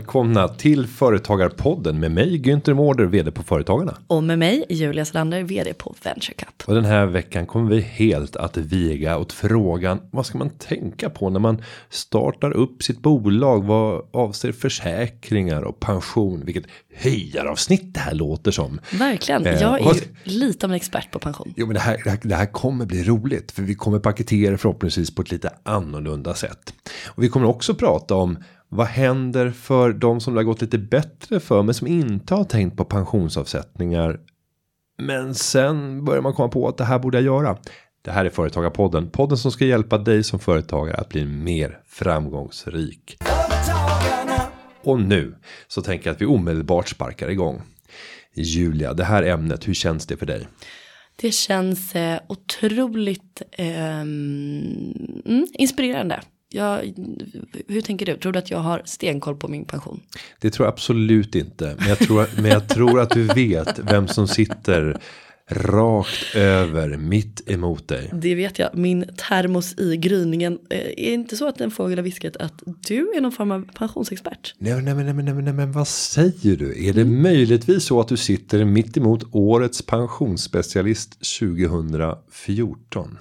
välkomna 0.00 0.48
till 0.48 0.86
Företagarpodden 0.86 2.00
med 2.00 2.10
mig 2.10 2.38
Günther 2.42 2.74
Mårder, 2.74 3.04
vd 3.04 3.30
på 3.30 3.42
Företagarna. 3.42 3.96
Och 4.06 4.22
med 4.22 4.38
mig 4.38 4.64
Julia 4.68 5.04
Slander, 5.04 5.42
vd 5.42 5.74
på 5.74 5.94
VentureCup. 6.02 6.62
Och 6.66 6.74
den 6.74 6.84
här 6.84 7.06
veckan 7.06 7.46
kommer 7.46 7.70
vi 7.70 7.80
helt 7.80 8.36
att 8.36 8.56
viga 8.56 9.18
åt 9.18 9.32
frågan 9.32 10.00
vad 10.10 10.26
ska 10.26 10.38
man 10.38 10.50
tänka 10.50 11.10
på 11.10 11.30
när 11.30 11.40
man 11.40 11.62
startar 11.88 12.50
upp 12.50 12.82
sitt 12.82 13.00
bolag 13.02 13.64
vad 13.64 14.02
avser 14.12 14.52
försäkringar 14.52 15.62
och 15.62 15.80
pension. 15.80 16.42
Vilket 16.44 16.64
höjaravsnitt 16.94 17.94
det 17.94 18.00
här 18.00 18.14
låter 18.14 18.50
som. 18.50 18.80
Verkligen, 18.98 19.46
Eh, 19.46 19.60
jag 19.60 19.80
är 19.80 19.86
och- 19.88 19.96
ju 19.96 20.02
lite 20.24 20.66
av 20.66 20.70
en 20.72 20.76
expert 20.76 21.10
på 21.10 21.18
pension. 21.18 21.54
Jo 21.56 21.66
men 21.66 21.74
det 21.74 21.80
här, 21.80 22.00
det 22.04 22.10
här, 22.10 22.18
det 22.22 22.34
här 22.34 22.46
kommer 22.46 22.86
bli 22.86 23.02
roligt 23.04 23.52
för 23.52 23.62
vi 23.62 23.74
kommer 23.74 23.98
paketera 23.98 24.58
förhoppningsvis 24.58 25.14
på 25.14 25.22
ett 25.22 25.30
lite 25.30 25.50
annorlunda 25.62 26.34
sätt. 26.34 26.74
Och 27.06 27.22
vi 27.22 27.28
kommer 27.28 27.46
också 27.46 27.74
prata 27.74 28.14
om 28.14 28.38
vad 28.72 28.86
händer 28.86 29.50
för 29.50 29.92
de 29.92 30.20
som 30.20 30.34
det 30.34 30.38
har 30.38 30.44
gått 30.44 30.60
lite 30.60 30.78
bättre 30.78 31.40
för 31.40 31.62
men 31.62 31.74
som 31.74 31.86
inte 31.86 32.34
har 32.34 32.44
tänkt 32.44 32.76
på 32.76 32.84
pensionsavsättningar. 32.84 34.20
Men 34.98 35.34
sen 35.34 36.04
börjar 36.04 36.22
man 36.22 36.32
komma 36.32 36.48
på 36.48 36.68
att 36.68 36.76
det 36.76 36.84
här 36.84 36.98
borde 36.98 37.18
jag 37.20 37.24
göra. 37.24 37.56
Det 38.02 38.10
här 38.10 38.24
är 38.24 38.30
Företagarpodden, 38.30 39.10
podden 39.10 39.38
som 39.38 39.52
ska 39.52 39.64
hjälpa 39.64 39.98
dig 39.98 40.24
som 40.24 40.38
företagare 40.38 40.96
att 40.96 41.08
bli 41.08 41.24
mer 41.24 41.78
framgångsrik. 41.86 43.16
Och 44.82 45.00
nu 45.00 45.34
så 45.68 45.82
tänker 45.82 46.06
jag 46.06 46.14
att 46.14 46.22
vi 46.22 46.26
omedelbart 46.26 46.88
sparkar 46.88 47.28
igång. 47.28 47.62
Julia, 48.34 48.94
det 48.94 49.04
här 49.04 49.22
ämnet, 49.22 49.68
hur 49.68 49.74
känns 49.74 50.06
det 50.06 50.16
för 50.16 50.26
dig? 50.26 50.48
Det 51.16 51.30
känns 51.30 51.94
eh, 51.94 52.20
otroligt 52.28 53.42
eh, 53.52 54.04
inspirerande. 55.52 56.20
Jag, 56.52 56.94
hur 57.68 57.80
tänker 57.80 58.06
du? 58.06 58.16
Tror 58.16 58.32
du 58.32 58.38
att 58.38 58.50
jag 58.50 58.58
har 58.58 58.82
stenkoll 58.84 59.36
på 59.36 59.48
min 59.48 59.64
pension? 59.64 60.00
Det 60.38 60.50
tror 60.50 60.66
jag 60.66 60.72
absolut 60.72 61.34
inte. 61.34 61.74
Men 61.78 61.88
jag 61.88 61.98
tror, 61.98 62.26
men 62.36 62.50
jag 62.50 62.68
tror 62.68 63.00
att 63.00 63.10
du 63.10 63.24
vet 63.24 63.78
vem 63.78 64.08
som 64.08 64.28
sitter 64.28 65.00
rakt 65.50 66.34
över 66.34 66.96
mitt 66.96 67.50
emot 67.50 67.88
dig. 67.88 68.10
Det 68.12 68.34
vet 68.34 68.58
jag. 68.58 68.74
Min 68.74 69.04
termos 69.16 69.78
i 69.78 69.96
gryningen. 69.96 70.58
Eh, 70.70 70.78
är 70.78 71.14
inte 71.14 71.36
så 71.36 71.48
att 71.48 71.60
en 71.60 71.70
fågel 71.70 71.98
har 71.98 72.02
viskat 72.02 72.36
att 72.36 72.62
du 72.88 73.12
är 73.16 73.20
någon 73.20 73.32
form 73.32 73.50
av 73.50 73.68
pensionsexpert? 73.74 74.54
Nej, 74.58 74.82
nej, 74.82 74.94
nej, 74.94 75.04
nej, 75.04 75.14
nej, 75.14 75.34
nej, 75.34 75.52
men 75.52 75.72
vad 75.72 75.88
säger 75.88 76.56
du? 76.56 76.88
Är 76.88 76.92
det 76.92 77.04
möjligtvis 77.04 77.84
så 77.84 78.00
att 78.00 78.08
du 78.08 78.16
sitter 78.16 78.64
mitt 78.64 78.96
emot 78.96 79.24
årets 79.32 79.82
pensionsspecialist 79.82 81.38
2014? 81.38 83.18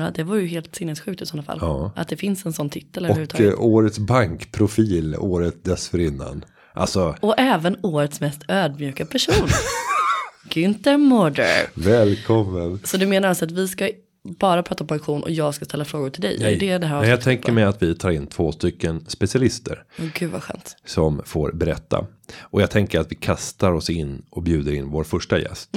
Ja, 0.00 0.10
det 0.14 0.22
var 0.22 0.36
ju 0.36 0.46
helt 0.46 0.76
sinnessjukt 0.76 1.22
i 1.22 1.26
sådana 1.26 1.42
fall. 1.42 1.58
Ja. 1.60 1.92
Att 1.96 2.08
det 2.08 2.16
finns 2.16 2.46
en 2.46 2.52
sån 2.52 2.70
titel 2.70 3.06
Och 3.06 3.40
eh, 3.40 3.54
årets 3.60 3.98
bankprofil 3.98 5.16
året 5.16 5.64
dessförinnan. 5.64 6.44
Alltså, 6.72 7.16
Och 7.20 7.34
även 7.38 7.76
årets 7.82 8.20
mest 8.20 8.42
ödmjuka 8.48 9.06
person. 9.06 9.48
Günther 10.48 10.96
Mårder. 10.96 11.70
välkommen. 11.74 12.80
Så 12.84 12.96
du 12.96 13.06
menar 13.06 13.28
alltså 13.28 13.44
att 13.44 13.50
vi 13.50 13.68
ska 13.68 13.90
bara 14.22 14.62
prata 14.62 14.84
om 14.84 14.88
pension 14.88 15.22
och 15.22 15.30
jag 15.30 15.54
ska 15.54 15.64
ställa 15.64 15.84
frågor 15.84 16.10
till 16.10 16.22
dig? 16.22 16.42
Är 16.42 16.58
det 16.58 16.78
det 16.78 16.86
här 16.86 17.00
nej, 17.00 17.10
jag 17.10 17.20
tänker 17.20 17.52
mig 17.52 17.64
att 17.64 17.82
vi 17.82 17.94
tar 17.94 18.10
in 18.10 18.26
två 18.26 18.52
stycken 18.52 19.04
specialister. 19.06 19.84
Åh, 19.98 20.04
Gud 20.14 20.30
vad 20.30 20.42
skönt. 20.42 20.76
som 20.84 21.22
får 21.24 21.52
berätta. 21.52 22.06
Och 22.40 22.62
jag 22.62 22.70
tänker 22.70 23.00
att 23.00 23.12
vi 23.12 23.16
kastar 23.16 23.72
oss 23.72 23.90
in 23.90 24.22
och 24.30 24.42
bjuder 24.42 24.72
in 24.72 24.88
vår 24.88 25.04
första 25.04 25.38
gäst. 25.38 25.70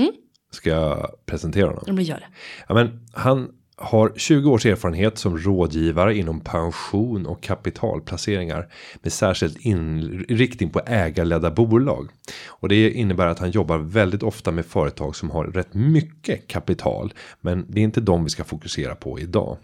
Ska 0.51 0.69
jag 0.69 1.09
presentera 1.25 1.67
honom? 1.67 1.83
Ja, 1.87 1.93
men 1.93 2.03
gör 2.03 2.15
det. 2.15 2.27
Ja, 2.67 2.73
men 2.73 3.05
han 3.13 3.49
har 3.83 4.11
20 4.15 4.51
års 4.51 4.65
erfarenhet 4.65 5.17
som 5.17 5.37
rådgivare 5.37 6.17
inom 6.17 6.39
pension 6.39 7.25
och 7.25 7.43
kapitalplaceringar 7.43 8.67
med 9.01 9.13
särskild 9.13 9.57
inriktning 9.59 10.69
på 10.69 10.81
ägarledda 10.85 11.51
bolag. 11.51 12.09
Och 12.47 12.69
det 12.69 12.91
innebär 12.91 13.27
att 13.27 13.39
han 13.39 13.51
jobbar 13.51 13.77
väldigt 13.77 14.23
ofta 14.23 14.51
med 14.51 14.65
företag 14.65 15.15
som 15.15 15.29
har 15.29 15.45
rätt 15.45 15.73
mycket 15.73 16.47
kapital, 16.47 17.13
men 17.41 17.65
det 17.69 17.79
är 17.79 17.83
inte 17.83 18.01
de 18.01 18.23
vi 18.23 18.29
ska 18.29 18.43
fokusera 18.43 18.95
på 18.95 19.19
idag. 19.19 19.57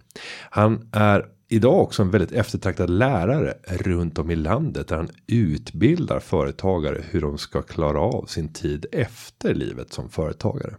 Han 0.49 0.89
är 0.91 1.25
idag 1.47 1.81
också 1.81 2.01
en 2.01 2.11
väldigt 2.11 2.31
eftertraktad 2.31 2.89
lärare 2.89 3.53
runt 3.67 4.19
om 4.19 4.31
i 4.31 4.35
landet 4.35 4.87
där 4.87 4.95
han 4.95 5.09
utbildar 5.27 6.19
företagare 6.19 7.01
hur 7.09 7.21
de 7.21 7.37
ska 7.37 7.61
klara 7.61 7.99
av 7.99 8.25
sin 8.25 8.53
tid 8.53 8.85
efter 8.91 9.53
livet 9.53 9.93
som 9.93 10.09
företagare. 10.09 10.75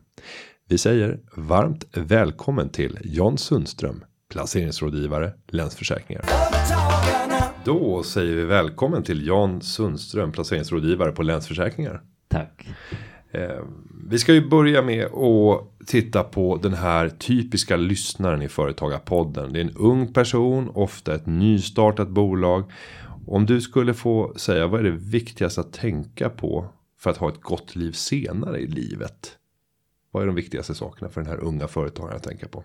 Vi 0.70 0.78
säger 0.78 1.18
varmt 1.34 1.84
välkommen 1.92 2.68
till 2.68 2.98
John 3.04 3.38
Sundström, 3.38 4.04
placeringsrådgivare 4.32 5.32
Länsförsäkringar. 5.48 6.24
Då 7.64 8.02
säger 8.02 8.36
vi 8.36 8.44
välkommen 8.44 9.02
till 9.02 9.26
Jan 9.26 9.60
Sundström, 9.60 10.32
placeringsrådgivare 10.32 11.12
på 11.12 11.22
Länsförsäkringar. 11.22 12.02
Tack. 12.28 12.68
Eh, 13.30 13.64
vi 14.10 14.18
ska 14.18 14.34
ju 14.34 14.48
börja 14.48 14.82
med 14.82 15.04
att 15.04 15.86
titta 15.86 16.22
på 16.22 16.56
den 16.56 16.74
här 16.74 17.08
typiska 17.08 17.76
lyssnaren 17.76 18.42
i 18.42 18.48
Företagarpodden. 18.48 19.52
Det 19.52 19.60
är 19.60 19.64
en 19.64 19.76
ung 19.76 20.12
person, 20.12 20.70
ofta 20.74 21.14
ett 21.14 21.26
nystartat 21.26 22.08
bolag. 22.08 22.72
Om 23.26 23.46
du 23.46 23.60
skulle 23.60 23.94
få 23.94 24.32
säga 24.36 24.66
vad 24.66 24.80
är 24.80 24.84
det 24.84 24.98
viktigaste 25.10 25.60
att 25.60 25.72
tänka 25.72 26.30
på 26.30 26.66
för 27.00 27.10
att 27.10 27.16
ha 27.16 27.28
ett 27.28 27.40
gott 27.40 27.76
liv 27.76 27.92
senare 27.92 28.58
i 28.58 28.66
livet? 28.66 29.36
Vad 30.10 30.22
är 30.22 30.26
de 30.26 30.34
viktigaste 30.34 30.74
sakerna 30.74 31.10
för 31.10 31.20
den 31.20 31.30
här 31.30 31.44
unga 31.44 31.68
företagaren 31.68 32.16
att 32.16 32.22
tänka 32.22 32.48
på? 32.48 32.64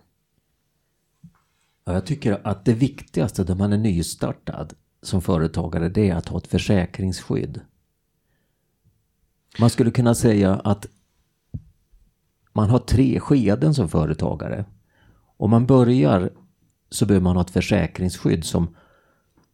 Ja, 1.85 1.93
jag 1.93 2.05
tycker 2.05 2.47
att 2.47 2.65
det 2.65 2.73
viktigaste 2.73 3.43
när 3.43 3.55
man 3.55 3.73
är 3.73 3.77
nystartad 3.77 4.73
som 5.01 5.21
företagare 5.21 5.89
det 5.89 6.09
är 6.09 6.15
att 6.15 6.27
ha 6.27 6.37
ett 6.37 6.47
försäkringsskydd. 6.47 7.61
Man 9.59 9.69
skulle 9.69 9.91
kunna 9.91 10.15
säga 10.15 10.55
att 10.55 10.87
man 12.53 12.69
har 12.69 12.79
tre 12.79 13.19
skeden 13.19 13.73
som 13.73 13.89
företagare. 13.89 14.65
Om 15.37 15.49
man 15.49 15.65
börjar 15.65 16.29
så 16.89 17.05
behöver 17.05 17.23
man 17.23 17.35
ha 17.35 17.41
ett 17.41 17.49
försäkringsskydd 17.49 18.45
som, 18.45 18.75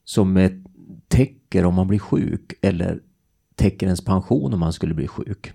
som 0.03 0.61
täcker 1.07 1.65
om 1.65 1.73
man 1.73 1.87
blir 1.87 1.99
sjuk 1.99 2.53
eller 2.61 3.01
täcker 3.55 3.85
ens 3.85 4.05
pension 4.05 4.53
om 4.53 4.59
man 4.59 4.73
skulle 4.73 4.93
bli 4.93 5.07
sjuk. 5.07 5.53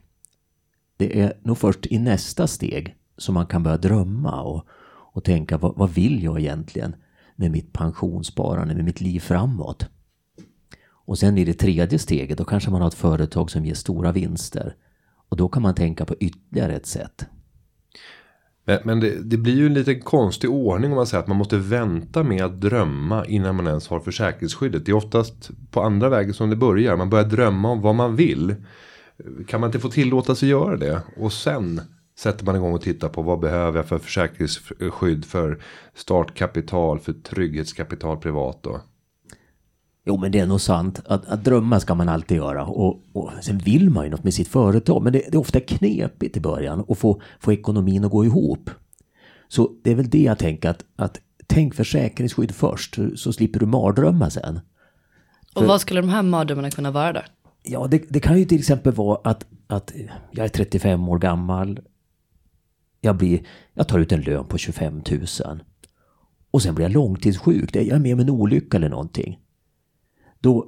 Det 0.96 1.20
är 1.20 1.32
nog 1.42 1.58
först 1.58 1.86
i 1.86 1.98
nästa 1.98 2.46
steg 2.46 2.96
som 3.16 3.34
man 3.34 3.46
kan 3.46 3.62
börja 3.62 3.76
drömma 3.76 4.42
och, 4.42 4.66
och 5.12 5.24
tänka 5.24 5.58
vad, 5.58 5.76
vad 5.76 5.90
vill 5.90 6.22
jag 6.22 6.40
egentligen 6.40 6.96
med 7.36 7.50
mitt 7.50 7.72
pensionssparande, 7.72 8.74
med 8.74 8.84
mitt 8.84 9.00
liv 9.00 9.20
framåt. 9.20 9.86
Och 10.88 11.18
sen 11.18 11.38
i 11.38 11.44
det 11.44 11.54
tredje 11.54 11.98
steget, 11.98 12.38
då 12.38 12.44
kanske 12.44 12.70
man 12.70 12.80
har 12.80 12.88
ett 12.88 12.94
företag 12.94 13.50
som 13.50 13.64
ger 13.64 13.74
stora 13.74 14.12
vinster. 14.12 14.74
Och 15.28 15.36
då 15.36 15.48
kan 15.48 15.62
man 15.62 15.74
tänka 15.74 16.04
på 16.04 16.14
ytterligare 16.20 16.76
ett 16.76 16.86
sätt. 16.86 17.26
Men, 18.84 19.00
det, 19.00 19.22
det 19.22 19.36
blir 19.36 19.54
ju 19.54 19.66
en 19.66 19.74
lite 19.74 19.94
konstig 19.94 20.50
ordning 20.50 20.90
om 20.90 20.96
man 20.96 21.06
säger 21.06 21.22
att 21.22 21.28
man 21.28 21.36
måste 21.36 21.56
vänta 21.56 22.22
med 22.22 22.44
att 22.44 22.60
drömma 22.60 23.24
innan 23.24 23.56
man 23.56 23.66
ens 23.66 23.88
har 23.88 24.00
försäkringsskyddet. 24.00 24.86
Det 24.86 24.92
är 24.92 24.96
oftast 24.96 25.50
på 25.70 25.82
andra 25.82 26.08
vägen 26.08 26.34
som 26.34 26.50
det 26.50 26.56
börjar. 26.56 26.96
Man 26.96 27.10
börjar 27.10 27.24
drömma 27.24 27.70
om 27.70 27.80
vad 27.80 27.94
man 27.94 28.16
vill. 28.16 28.54
Kan 29.46 29.60
man 29.60 29.68
inte 29.68 29.80
få 29.80 29.88
tillåta 29.88 30.34
sig 30.34 30.48
göra 30.48 30.76
det? 30.76 31.02
Och 31.16 31.32
sen 31.32 31.80
sätter 32.18 32.44
man 32.44 32.56
igång 32.56 32.74
och 32.74 32.82
tittar 32.82 33.08
på 33.08 33.22
vad 33.22 33.40
behöver 33.40 33.78
jag 33.78 33.88
för 33.88 33.98
försäkringsskydd 33.98 35.24
för 35.24 35.62
startkapital, 35.94 36.98
för 36.98 37.12
trygghetskapital 37.12 38.16
privat 38.16 38.58
då. 38.62 38.80
Jo, 40.08 40.16
men 40.16 40.32
det 40.32 40.38
är 40.38 40.46
nog 40.46 40.60
sant. 40.60 41.02
Att, 41.06 41.26
att 41.26 41.44
drömma 41.44 41.80
ska 41.80 41.94
man 41.94 42.08
alltid 42.08 42.36
göra. 42.36 42.64
Och, 42.64 43.02
och 43.12 43.30
sen 43.42 43.58
vill 43.58 43.90
man 43.90 44.04
ju 44.04 44.10
något 44.10 44.24
med 44.24 44.34
sitt 44.34 44.48
företag. 44.48 45.02
Men 45.02 45.12
det, 45.12 45.18
det 45.18 45.34
är 45.34 45.40
ofta 45.40 45.60
knepigt 45.60 46.36
i 46.36 46.40
början 46.40 46.84
att 46.88 46.98
få, 46.98 47.20
få 47.40 47.52
ekonomin 47.52 48.04
att 48.04 48.10
gå 48.10 48.24
ihop. 48.24 48.70
Så 49.48 49.70
det 49.82 49.90
är 49.90 49.94
väl 49.94 50.10
det 50.10 50.22
jag 50.22 50.38
tänker 50.38 50.70
att, 50.70 50.84
att 50.96 51.20
tänk 51.46 51.74
försäkringsskydd 51.74 52.54
först. 52.54 52.98
Så, 53.16 53.32
slipper 53.32 53.60
du 53.60 53.66
mardrömmar 53.66 54.30
sen. 54.30 54.60
Och 55.54 55.64
vad 55.64 55.80
skulle 55.80 56.00
de 56.00 56.08
här 56.08 56.22
mardrömmarna 56.22 56.70
kunna 56.70 56.90
vara 56.90 57.12
då? 57.12 57.20
Ja, 57.68 57.86
det, 57.86 58.02
det 58.08 58.20
kan 58.20 58.38
ju 58.38 58.44
till 58.44 58.58
exempel 58.58 58.92
vara 58.92 59.18
att, 59.24 59.46
att 59.66 59.92
jag 60.30 60.44
är 60.44 60.48
35 60.48 61.08
år 61.08 61.18
gammal. 61.18 61.80
Jag, 63.00 63.16
blir, 63.16 63.40
jag 63.74 63.88
tar 63.88 63.98
ut 63.98 64.12
en 64.12 64.20
lön 64.20 64.44
på 64.44 64.58
25 64.58 65.02
000. 65.10 65.62
Och 66.50 66.62
sen 66.62 66.74
blir 66.74 66.84
jag 66.84 66.92
långtidssjuk. 66.92 67.76
Jag 67.76 67.86
är 67.86 67.98
med 67.98 68.14
om 68.14 68.20
en 68.20 68.30
olycka 68.30 68.76
eller 68.76 68.88
någonting. 68.88 69.38
Då 70.40 70.66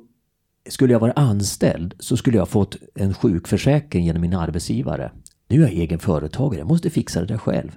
skulle 0.69 0.93
jag 0.93 1.01
vara 1.01 1.13
anställd 1.13 1.95
så 1.99 2.17
skulle 2.17 2.37
jag 2.37 2.49
fått 2.49 2.77
en 2.95 3.15
sjukförsäkring 3.15 4.05
genom 4.05 4.23
min 4.23 4.35
arbetsgivare. 4.35 5.13
Nu 5.49 5.57
är 5.57 5.61
jag 5.61 5.73
egen 5.73 5.99
företagare, 5.99 6.59
jag 6.59 6.69
måste 6.69 6.91
fixa 6.91 7.21
det 7.21 7.27
där 7.27 7.39
själv. 7.39 7.77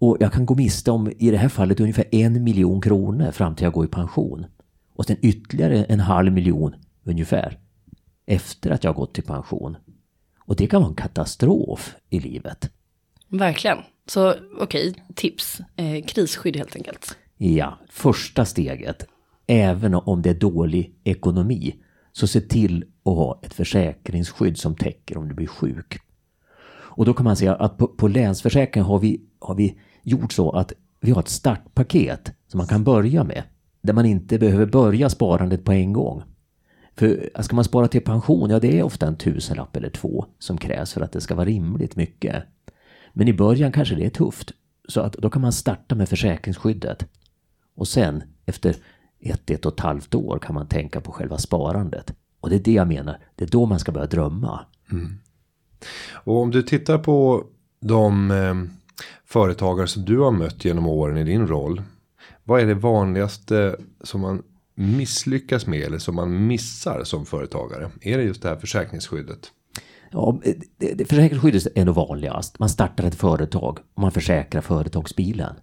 Och 0.00 0.16
jag 0.20 0.32
kan 0.32 0.46
gå 0.46 0.54
miste 0.54 0.90
om, 0.90 1.12
i 1.18 1.30
det 1.30 1.36
här 1.36 1.48
fallet, 1.48 1.80
ungefär 1.80 2.14
en 2.14 2.44
miljon 2.44 2.80
kronor 2.80 3.30
fram 3.30 3.54
till 3.54 3.64
jag 3.64 3.72
går 3.72 3.84
i 3.84 3.88
pension. 3.88 4.46
Och 4.94 5.04
sen 5.04 5.16
ytterligare 5.22 5.84
en 5.84 6.00
halv 6.00 6.32
miljon 6.32 6.74
ungefär 7.04 7.58
efter 8.28 8.70
att 8.70 8.84
jag 8.84 8.94
gått 8.94 9.18
i 9.18 9.22
pension. 9.22 9.76
Och 10.38 10.56
det 10.56 10.66
kan 10.66 10.80
vara 10.80 10.90
en 10.90 10.96
katastrof 10.96 11.96
i 12.10 12.20
livet. 12.20 12.70
Verkligen. 13.28 13.78
Så 14.06 14.34
okej, 14.60 14.94
tips. 15.14 15.60
Eh, 15.76 16.04
krisskydd 16.04 16.56
helt 16.56 16.76
enkelt. 16.76 17.16
Ja, 17.36 17.78
första 17.90 18.44
steget, 18.44 19.06
även 19.46 19.94
om 19.94 20.22
det 20.22 20.30
är 20.30 20.34
dålig 20.34 20.94
ekonomi, 21.04 21.74
Så 22.12 22.26
se 22.26 22.40
till 22.40 22.84
att 23.04 23.14
ha 23.14 23.40
ett 23.42 23.54
försäkringsskydd 23.54 24.58
som 24.58 24.74
täcker 24.76 25.18
om 25.18 25.28
du 25.28 25.34
blir 25.34 25.46
sjuk. 25.46 25.98
Och 26.70 27.04
då 27.04 27.14
kan 27.14 27.24
man 27.24 27.36
säga 27.36 27.54
att 27.54 27.78
på, 27.78 27.86
på 27.86 28.08
Länsförsäkringen 28.08 28.86
har 28.86 28.98
vi, 28.98 29.20
har 29.38 29.54
vi 29.54 29.78
gjort 30.02 30.32
så 30.32 30.50
att 30.50 30.72
vi 31.00 31.10
har 31.10 31.20
ett 31.20 31.28
startpaket 31.28 32.32
som 32.46 32.58
man 32.58 32.66
kan 32.66 32.84
börja 32.84 33.24
med. 33.24 33.42
Där 33.82 33.92
man 33.92 34.06
inte 34.06 34.38
behöver 34.38 34.66
börja 34.66 35.10
sparandet 35.10 35.64
på 35.64 35.72
en 35.72 35.92
gång. 35.92 36.22
För 36.98 37.30
ska 37.42 37.56
man 37.56 37.64
spara 37.64 37.88
till 37.88 38.04
pension, 38.04 38.50
ja 38.50 38.60
det 38.60 38.78
är 38.78 38.82
ofta 38.82 39.06
en 39.06 39.16
tusenlapp 39.16 39.76
eller 39.76 39.90
två 39.90 40.26
som 40.38 40.58
krävs 40.58 40.92
för 40.92 41.00
att 41.00 41.12
det 41.12 41.20
ska 41.20 41.34
vara 41.34 41.46
rimligt 41.46 41.96
mycket. 41.96 42.44
Men 43.12 43.28
i 43.28 43.32
början 43.32 43.72
kanske 43.72 43.94
det 43.94 44.06
är 44.06 44.10
tufft. 44.10 44.52
Så 44.88 45.00
att 45.00 45.12
då 45.12 45.30
kan 45.30 45.42
man 45.42 45.52
starta 45.52 45.94
med 45.94 46.08
försäkringsskyddet. 46.08 47.06
Och 47.76 47.88
sen 47.88 48.22
efter 48.46 48.74
ett, 49.20 49.50
ett 49.50 49.66
och 49.66 49.72
ett 49.72 49.80
halvt 49.80 50.14
år 50.14 50.38
kan 50.38 50.54
man 50.54 50.66
tänka 50.66 51.00
på 51.00 51.12
själva 51.12 51.38
sparandet. 51.38 52.14
Och 52.40 52.50
det 52.50 52.56
är 52.56 52.60
det 52.60 52.72
jag 52.72 52.88
menar, 52.88 53.18
det 53.34 53.44
är 53.44 53.48
då 53.48 53.66
man 53.66 53.78
ska 53.78 53.92
börja 53.92 54.06
drömma. 54.06 54.60
Mm. 54.92 55.18
Och 56.12 56.36
om 56.36 56.50
du 56.50 56.62
tittar 56.62 56.98
på 56.98 57.44
de 57.80 58.30
eh, 58.30 58.54
företagare 59.24 59.86
som 59.86 60.04
du 60.04 60.18
har 60.18 60.30
mött 60.30 60.64
genom 60.64 60.86
åren 60.86 61.16
i 61.16 61.24
din 61.24 61.46
roll. 61.46 61.82
Vad 62.44 62.60
är 62.60 62.66
det 62.66 62.74
vanligaste 62.74 63.76
som 64.00 64.20
man 64.20 64.42
misslyckas 64.78 65.66
med 65.66 65.80
eller 65.80 65.98
som 65.98 66.14
man 66.14 66.46
missar 66.46 67.04
som 67.04 67.26
företagare? 67.26 67.90
Är 68.00 68.18
det 68.18 68.24
just 68.24 68.42
det 68.42 68.48
här 68.48 68.56
försäkringsskyddet? 68.56 69.52
Ja, 70.10 70.40
försäkringsskyddet 71.08 71.66
är 71.74 71.84
nog 71.84 71.94
vanligast. 71.94 72.58
Man 72.58 72.68
startar 72.68 73.04
ett 73.04 73.14
företag 73.14 73.78
och 73.94 74.02
man 74.02 74.12
försäkrar 74.12 74.60
företagsbilen. 74.60 75.54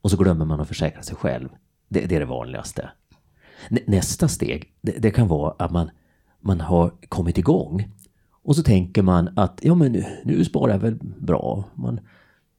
Och 0.00 0.10
så 0.10 0.16
glömmer 0.16 0.44
man 0.44 0.60
att 0.60 0.68
försäkra 0.68 1.02
sig 1.02 1.16
själv. 1.16 1.48
Det, 1.88 2.00
det 2.06 2.16
är 2.16 2.20
det 2.20 2.26
vanligaste. 2.26 2.90
Nästa 3.86 4.28
steg, 4.28 4.74
det, 4.80 4.92
det, 4.92 5.10
kan 5.10 5.28
vara 5.28 5.54
att 5.58 5.70
man, 5.70 5.90
man 6.40 6.60
har 6.60 6.92
kommit 7.08 7.38
igång. 7.38 7.88
Och 8.42 8.56
så 8.56 8.62
tänker 8.62 9.02
man 9.02 9.30
att 9.36 9.60
ja 9.62 9.74
men 9.74 9.92
nu, 9.92 10.04
nu 10.24 10.44
sparar 10.44 10.72
jag 10.72 10.80
väl 10.80 10.98
bra. 11.18 11.64
Man 11.74 12.00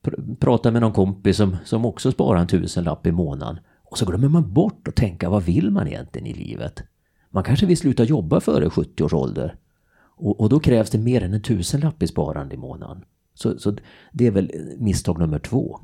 pr 0.01 0.35
pratar 0.39 0.71
med 0.71 0.81
någon 0.81 0.93
kompis 0.93 1.37
som, 1.37 1.57
som 1.65 1.85
också 1.85 2.11
sparar 2.11 2.39
en 2.39 2.47
tusenlapp 2.47 3.07
i 3.07 3.11
månaden. 3.11 3.59
Och 3.95 3.99
så 3.99 4.05
glömmer 4.05 4.29
man 4.29 4.53
bort 4.53 4.87
att 4.87 4.95
tänka 4.95 5.29
vad 5.29 5.43
vill 5.43 5.71
man 5.71 5.87
egentligen 5.87 6.27
i 6.27 6.33
livet? 6.33 6.83
Man 7.29 7.43
kanske 7.43 7.65
vill 7.65 7.77
sluta 7.77 8.03
jobba 8.03 8.39
före 8.39 8.69
70 8.69 9.03
års 9.03 9.13
ålder. 9.13 9.55
Och, 9.97 10.39
och 10.41 10.49
då 10.49 10.59
krävs 10.59 10.89
det 10.89 10.97
mer 10.97 11.23
än 11.23 11.33
en 11.33 11.41
tusenlapp 11.41 12.03
i 12.03 12.07
sparande 12.07 12.55
i 12.55 12.57
månaden. 12.57 13.05
Så, 13.33 13.59
så 13.59 13.75
det 14.11 14.27
är 14.27 14.31
väl 14.31 14.51
misstag 14.77 15.19
nummer 15.19 15.39
två. 15.39 15.79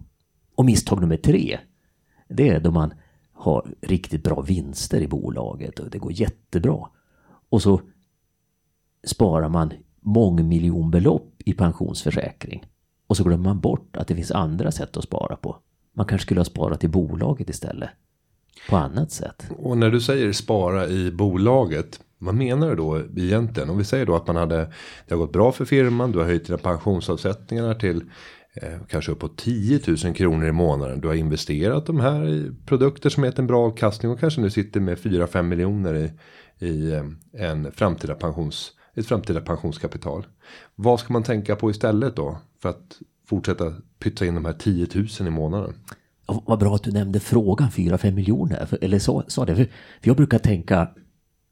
Och 0.55 0.65
misstag 0.65 1.01
nummer 1.01 1.17
tre, 1.17 1.59
det 2.29 2.49
är 2.49 2.59
då 2.59 2.71
man 2.71 2.93
har 3.33 3.73
riktigt 3.81 4.23
bra 4.23 4.41
vinster 4.41 5.01
i 5.01 5.07
bolaget 5.07 5.79
och 5.79 5.89
det 5.89 5.99
går 5.99 6.11
jättebra. 6.11 6.87
Och 7.49 7.61
så 7.61 7.81
sparar 9.03 9.49
man 9.49 9.73
mångmiljonbelopp 9.99 11.33
i 11.37 11.53
pensionsförsäkring. 11.53 12.65
Och 13.07 13.17
så 13.17 13.23
glömmer 13.23 13.43
man 13.43 13.59
bort 13.59 13.97
att 13.97 14.07
det 14.07 14.15
finns 14.15 14.31
andra 14.31 14.71
sätt 14.71 14.97
att 14.97 15.03
spara 15.03 15.35
på. 15.35 15.57
Man 16.01 16.07
kanske 16.07 16.25
skulle 16.25 16.39
ha 16.39 16.45
sparat 16.45 16.83
i 16.83 16.87
bolaget 16.87 17.49
istället. 17.49 17.89
På 18.69 18.75
annat 18.75 19.11
sätt. 19.11 19.45
Och 19.57 19.77
när 19.77 19.89
du 19.89 20.01
säger 20.01 20.31
spara 20.33 20.87
i 20.87 21.11
bolaget. 21.11 21.99
Vad 22.17 22.35
menar 22.35 22.69
du 22.69 22.75
då 22.75 22.99
egentligen? 22.99 23.69
Om 23.69 23.77
vi 23.77 23.83
säger 23.83 24.05
då 24.05 24.15
att 24.15 24.27
man 24.27 24.35
hade. 24.35 24.57
Det 25.07 25.13
har 25.13 25.17
gått 25.17 25.33
bra 25.33 25.51
för 25.51 25.65
firman. 25.65 26.11
Du 26.11 26.19
har 26.19 26.25
höjt 26.25 26.45
dina 26.45 26.57
pensionsavsättningar 26.57 27.73
till. 27.73 28.03
Eh, 28.53 28.73
kanske 28.87 29.11
uppåt 29.11 29.37
10 29.37 29.79
000 30.03 30.13
kronor 30.13 30.47
i 30.47 30.51
månaden. 30.51 31.01
Du 31.01 31.07
har 31.07 31.15
investerat 31.15 31.85
de 31.85 31.99
här 31.99 32.27
i 32.27 32.51
produkter 32.65 33.09
som 33.09 33.23
gett 33.23 33.39
en 33.39 33.47
bra 33.47 33.65
avkastning. 33.65 34.11
Och 34.11 34.19
kanske 34.19 34.41
nu 34.41 34.49
sitter 34.49 34.79
med 34.79 34.97
4-5 34.97 35.43
miljoner 35.43 35.95
i, 35.95 36.11
i 36.65 36.91
eh, 36.91 37.03
en 37.47 37.71
framtida 37.71 38.15
pensions. 38.15 38.71
Ett 38.95 39.07
framtida 39.07 39.41
pensionskapital. 39.41 40.27
Vad 40.75 40.99
ska 40.99 41.13
man 41.13 41.23
tänka 41.23 41.55
på 41.55 41.71
istället 41.71 42.15
då? 42.15 42.37
För 42.61 42.69
att 42.69 42.99
fortsätta 43.31 43.73
pytsa 43.99 44.25
in 44.25 44.35
de 44.35 44.45
här 44.45 44.53
10 44.53 44.87
000 44.95 45.07
i 45.27 45.29
månaden. 45.31 45.73
Ja, 46.27 46.43
vad 46.45 46.59
bra 46.59 46.75
att 46.75 46.83
du 46.83 46.91
nämnde 46.91 47.19
frågan 47.19 47.69
4-5 47.69 48.11
miljoner. 48.11 48.67
Eller 48.81 48.99
sa, 48.99 49.23
sa 49.27 49.45
det. 49.45 49.55
För, 49.55 49.63
för 50.01 50.09
jag 50.09 50.17
brukar 50.17 50.39
tänka. 50.39 50.89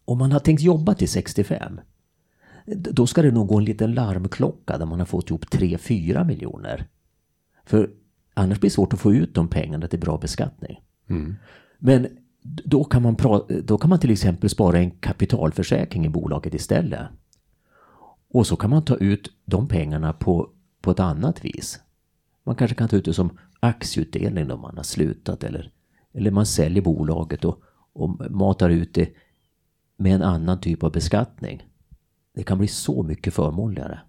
Om 0.05 0.17
man 0.17 0.31
har 0.31 0.39
tänkt 0.39 0.61
jobba 0.61 0.93
till 0.93 1.09
65. 1.09 1.79
Då 2.75 3.07
ska 3.07 3.21
det 3.21 3.31
nog 3.31 3.47
gå 3.47 3.57
en 3.57 3.65
liten 3.65 3.93
larmklocka 3.93 4.77
där 4.77 4.85
man 4.85 4.99
har 4.99 5.05
fått 5.05 5.29
ihop 5.29 5.45
3-4 5.45 6.25
miljoner. 6.25 6.87
För 7.65 7.89
annars 8.33 8.59
blir 8.59 8.69
det 8.69 8.73
svårt 8.73 8.93
att 8.93 8.99
få 8.99 9.13
ut 9.13 9.35
de 9.35 9.47
pengarna 9.47 9.87
till 9.87 9.99
bra 9.99 10.17
beskattning. 10.17 10.79
Mm. 11.09 11.35
Men 11.79 12.07
då 12.43 12.83
kan, 12.83 13.01
man 13.01 13.15
då 13.63 13.77
kan 13.77 13.89
man 13.89 13.99
till 13.99 14.11
exempel 14.11 14.49
spara 14.49 14.79
en 14.79 14.91
kapitalförsäkring 14.91 16.05
i 16.05 16.09
bolaget 16.09 16.53
istället. 16.53 17.07
Och 18.33 18.47
så 18.47 18.55
kan 18.55 18.69
man 18.69 18.85
ta 18.85 18.95
ut 18.95 19.31
de 19.45 19.67
pengarna 19.67 20.13
på, 20.13 20.49
på 20.81 20.91
ett 20.91 20.99
annat 20.99 21.45
vis. 21.45 21.79
Man 22.43 22.55
kanske 22.55 22.75
kan 22.75 22.89
ta 22.89 22.95
ut 22.95 23.05
det 23.05 23.13
som 23.13 23.37
aktieutdelning 23.59 24.51
om 24.51 24.61
man 24.61 24.77
har 24.77 24.83
slutat 24.83 25.43
eller, 25.43 25.71
eller 26.13 26.31
man 26.31 26.45
säljer 26.45 26.83
bolaget 26.83 27.45
och, 27.45 27.63
och 27.93 28.31
matar 28.31 28.69
ut 28.69 28.93
det 28.93 29.09
med 29.97 30.15
en 30.15 30.23
annan 30.23 30.61
typ 30.61 30.83
av 30.83 30.91
beskattning. 30.91 31.67
Det 32.35 32.43
kan 32.43 32.57
bli 32.57 32.67
så 32.67 33.03
mycket 33.03 33.33
förmånligare. 33.33 33.99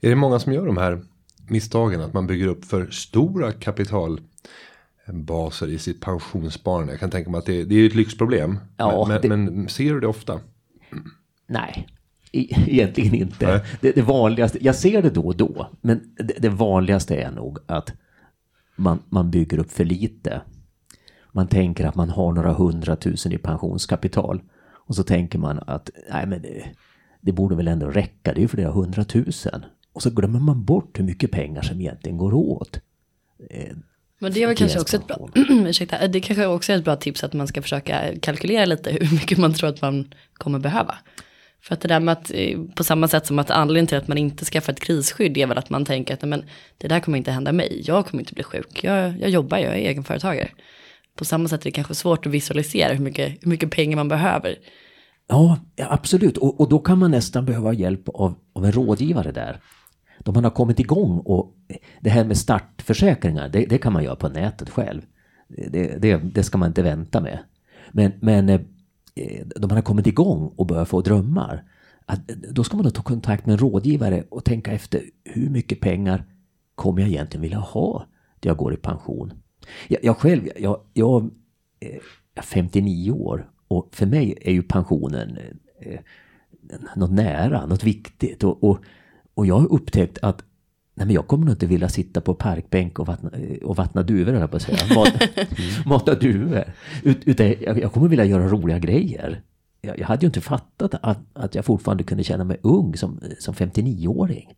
Är 0.00 0.10
det 0.10 0.16
många 0.16 0.38
som 0.38 0.52
gör 0.52 0.66
de 0.66 0.76
här 0.76 1.02
misstagen 1.48 2.00
att 2.00 2.12
man 2.12 2.26
bygger 2.26 2.46
upp 2.46 2.64
för 2.64 2.90
stora 2.90 3.52
kapitalbaser 3.52 5.68
i 5.68 5.78
sitt 5.78 6.00
pensionssparande? 6.00 6.92
Jag 6.92 7.00
kan 7.00 7.10
tänka 7.10 7.30
mig 7.30 7.38
att 7.38 7.46
det, 7.46 7.64
det 7.64 7.74
är 7.74 7.86
ett 7.86 7.94
lyxproblem. 7.94 8.58
Ja, 8.76 9.06
men, 9.08 9.22
det... 9.22 9.28
men 9.28 9.68
ser 9.68 9.94
du 9.94 10.00
det 10.00 10.06
ofta? 10.06 10.40
Nej, 11.46 11.88
Egentligen 12.32 13.14
inte. 13.14 13.64
Det, 13.80 13.92
det, 13.92 14.02
vanligaste, 14.02 14.58
jag 14.64 14.74
ser 14.74 15.02
det 15.02 15.10
då 15.10 15.26
och 15.26 15.36
då, 15.36 15.66
men 15.80 16.14
det, 16.16 16.34
det, 16.38 16.48
vanligaste 16.48 17.16
är 17.16 17.30
nog 17.30 17.58
att 17.66 17.92
man, 18.76 19.02
man 19.08 19.30
bygger 19.30 19.58
upp 19.58 19.72
för 19.72 19.84
lite. 19.84 20.40
Man 21.32 21.48
tänker 21.48 21.86
att 21.86 21.94
man 21.94 22.10
har 22.10 22.32
några 22.32 22.52
hundratusen 22.52 23.32
i 23.32 23.38
pensionskapital. 23.38 24.40
Och 24.70 24.94
så 24.94 25.02
tänker 25.02 25.38
man 25.38 25.58
att 25.66 25.90
nej, 26.12 26.26
men 26.26 26.42
det, 26.42 26.64
det 27.20 27.32
borde 27.32 27.56
väl 27.56 27.68
ändå 27.68 27.90
räcka, 27.90 28.32
det 28.32 28.38
är 28.38 28.42
ju 28.42 28.48
flera 28.48 28.70
hundratusen. 28.70 29.64
Och 29.92 30.02
så 30.02 30.10
glömmer 30.10 30.40
man 30.40 30.64
bort 30.64 30.98
hur 30.98 31.04
mycket 31.04 31.30
pengar 31.30 31.62
som 31.62 31.80
egentligen 31.80 32.18
går 32.18 32.34
åt. 32.34 32.80
Eh, 33.50 33.76
men 34.18 34.32
det 34.32 34.42
är 34.42 34.46
väl 34.46 34.56
kanske 34.56 34.80
också 34.80 34.96
ett 34.96 35.06
bra, 35.06 35.28
ursäkta, 35.34 36.08
det 36.08 36.20
kanske 36.20 36.46
också 36.46 36.72
är 36.72 36.76
ett 36.76 36.84
bra 36.84 36.96
tips 36.96 37.24
att 37.24 37.32
man 37.32 37.46
ska 37.46 37.62
försöka 37.62 38.18
kalkylera 38.22 38.64
lite 38.64 38.90
hur 38.90 39.14
mycket 39.14 39.38
man 39.38 39.54
tror 39.54 39.68
att 39.68 39.82
man 39.82 40.14
kommer 40.32 40.58
behöva. 40.58 40.94
För 41.62 41.74
att 41.74 41.80
det 41.80 41.88
där 41.88 42.00
med 42.00 42.12
att, 42.12 42.30
eh, 42.34 42.60
på 42.76 42.84
samma 42.84 43.08
sätt 43.08 43.26
som 43.26 43.38
att 43.38 43.50
anledningen 43.50 43.86
till 43.86 43.98
att 43.98 44.08
man 44.08 44.18
inte 44.18 44.44
skaffar 44.44 44.72
ett 44.72 44.80
krisskydd 44.80 45.38
är 45.38 45.46
väl 45.46 45.58
att 45.58 45.70
man 45.70 45.84
tänker 45.84 46.14
att 46.14 46.22
men, 46.22 46.44
det 46.78 46.88
där 46.88 47.00
kommer 47.00 47.18
inte 47.18 47.30
hända 47.30 47.52
mig, 47.52 47.82
jag 47.84 48.06
kommer 48.06 48.22
inte 48.22 48.34
bli 48.34 48.42
sjuk, 48.42 48.84
jag, 48.84 49.20
jag 49.20 49.30
jobbar, 49.30 49.58
jag 49.58 49.72
är 49.72 49.88
egenföretagare. 49.88 50.48
På 51.14 51.24
samma 51.24 51.48
sätt 51.48 51.60
är 51.60 51.64
det 51.64 51.70
kanske 51.70 51.94
svårt 51.94 52.26
att 52.26 52.32
visualisera 52.32 52.92
hur 52.92 53.04
mycket, 53.04 53.38
hur 53.40 53.48
mycket 53.48 53.70
pengar 53.70 53.96
man 53.96 54.08
behöver. 54.08 54.56
Ja, 55.28 55.58
absolut. 55.76 56.36
Och, 56.36 56.60
och 56.60 56.68
då 56.68 56.78
kan 56.78 56.98
man 56.98 57.10
nästan 57.10 57.44
behöva 57.44 57.72
hjälp 57.72 58.08
av, 58.08 58.34
av 58.52 58.64
en 58.64 58.72
rådgivare 58.72 59.32
där. 59.32 59.60
Då 60.18 60.32
man 60.32 60.44
har 60.44 60.50
kommit 60.50 60.80
igång 60.80 61.18
och 61.24 61.54
det 62.00 62.10
här 62.10 62.24
med 62.24 62.36
startförsäkringar, 62.36 63.48
det, 63.48 63.66
det 63.66 63.78
kan 63.78 63.92
man 63.92 64.04
göra 64.04 64.16
på 64.16 64.28
nätet 64.28 64.70
själv. 64.70 65.02
Det, 65.48 66.02
det, 66.02 66.16
det 66.16 66.42
ska 66.42 66.58
man 66.58 66.68
inte 66.68 66.82
vänta 66.82 67.20
med. 67.20 67.38
Men, 67.92 68.12
men 68.20 68.48
eh, 68.48 68.60
Eh, 69.18 69.46
de 69.46 69.54
hade 69.54 69.66
man 69.66 69.76
har 69.76 69.82
kommit 69.82 70.06
igång 70.06 70.52
och 70.56 70.66
börjar 70.66 70.84
få 70.84 71.00
drömmar. 71.00 71.64
Att, 72.06 72.30
eh, 72.30 72.36
då 72.36 72.64
ska 72.64 72.76
man 72.76 72.84
då 72.84 72.90
ta 72.90 73.02
kontakt 73.02 73.46
med 73.46 73.52
en 73.52 73.58
rådgivare 73.58 74.24
och 74.28 74.44
tänka 74.44 74.72
efter 74.72 75.02
hur 75.24 75.50
mycket 75.50 75.80
pengar 75.80 76.24
kommer 76.74 77.00
jag 77.00 77.10
egentligen 77.10 77.42
vilja 77.42 77.58
ha 77.58 78.06
när 78.42 78.50
jag 78.50 78.56
går 78.56 78.74
i 78.74 78.76
pension. 78.76 79.32
Jag, 79.88 80.04
jag 80.04 80.16
själv, 80.16 80.48
jag, 80.58 80.80
jag 80.92 81.30
eh, 81.80 81.98
är 82.34 82.42
59 82.42 83.10
år 83.10 83.50
och 83.68 83.88
för 83.92 84.06
mig 84.06 84.38
är 84.40 84.52
ju 84.52 84.62
pensionen 84.62 85.38
eh, 85.80 86.00
något 86.96 87.10
nära, 87.10 87.66
något 87.66 87.84
viktigt. 87.84 88.44
Och, 88.44 88.64
och, 88.64 88.78
och 89.34 89.46
jag 89.46 89.58
har 89.58 89.72
upptäckt 89.72 90.18
att 90.22 90.44
Nej, 90.98 91.06
men 91.06 91.14
jag 91.14 91.26
kommer 91.26 91.46
nog 91.46 91.54
inte 91.54 91.66
vilja 91.66 91.88
sitta 91.88 92.20
på 92.20 92.34
parkbänk 92.34 92.98
och 92.98 93.06
vattna, 93.06 93.30
och 93.62 93.76
vattna 93.76 94.02
duvor, 94.02 94.34
jag 94.34 94.50
på 94.50 94.56
att 94.56 94.62
säga. 94.62 94.94
Mata, 94.94 95.20
mata 95.86 96.14
duvor. 96.14 96.64
Ut, 97.02 97.18
utan 97.24 97.46
jag, 97.46 97.78
jag 97.78 97.92
kommer 97.92 98.08
vilja 98.08 98.24
göra 98.24 98.48
roliga 98.48 98.78
grejer. 98.78 99.42
Jag, 99.80 99.98
jag, 99.98 100.06
hade 100.06 100.22
ju 100.22 100.26
inte 100.26 100.40
fattat 100.40 100.94
att, 101.02 101.18
att 101.32 101.54
jag 101.54 101.64
fortfarande 101.64 102.04
kunde 102.04 102.24
känna 102.24 102.44
mig 102.44 102.56
ung 102.62 102.96
som, 102.96 103.20
som 103.38 103.54
59-åring. 103.54 104.54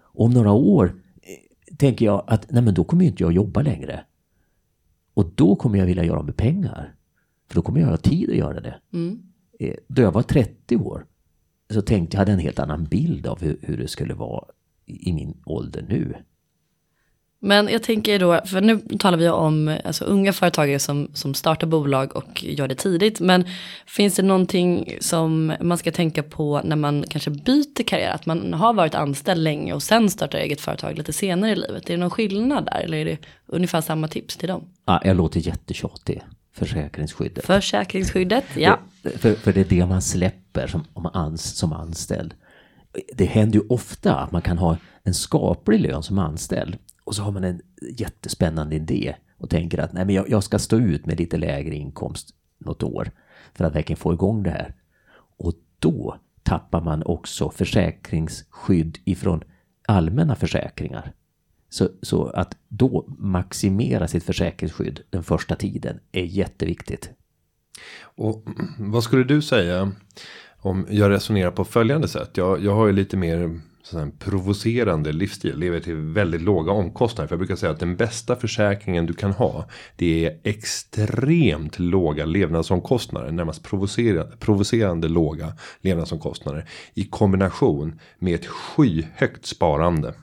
Om 0.00 0.30
några 0.30 0.52
år 0.52 0.94
eh, 1.22 1.76
tänker 1.76 2.04
jag 2.04 2.24
att 2.26 2.50
nej 2.50 2.62
men 2.62 2.74
då 2.74 2.84
kommer 2.84 3.04
ju 3.04 3.10
inte 3.10 3.22
jag 3.22 3.32
jobba 3.32 3.62
längre. 3.62 4.04
Och 5.14 5.32
då 5.34 5.56
kommer 5.56 5.78
jag 5.78 5.86
vilja 5.86 6.04
göra 6.04 6.22
med 6.22 6.36
pengar. 6.36 6.94
För 7.48 7.54
då 7.54 7.62
kommer 7.62 7.80
jag 7.80 7.88
ha 7.88 7.96
tid 7.96 8.30
att 8.30 8.36
göra 8.36 8.60
det. 8.60 8.76
Mm. 8.92 9.22
Eh, 9.60 9.74
då 9.88 10.02
jag 10.02 10.12
var 10.12 10.22
30 10.22 10.76
år 10.76 11.06
så 11.70 11.82
tänkte 11.82 12.14
jag 12.14 12.18
hade 12.18 12.32
en 12.32 12.38
helt 12.38 12.58
annan 12.58 12.84
bild 12.84 13.26
av 13.26 13.40
hur, 13.42 13.58
hur 13.62 13.76
det 13.76 13.88
skulle 13.88 14.14
vara 14.14 14.44
i 14.86 15.12
min 15.12 15.36
ålder 15.44 15.86
nu. 15.88 16.14
Men 17.44 17.68
jag 17.68 17.82
tänker 17.82 18.18
då, 18.18 18.40
för 18.46 18.60
nu 18.60 18.78
talar 18.98 19.18
vi 19.18 19.28
om 19.28 19.76
alltså, 19.84 20.04
unga 20.04 20.32
företagare 20.32 20.78
som, 20.78 21.08
som 21.14 21.34
startar 21.34 21.66
bolag 21.66 22.16
och 22.16 22.44
gör 22.44 22.68
det 22.68 22.74
tidigt. 22.74 23.20
Men 23.20 23.44
finns 23.86 24.16
det 24.16 24.22
någonting 24.22 24.96
som 25.00 25.52
man 25.60 25.78
ska 25.78 25.92
tänka 25.92 26.22
på 26.22 26.60
när 26.64 26.76
man 26.76 27.04
kanske 27.08 27.30
byter 27.30 27.82
karriär? 27.82 28.10
Att 28.10 28.26
man 28.26 28.54
har 28.54 28.72
varit 28.72 28.94
anställd 28.94 29.42
länge 29.42 29.72
och 29.72 29.82
sen 29.82 30.10
startar 30.10 30.38
eget 30.38 30.60
företag 30.60 30.98
lite 30.98 31.12
senare 31.12 31.50
i 31.52 31.56
livet. 31.56 31.90
Är 31.90 31.94
det 31.94 32.00
någon 32.00 32.10
skillnad 32.10 32.64
där 32.64 32.80
eller 32.80 32.98
är 32.98 33.04
det 33.04 33.18
ungefär 33.46 33.80
samma 33.80 34.08
tips 34.08 34.36
till 34.36 34.48
dem? 34.48 34.64
Ja, 34.86 35.00
jag 35.04 35.16
låter 35.16 35.40
jättetjatig. 35.40 36.22
Försäkringsskyddet. 36.52 37.46
Försäkringsskyddet, 37.46 38.44
ja. 38.56 38.78
För, 39.02 39.34
för 39.34 39.52
det 39.52 39.60
är 39.60 39.64
det 39.64 39.86
man 39.86 40.02
släpper 40.02 40.66
som, 40.66 40.84
om 40.92 41.06
ans, 41.06 41.56
som 41.56 41.72
anställd. 41.72 42.34
Det 43.14 43.24
händer 43.24 43.58
ju 43.58 43.66
ofta 43.68 44.14
att 44.16 44.32
man 44.32 44.42
kan 44.42 44.58
ha 44.58 44.76
en 45.02 45.14
skaplig 45.14 45.80
lön 45.80 46.02
som 46.02 46.18
anställd 46.18 46.78
och 47.04 47.14
så 47.14 47.22
har 47.22 47.32
man 47.32 47.44
en 47.44 47.60
jättespännande 47.96 48.76
idé 48.76 49.14
och 49.38 49.50
tänker 49.50 49.78
att 49.78 49.92
nej, 49.92 50.04
men 50.04 50.14
jag, 50.14 50.30
jag 50.30 50.44
ska 50.44 50.58
stå 50.58 50.78
ut 50.78 51.06
med 51.06 51.18
lite 51.18 51.36
lägre 51.36 51.74
inkomst 51.74 52.34
något 52.58 52.82
år 52.82 53.10
för 53.54 53.64
att 53.64 53.74
verkligen 53.74 53.96
få 53.96 54.12
igång 54.12 54.42
det 54.42 54.50
här. 54.50 54.74
Och 55.38 55.54
då 55.78 56.18
tappar 56.42 56.80
man 56.80 57.02
också 57.02 57.50
försäkringsskydd 57.50 58.98
ifrån 59.04 59.42
allmänna 59.88 60.36
försäkringar. 60.36 61.12
Så, 61.68 61.88
så 62.02 62.26
att 62.26 62.56
då 62.68 63.04
maximera 63.18 64.08
sitt 64.08 64.24
försäkringsskydd 64.24 65.00
den 65.10 65.22
första 65.22 65.56
tiden 65.56 66.00
är 66.12 66.24
jätteviktigt. 66.24 67.10
Och 68.02 68.44
vad 68.78 69.04
skulle 69.04 69.24
du 69.24 69.42
säga 69.42 69.92
om 70.64 70.86
jag 70.90 71.10
resonerar 71.10 71.50
på 71.50 71.64
följande 71.64 72.08
sätt? 72.08 72.30
Jag, 72.36 72.64
jag 72.64 72.74
har 72.74 72.86
ju 72.86 72.92
lite 72.92 73.16
mer 73.16 73.60
sån 73.82 74.12
provocerande 74.18 75.12
livsstil. 75.12 75.58
Lever 75.58 75.80
till 75.80 75.96
väldigt 75.96 76.42
låga 76.42 76.72
omkostnader. 76.72 77.28
För 77.28 77.34
jag 77.34 77.38
brukar 77.38 77.56
säga 77.56 77.72
att 77.72 77.80
den 77.80 77.96
bästa 77.96 78.36
försäkringen 78.36 79.06
du 79.06 79.12
kan 79.12 79.32
ha. 79.32 79.64
Det 79.96 80.26
är 80.26 80.38
extremt 80.42 81.78
låga 81.78 82.24
levnadsomkostnader. 82.24 83.32
Närmast 83.32 83.62
provocerande, 83.62 84.36
provocerande 84.36 85.08
låga 85.08 85.52
levnadsomkostnader. 85.80 86.68
I 86.94 87.04
kombination 87.04 88.00
med 88.18 88.34
ett 88.34 88.46
skyhögt 88.46 89.46
sparande. 89.46 90.14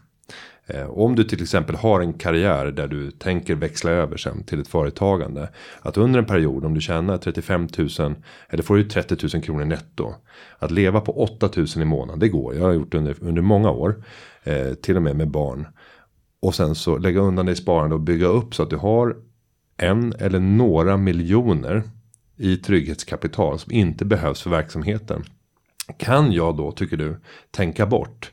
Eh, 0.73 0.89
om 0.89 1.15
du 1.15 1.23
till 1.23 1.41
exempel 1.41 1.75
har 1.75 2.01
en 2.01 2.13
karriär 2.13 2.65
där 2.65 2.87
du 2.87 3.11
tänker 3.11 3.55
växla 3.55 3.91
över 3.91 4.17
sen 4.17 4.43
till 4.43 4.61
ett 4.61 4.67
företagande. 4.67 5.49
Att 5.81 5.97
under 5.97 6.19
en 6.19 6.25
period 6.25 6.65
om 6.65 6.73
du 6.73 6.81
tjänar 6.81 7.17
35 7.17 7.67
000 7.77 8.15
eller 8.49 8.63
får 8.63 8.79
ut 8.79 8.91
30 8.91 9.27
000 9.33 9.43
kronor 9.43 9.65
netto. 9.65 10.13
Att 10.59 10.71
leva 10.71 11.01
på 11.01 11.23
8 11.23 11.49
000 11.55 11.67
i 11.75 11.85
månaden, 11.85 12.19
det 12.19 12.29
går. 12.29 12.55
Jag 12.55 12.63
har 12.63 12.73
gjort 12.73 12.91
det 12.91 12.97
under, 12.97 13.15
under 13.21 13.41
många 13.41 13.71
år. 13.71 14.03
Eh, 14.43 14.73
till 14.73 14.95
och 14.95 15.03
med 15.03 15.15
med 15.15 15.27
barn. 15.27 15.67
Och 16.39 16.55
sen 16.55 16.75
så 16.75 16.97
lägga 16.97 17.19
undan 17.19 17.45
det 17.45 17.51
i 17.51 17.55
sparande 17.55 17.95
och 17.95 18.01
bygga 18.01 18.27
upp 18.27 18.55
så 18.55 18.63
att 18.63 18.69
du 18.69 18.77
har 18.77 19.15
en 19.77 20.13
eller 20.19 20.39
några 20.39 20.97
miljoner 20.97 21.83
i 22.37 22.57
trygghetskapital 22.57 23.59
som 23.59 23.71
inte 23.71 24.05
behövs 24.05 24.41
för 24.41 24.49
verksamheten. 24.49 25.23
Kan 25.97 26.31
jag 26.31 26.57
då, 26.57 26.71
tycker 26.71 26.97
du, 26.97 27.17
tänka 27.51 27.85
bort 27.85 28.31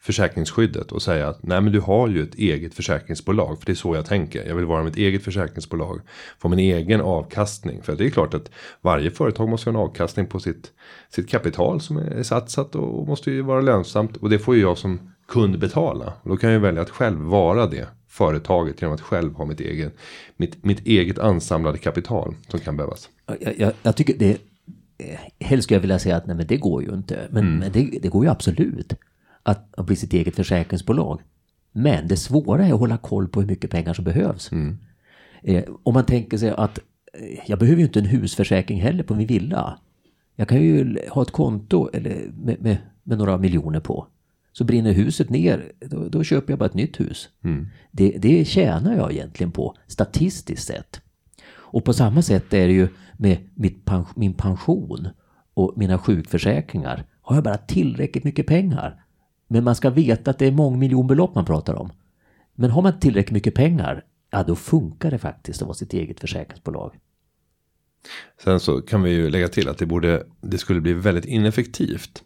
försäkringsskyddet 0.00 0.92
och 0.92 1.02
säga 1.02 1.28
att 1.28 1.42
nej 1.42 1.60
men 1.60 1.72
du 1.72 1.80
har 1.80 2.08
ju 2.08 2.22
ett 2.22 2.34
eget 2.34 2.74
försäkringsbolag 2.74 3.58
för 3.58 3.66
det 3.66 3.72
är 3.72 3.74
så 3.74 3.94
jag 3.94 4.06
tänker. 4.06 4.48
Jag 4.48 4.56
vill 4.56 4.64
vara 4.64 4.82
mitt 4.82 4.96
eget 4.96 5.24
försäkringsbolag. 5.24 6.00
Få 6.38 6.48
min 6.48 6.58
egen 6.58 7.00
avkastning 7.00 7.82
för 7.82 7.96
det 7.96 8.06
är 8.06 8.10
klart 8.10 8.34
att 8.34 8.50
varje 8.80 9.10
företag 9.10 9.48
måste 9.48 9.70
ha 9.70 9.78
en 9.78 9.88
avkastning 9.88 10.26
på 10.26 10.40
sitt 10.40 10.72
sitt 11.10 11.28
kapital 11.28 11.80
som 11.80 11.96
är 11.96 12.22
satsat 12.22 12.74
och 12.74 13.06
måste 13.06 13.30
ju 13.30 13.42
vara 13.42 13.60
lönsamt 13.60 14.16
och 14.16 14.30
det 14.30 14.38
får 14.38 14.54
ju 14.54 14.60
jag 14.60 14.78
som 14.78 15.00
kund 15.28 15.58
betala 15.58 16.12
och 16.22 16.28
då 16.28 16.36
kan 16.36 16.50
jag 16.50 16.60
välja 16.60 16.82
att 16.82 16.90
själv 16.90 17.20
vara 17.20 17.66
det 17.66 17.88
företaget 18.08 18.82
genom 18.82 18.94
att 18.94 19.00
själv 19.00 19.34
ha 19.34 19.44
mitt 19.44 19.60
eget 19.60 19.96
mitt, 20.36 20.64
mitt 20.64 20.86
eget 20.86 21.18
ansamlade 21.18 21.78
kapital 21.78 22.34
som 22.48 22.60
kan 22.60 22.76
behövas. 22.76 23.08
Jag, 23.40 23.58
jag, 23.58 23.72
jag 23.82 23.96
tycker 23.96 24.18
det 24.18 24.38
helst 25.40 25.64
skulle 25.64 25.76
jag 25.76 25.80
vilja 25.80 25.98
säga 25.98 26.16
att 26.16 26.26
nej 26.26 26.36
men 26.36 26.46
det 26.46 26.56
går 26.56 26.82
ju 26.82 26.94
inte 26.94 27.28
men, 27.30 27.46
mm. 27.46 27.58
men 27.58 27.72
det, 27.72 27.98
det 28.02 28.08
går 28.08 28.24
ju 28.24 28.30
absolut 28.30 28.94
att, 29.48 29.78
att 29.78 29.86
bli 29.86 29.96
sitt 29.96 30.12
eget 30.12 30.36
försäkringsbolag. 30.36 31.20
Men 31.72 32.08
det 32.08 32.16
svåra 32.16 32.66
är 32.66 32.72
att 32.72 32.80
hålla 32.80 32.96
koll 32.96 33.28
på 33.28 33.40
hur 33.40 33.48
mycket 33.48 33.70
pengar 33.70 33.94
som 33.94 34.04
behövs. 34.04 34.52
Mm. 34.52 34.78
Eh, 35.42 35.64
om 35.82 35.94
man 35.94 36.06
tänker 36.06 36.38
sig 36.38 36.50
att 36.50 36.78
eh, 37.12 37.38
jag 37.46 37.58
behöver 37.58 37.78
ju 37.78 37.86
inte 37.86 37.98
en 37.98 38.04
husförsäkring 38.04 38.80
heller 38.80 39.02
på 39.02 39.14
min 39.14 39.26
villa. 39.26 39.78
Jag 40.36 40.48
kan 40.48 40.62
ju 40.62 40.98
ha 41.10 41.22
ett 41.22 41.30
konto 41.30 41.90
eller 41.92 42.30
med, 42.44 42.62
med, 42.62 42.76
med 43.02 43.18
några 43.18 43.38
miljoner 43.38 43.80
på. 43.80 44.06
Så 44.52 44.64
brinner 44.64 44.92
huset 44.92 45.30
ner, 45.30 45.72
då, 45.80 46.08
då 46.08 46.24
köper 46.24 46.52
jag 46.52 46.58
bara 46.58 46.66
ett 46.66 46.74
nytt 46.74 47.00
hus. 47.00 47.28
Mm. 47.44 47.68
Det, 47.90 48.18
det 48.18 48.44
tjänar 48.44 48.96
jag 48.96 49.12
egentligen 49.12 49.52
på 49.52 49.74
statistiskt 49.86 50.66
sett. 50.66 51.00
Och 51.50 51.84
på 51.84 51.92
samma 51.92 52.22
sätt 52.22 52.54
är 52.54 52.66
det 52.66 52.72
ju 52.72 52.88
med 53.16 53.38
mitt, 53.54 53.88
min 54.14 54.34
pension 54.34 55.08
och 55.54 55.72
mina 55.76 55.98
sjukförsäkringar. 55.98 57.04
Har 57.22 57.36
jag 57.36 57.44
bara 57.44 57.56
tillräckligt 57.56 58.24
mycket 58.24 58.46
pengar 58.46 59.04
men 59.48 59.64
man 59.64 59.74
ska 59.74 59.90
veta 59.90 60.30
att 60.30 60.38
det 60.38 60.46
är 60.46 60.52
mångmiljonbelopp 60.52 61.34
man 61.34 61.44
pratar 61.44 61.74
om. 61.74 61.92
Men 62.54 62.70
har 62.70 62.82
man 62.82 63.00
tillräckligt 63.00 63.34
mycket 63.34 63.54
pengar, 63.54 64.04
ja 64.30 64.42
då 64.42 64.56
funkar 64.56 65.10
det 65.10 65.18
faktiskt 65.18 65.62
att 65.62 65.66
vara 65.68 65.74
sitt 65.74 65.92
eget 65.92 66.20
försäkringsbolag. 66.20 66.94
Sen 68.44 68.60
så 68.60 68.80
kan 68.80 69.02
vi 69.02 69.10
ju 69.10 69.30
lägga 69.30 69.48
till 69.48 69.68
att 69.68 69.78
det 69.78 69.86
borde 69.86 70.26
det 70.40 70.58
skulle 70.58 70.80
bli 70.80 70.92
väldigt 70.92 71.24
ineffektivt 71.24 72.22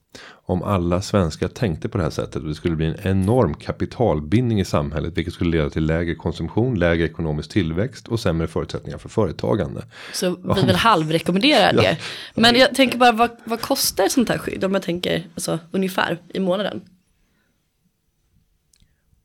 om 0.46 0.62
alla 0.62 1.02
svenskar 1.02 1.48
tänkte 1.48 1.88
på 1.88 1.98
det 1.98 2.04
här 2.04 2.10
sättet 2.10 2.42
och 2.42 2.48
det 2.48 2.54
skulle 2.54 2.76
bli 2.76 2.86
en 2.86 2.96
enorm 3.02 3.54
kapitalbindning 3.54 4.60
i 4.60 4.64
samhället 4.64 5.12
vilket 5.16 5.34
skulle 5.34 5.50
leda 5.50 5.70
till 5.70 5.86
lägre 5.86 6.14
konsumtion, 6.14 6.78
lägre 6.78 7.04
ekonomisk 7.04 7.50
tillväxt 7.50 8.08
och 8.08 8.20
sämre 8.20 8.46
förutsättningar 8.46 8.98
för 8.98 9.08
företagande. 9.08 9.84
Så 10.12 10.36
vi 10.56 10.66
vill 10.66 10.76
halvrekommendera 10.76 11.72
det. 11.72 11.98
Men 12.34 12.56
jag 12.56 12.74
tänker 12.74 12.98
bara 12.98 13.12
vad, 13.12 13.30
vad 13.44 13.60
kostar 13.60 14.08
sånt 14.08 14.28
här 14.28 14.38
skydd 14.38 14.64
om 14.64 14.74
jag 14.74 14.82
tänker 14.82 15.26
alltså, 15.34 15.58
ungefär 15.70 16.18
i 16.28 16.40
månaden? 16.40 16.80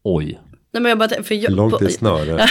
Oj. 0.10 0.47
Nej, 0.72 0.82
men 0.82 0.90
jag 0.90 0.98
bara, 0.98 1.24
för 1.24 1.36
jag, 1.36 1.52
långt 1.52 1.82
ett 1.82 1.94
snöre. 1.94 2.36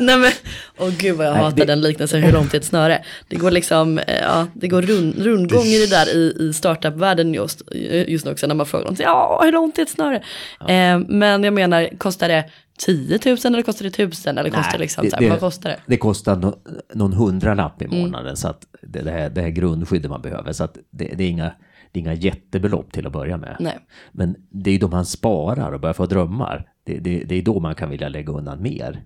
Nej 0.00 0.18
men, 0.18 0.30
åh 0.78 0.90
gud 0.98 1.16
vad 1.16 1.26
jag 1.26 1.32
Nej, 1.32 1.42
hatar 1.42 1.56
det... 1.56 1.64
den 1.64 1.80
liknelsen, 1.80 2.22
hur 2.22 2.32
långt 2.32 2.54
är 2.54 2.58
ett 2.58 2.64
snöre? 2.64 3.04
Det 3.28 3.36
går 3.36 3.50
liksom, 3.50 3.98
eh, 3.98 4.20
ja, 4.22 4.46
det 4.54 4.68
går 4.68 4.82
rund, 4.82 5.18
rundgång 5.18 5.64
i 5.64 5.78
det 5.78 5.90
där 5.90 6.16
i, 6.16 6.36
i 6.40 6.52
startup-världen 6.52 7.34
just, 7.34 7.62
just 8.06 8.24
nu 8.24 8.30
också 8.30 8.46
när 8.46 8.54
man 8.54 8.66
frågar 8.66 8.84
dem, 8.84 8.96
ja 8.98 9.40
hur 9.44 9.52
långt 9.52 9.78
är 9.78 9.82
ett 9.82 9.90
snöre? 9.90 10.22
Ja. 10.60 10.68
Eh, 10.68 10.98
men 10.98 11.44
jag 11.44 11.54
menar, 11.54 11.98
kostar 11.98 12.28
det 12.28 12.50
10 12.78 13.18
000 13.26 13.36
eller 13.44 13.62
kostar 13.62 13.84
det 13.84 13.88
1000 13.88 14.38
eller 14.38 14.50
kostar 14.50 14.72
det 14.72 14.78
liksom, 14.78 15.04
det, 15.04 15.10
så 15.10 15.16
här, 15.16 15.30
vad 15.30 15.40
kostar 15.40 15.70
det? 15.70 15.78
Det 15.86 15.96
kostar 15.96 16.36
no, 16.36 16.58
någon 16.94 17.12
hundralapp 17.12 17.82
i 17.82 17.84
mm. 17.84 17.98
månaden 17.98 18.26
mm. 18.26 18.36
så 18.36 18.48
att 18.48 18.66
det, 18.82 19.02
det, 19.02 19.10
här, 19.10 19.30
det 19.30 19.40
här 19.40 19.48
grundskyddet 19.48 20.10
man 20.10 20.22
behöver 20.22 20.52
så 20.52 20.64
att 20.64 20.78
det, 20.90 21.14
det 21.16 21.24
är 21.24 21.28
inga 21.28 21.52
det 21.92 21.98
är 21.98 22.00
inga 22.00 22.14
jättebelopp 22.14 22.92
till 22.92 23.06
att 23.06 23.12
börja 23.12 23.36
med. 23.36 23.56
Nej. 23.60 23.78
Men 24.12 24.36
det 24.50 24.70
är 24.70 24.72
ju 24.72 24.78
då 24.78 24.88
man 24.88 25.06
sparar 25.06 25.72
och 25.72 25.80
börjar 25.80 25.94
få 25.94 26.06
drömmar. 26.06 26.66
Det, 26.86 26.98
det, 26.98 27.24
det 27.24 27.34
är 27.34 27.42
då 27.42 27.60
man 27.60 27.74
kan 27.74 27.90
vilja 27.90 28.08
lägga 28.08 28.32
undan 28.32 28.62
mer. 28.62 29.02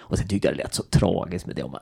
Och 0.00 0.18
sen 0.18 0.28
tyckte 0.28 0.48
jag 0.48 0.56
det 0.56 0.62
lät 0.62 0.74
så 0.74 0.82
tragiskt 0.82 1.46
med 1.46 1.56
det 1.56 1.62
om 1.62 1.76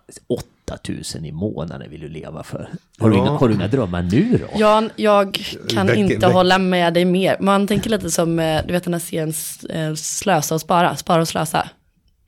8000 0.69 1.25
i 1.25 1.33
månaden 1.33 1.91
vill 1.91 2.01
du 2.01 2.09
leva 2.09 2.43
för. 2.43 2.69
Har, 2.99 3.09
ja. 3.11 3.15
du, 3.15 3.15
inga, 3.15 3.31
har 3.31 3.49
du 3.49 3.55
inga 3.55 3.69
drömmar 3.69 4.03
nu 4.03 4.39
då? 4.39 4.59
Jan, 4.61 4.91
jag 4.97 5.41
kan 5.69 5.87
väck, 5.87 5.97
inte 5.97 6.15
väck. 6.15 6.33
hålla 6.35 6.59
med 6.59 6.95
dig 6.95 7.05
mer. 7.05 7.37
Man 7.41 7.67
tänker 7.67 7.91
lite 7.91 8.11
som, 8.11 8.39
eh, 8.39 8.61
du 8.67 8.73
vet 8.73 8.85
den 8.85 8.95
här 8.95 9.01
serien 9.01 9.33
eh, 9.71 9.95
Slösa 9.95 10.55
och 10.55 10.61
spara, 10.61 10.97
spara 10.97 11.21
och 11.21 11.29
slösa. 11.29 11.69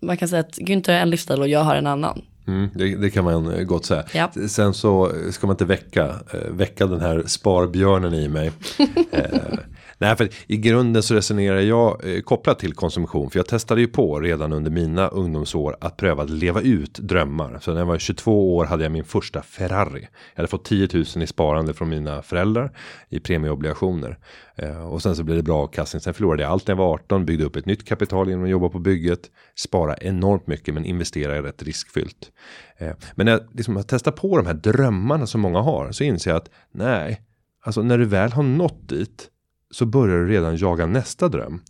Man 0.01 0.17
kan 0.17 0.29
säga 0.29 0.41
att 0.41 0.59
Günther 0.59 0.93
har 0.93 1.01
en 1.01 1.11
livsstil 1.11 1.41
och 1.41 1.49
jag 1.49 1.61
har 1.61 1.75
en 1.75 1.87
annan. 1.87 2.23
Mm, 2.47 2.71
det, 2.75 2.97
det, 2.97 3.11
kan 3.11 3.25
man 3.25 3.53
eh, 3.53 3.65
gott 3.65 3.85
säga. 3.85 4.05
Ja. 4.13 4.31
Sen 4.49 4.75
så 4.75 5.13
ska 5.31 5.47
man 5.47 5.55
inte 5.55 5.65
väcka, 5.65 6.15
väcka 6.51 6.87
den 6.87 7.01
här 7.01 7.23
sparbjörnen 7.27 8.15
i 8.15 8.29
mig. 8.29 8.53
Nej, 9.99 10.17
för 10.17 10.29
i 10.47 10.57
grunden 10.57 11.03
så 11.03 11.15
resonerar 11.15 11.61
jag 11.61 12.15
eh, 12.15 12.21
kopplat 12.21 12.59
till 12.59 12.75
konsumtion. 12.75 13.31
För 13.31 13.39
jag 13.39 13.47
testade 13.47 13.81
ju 13.81 13.87
på 13.87 14.21
redan 14.21 14.53
under 14.53 14.71
mina 14.71 15.09
ungdomsår 15.09 15.77
att 15.81 15.97
pröva 15.97 16.23
att 16.23 16.31
leva 16.31 16.61
ut 16.61 16.95
drömmar. 16.95 17.59
Så 17.63 17.73
när 17.73 17.79
jag 17.79 17.87
var 17.87 17.99
22 17.99 18.57
år 18.57 18.65
hade 18.65 18.83
jag 18.83 18.93
min 18.93 19.05
första 19.05 19.43
Ferrari. 19.43 20.09
Jag 20.35 20.37
hade 20.37 20.49
fått 20.49 20.65
10 20.65 20.89
000 20.93 21.05
i 21.23 21.27
sparande 21.27 21.75
från 21.75 21.89
mina 21.89 22.23
föräldrar 22.23 22.73
i 23.09 23.21
premieobligationer. 23.21 24.19
Eh, 24.57 24.87
och 24.87 25.03
sen 25.03 25.17
så 25.17 25.25
blev 25.25 25.37
det 25.37 25.43
bra 25.43 25.63
avkastning. 25.63 26.01
Sen 26.01 26.15
förlorade 26.15 26.43
jag 26.43 26.53
allt 26.53 26.67
när 26.67 26.75
jag 26.75 26.79
var 26.79 26.95
18, 26.95 27.27
byggde 27.27 27.45
upp 27.45 27.57
ett 27.57 27.67
nytt 27.67 27.85
kapital 27.85 28.29
genom 28.29 28.45
att 28.45 28.51
jobba 28.51 28.69
på 28.69 28.79
bygget. 28.79 29.21
Spara 29.55 29.97
enormt 29.97 30.47
mycket 30.47 30.75
men 30.75 30.85
investera 30.85 31.43
rätt 31.43 31.63
riskfyllt. 31.63 32.33
Eh, 32.77 32.93
men 33.15 33.27
när 33.27 33.33
jag 33.33 33.41
liksom 33.55 33.83
testar 33.89 34.13
på 34.13 34.37
de 34.37 34.47
här 34.47 34.55
drömmarna 34.55 35.27
som 35.27 35.41
många 35.41 35.61
har 35.61 35.93
så 35.93 36.05
inser 36.05 36.31
jag 36.31 36.39
att 36.39 36.51
nej, 36.73 37.23
alltså 37.63 37.83
när 37.83 37.99
du 37.99 38.05
väl 38.05 38.33
har 38.33 38.43
nått 38.43 38.89
dit 38.89 39.29
så 39.73 39.87
börjar 39.87 40.17
du 40.17 40.29
redan 40.29 40.57
jaga 40.57 40.87
nästa 40.87 41.29
dröm. 41.29 41.61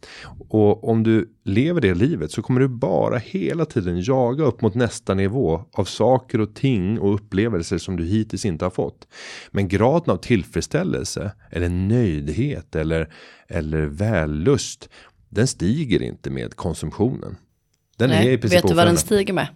Och 0.49 0.89
om 0.89 1.03
du 1.03 1.29
lever 1.45 1.81
det 1.81 1.95
livet 1.95 2.31
så 2.31 2.43
kommer 2.43 2.61
du 2.61 2.69
bara 2.69 3.19
hela 3.19 3.65
tiden 3.65 4.01
jaga 4.01 4.45
upp 4.45 4.61
mot 4.61 4.75
nästa 4.75 5.15
nivå 5.15 5.65
av 5.73 5.85
saker 5.85 6.41
och 6.41 6.55
ting 6.55 6.99
och 6.99 7.15
upplevelser 7.15 7.79
som 7.79 7.97
du 7.97 8.05
hittills 8.05 8.45
inte 8.45 8.65
har 8.65 8.71
fått. 8.71 9.09
Men 9.51 9.69
graden 9.69 10.15
av 10.15 10.17
tillfredsställelse 10.17 11.33
eller 11.51 11.69
nöjdhet 11.69 12.77
eller, 12.77 13.13
eller 13.49 13.87
vällust 13.87 14.89
den 15.35 15.47
stiger 15.47 16.03
inte 16.03 16.31
med 16.31 16.57
konsumtionen. 16.57 17.37
Den 17.97 18.11
Nej, 18.11 18.29
är 18.29 18.33
i 18.33 18.39
princip 18.39 18.65
vet 18.65 18.69
du 18.69 18.75
vad 18.75 18.87
den 18.87 18.97
stiger 18.97 19.35
med? 19.35 19.47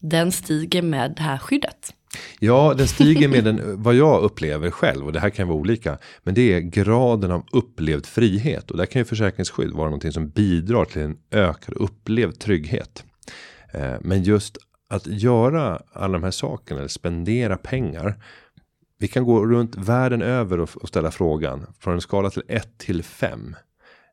Den 0.00 0.32
stiger 0.32 0.82
med 0.82 1.14
det 1.16 1.22
här 1.22 1.38
skyddet. 1.38 1.94
Ja, 2.40 2.74
den 2.78 2.88
stiger 2.88 3.28
med 3.28 3.44
den, 3.44 3.82
vad 3.82 3.94
jag 3.94 4.22
upplever 4.22 4.70
själv, 4.70 5.06
och 5.06 5.12
det 5.12 5.20
här 5.20 5.30
kan 5.30 5.48
vara 5.48 5.58
olika, 5.58 5.98
men 6.22 6.34
det 6.34 6.54
är 6.54 6.60
graden 6.60 7.30
av 7.30 7.46
upplevd 7.52 8.06
frihet. 8.06 8.70
Och 8.70 8.76
där 8.76 8.86
kan 8.86 9.00
ju 9.00 9.04
försäkringsskydd 9.04 9.70
vara 9.70 9.84
någonting 9.84 10.12
som 10.12 10.28
bidrar 10.28 10.84
till 10.84 11.02
en 11.02 11.16
ökad 11.30 11.74
upplevd 11.74 12.38
trygghet. 12.40 13.04
Eh, 13.72 13.94
Men 14.00 14.22
just 14.22 14.58
att 14.88 15.06
göra 15.06 15.82
alla 15.92 16.12
de 16.12 16.22
här 16.22 16.30
sakerna, 16.30 16.80
eller 16.80 16.88
spendera 16.88 17.56
pengar. 17.56 18.24
Vi 18.98 19.08
kan 19.08 19.24
gå 19.24 19.46
runt 19.46 19.76
världen 19.76 20.22
över 20.22 20.60
och, 20.60 20.88
ställa 20.88 21.10
frågan 21.10 21.66
från 21.78 21.94
en 21.94 22.00
skala 22.00 22.30
till 22.30 22.42
1 22.48 22.78
till 22.78 23.02
5. 23.02 23.56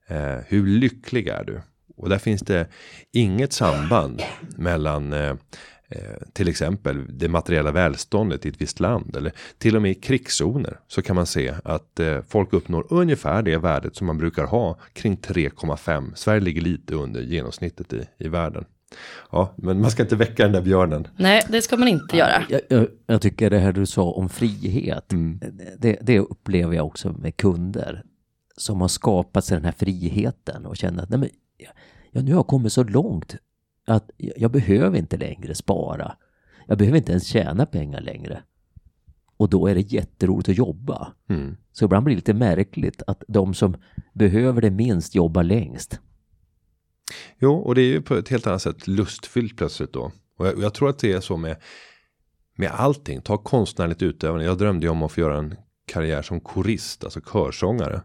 Eh, 0.08 0.38
hur 0.48 0.68
lycklig 0.68 1.28
är 1.28 1.44
du? 1.44 1.62
Och 1.98 2.10
där 2.10 2.18
finns 2.18 2.42
det 2.42 2.68
inget 3.12 3.54
samband 3.54 4.22
mellan 4.58 5.14
eh, 5.14 5.36
till 6.34 6.48
exempel 6.48 7.06
det 7.10 7.28
materiella 7.28 7.72
välståndet 7.72 8.46
i 8.46 8.50
ett 8.50 8.62
visst 8.62 8.80
land 8.80 9.16
eller 9.16 9.32
till 9.58 9.76
och 9.76 9.82
med 9.82 9.92
i 9.92 9.96
krigszoner 9.96 10.80
så 10.88 11.02
kan 11.02 11.16
man 11.16 11.26
se 11.26 11.54
att 11.64 12.00
eh, 12.00 12.18
folk 12.28 12.54
uppnår 12.54 12.88
ungefär 12.90 13.42
det 13.42 13.58
värdet 13.58 13.96
som 13.96 14.08
man 14.08 14.18
brukar 14.18 14.46
ha 14.46 14.80
kring 14.94 15.18
3,5. 15.18 16.14
Sverige 16.16 16.42
ligger 16.42 16.62
lite 16.62 16.96
under 16.96 17.22
genomsnittet 17.22 17.94
i, 17.94 18.08
i 18.18 18.28
världen. 18.28 18.66
Ja, 19.32 19.54
men 19.58 19.82
man 19.82 19.92
ska 19.92 20.04
inte 20.04 20.16
väcka 20.16 20.44
den 20.44 20.52
där 20.52 20.62
björnen. 20.62 21.08
Nej, 21.18 21.46
det 21.50 21.62
ska 21.62 21.78
man 21.78 21.88
inte 21.88 22.18
göra. 22.18 22.44
Jag, 22.50 22.62
jag, 22.70 22.88
jag 23.06 23.22
tycker 23.22 23.50
det 23.50 23.60
här 23.60 23.72
du 23.72 23.86
sa 23.86 24.12
om 24.12 24.30
frihet, 24.30 25.14
det, 25.78 26.00
det 26.02 26.20
upplever 26.20 26.76
jag 26.76 26.86
också 26.86 27.12
med 27.12 27.38
kunder 27.38 28.04
som 28.58 28.82
har 28.82 28.88
skapat 28.88 29.46
sig 29.46 29.58
den 29.58 29.66
här 29.66 29.72
friheten 29.72 30.66
och 30.66 30.78
känner 30.78 31.04
att 31.04 31.10
nej 31.10 31.20
men, 31.20 31.30
ja, 32.12 32.22
nu 32.22 32.32
har 32.32 32.40
jag 32.40 32.48
kommit 32.48 32.74
så 32.74 32.84
långt 32.84 33.36
att 33.90 34.12
jag, 34.18 34.52
behöver 34.52 34.98
inte 34.98 35.18
längre 35.18 35.56
spara. 35.56 36.16
Jag 36.68 36.78
behöver 36.78 36.98
inte 36.98 37.12
ens 37.12 37.28
tjäna 37.28 37.66
pengar 37.66 38.02
längre. 38.02 38.44
Och 39.38 39.50
då 39.50 39.68
är 39.68 39.76
det 39.76 39.82
jätteroligt 39.82 40.50
att 40.50 40.58
jobba. 40.58 41.14
Mm. 41.30 41.58
Så 41.72 41.86
ibland 41.86 42.04
blir 42.04 42.16
det 42.16 42.20
lite 42.20 42.34
märkligt 42.34 43.04
att 43.08 43.24
de 43.28 43.54
som 43.54 43.78
behöver 44.14 44.62
det 44.62 44.72
minst 44.72 45.16
jobbar 45.16 45.44
längst. 45.44 46.00
Jo, 47.40 47.56
och 47.56 47.76
det 47.76 47.82
är 47.82 47.86
ju 47.86 48.02
på 48.02 48.16
ett 48.16 48.30
helt 48.30 48.48
annat 48.48 48.62
sätt 48.62 48.88
lustfyllt 48.88 49.58
plötsligt 49.58 49.94
då. 49.94 50.12
Och 50.38 50.48
jag, 50.48 50.56
och 50.56 50.64
jag 50.64 50.74
tror 50.74 50.90
att 50.90 51.00
det 51.00 51.14
är 51.14 51.20
så 51.20 51.38
med, 51.38 51.58
med 52.56 52.72
allting. 52.72 53.22
Ta 53.22 53.38
konstnärligt 53.38 54.02
utövande. 54.02 54.46
Jag 54.46 54.58
drömde 54.58 54.86
ju 54.86 54.90
om 54.90 55.04
att 55.04 55.12
få 55.12 55.22
göra 55.22 55.38
en 55.38 55.56
karriär 55.86 56.22
som 56.22 56.40
korist, 56.40 57.04
alltså 57.04 57.22
körsångare. 57.22 58.02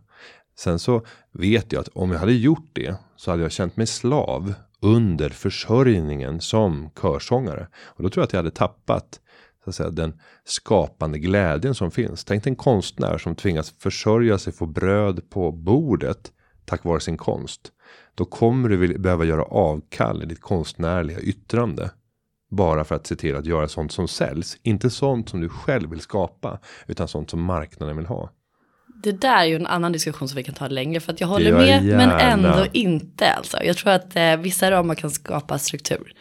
Sen 0.59 0.79
så 0.79 1.07
vet 1.33 1.73
jag 1.73 1.81
att 1.81 1.89
om 1.89 2.11
jag 2.11 2.19
hade 2.19 2.33
gjort 2.33 2.71
det 2.73 2.97
så 3.17 3.31
hade 3.31 3.43
jag 3.43 3.53
känt 3.53 3.77
mig 3.77 3.87
slav 3.87 4.55
under 4.85 5.29
försörjningen 5.29 6.41
som 6.41 6.91
körsångare. 7.01 7.69
Och 7.75 8.03
då 8.03 8.09
tror 8.09 8.23
jag 8.23 8.27
att 8.27 8.33
jag 8.33 8.39
hade 8.39 8.51
tappat 8.51 9.21
så 9.65 9.71
att 9.71 9.77
säga, 9.77 9.91
den 9.91 10.21
skapande 10.45 11.19
glädjen 11.19 11.75
som 11.75 11.91
finns. 11.91 12.25
Tänk 12.25 12.45
dig 12.45 12.51
en 12.51 12.57
konstnär 12.57 13.19
som 13.19 13.35
tvingas 13.35 13.71
försörja 13.79 14.39
sig, 14.39 14.53
få 14.53 14.67
bröd 14.67 15.31
på 15.31 15.53
bordet 15.53 16.33
tack 16.65 16.85
vare 16.85 17.01
sin 17.01 17.17
konst. 17.17 17.73
Då 18.15 18.25
kommer 18.25 18.69
du 18.69 18.99
behöva 18.99 19.25
göra 19.25 19.43
avkall 19.43 20.23
i 20.23 20.27
ditt 20.27 20.41
konstnärliga 20.41 21.21
yttrande. 21.21 21.91
Bara 22.51 22.85
för 22.85 22.95
att 22.95 23.07
se 23.07 23.17
till 23.17 23.37
att 23.37 23.47
göra 23.47 23.69
sånt 23.69 23.93
som 23.93 24.09
säljs. 24.09 24.57
Inte 24.63 24.91
sånt 24.91 25.29
som 25.29 25.41
du 25.41 25.49
själv 25.49 25.91
vill 25.91 26.01
skapa. 26.01 26.59
Utan 26.87 27.09
sånt 27.09 27.31
som 27.31 27.43
marknaden 27.43 27.97
vill 27.97 28.07
ha. 28.07 28.31
Det 29.05 29.13
där 29.13 29.39
är 29.39 29.45
ju 29.45 29.57
en 29.57 29.67
annan 29.67 29.93
diskussion 29.93 30.29
som 30.29 30.37
vi 30.37 30.45
kan 30.45 30.55
ta 30.55 30.69
längre. 30.69 31.01
För 31.01 31.13
att 31.13 31.21
jag 31.21 31.29
håller 31.29 31.51
gör 31.51 31.59
med, 31.59 31.69
jag 31.69 31.97
men 31.97 32.09
gärna. 32.09 32.21
ändå 32.21 32.67
inte. 32.73 33.31
Alltså. 33.31 33.63
Jag 33.63 33.77
tror 33.77 33.93
att 33.93 34.17
eh, 34.17 34.37
vissa 34.37 34.71
ramar 34.71 34.95
kan 34.95 35.11
skapa 35.11 35.59
struktur. 35.59 36.13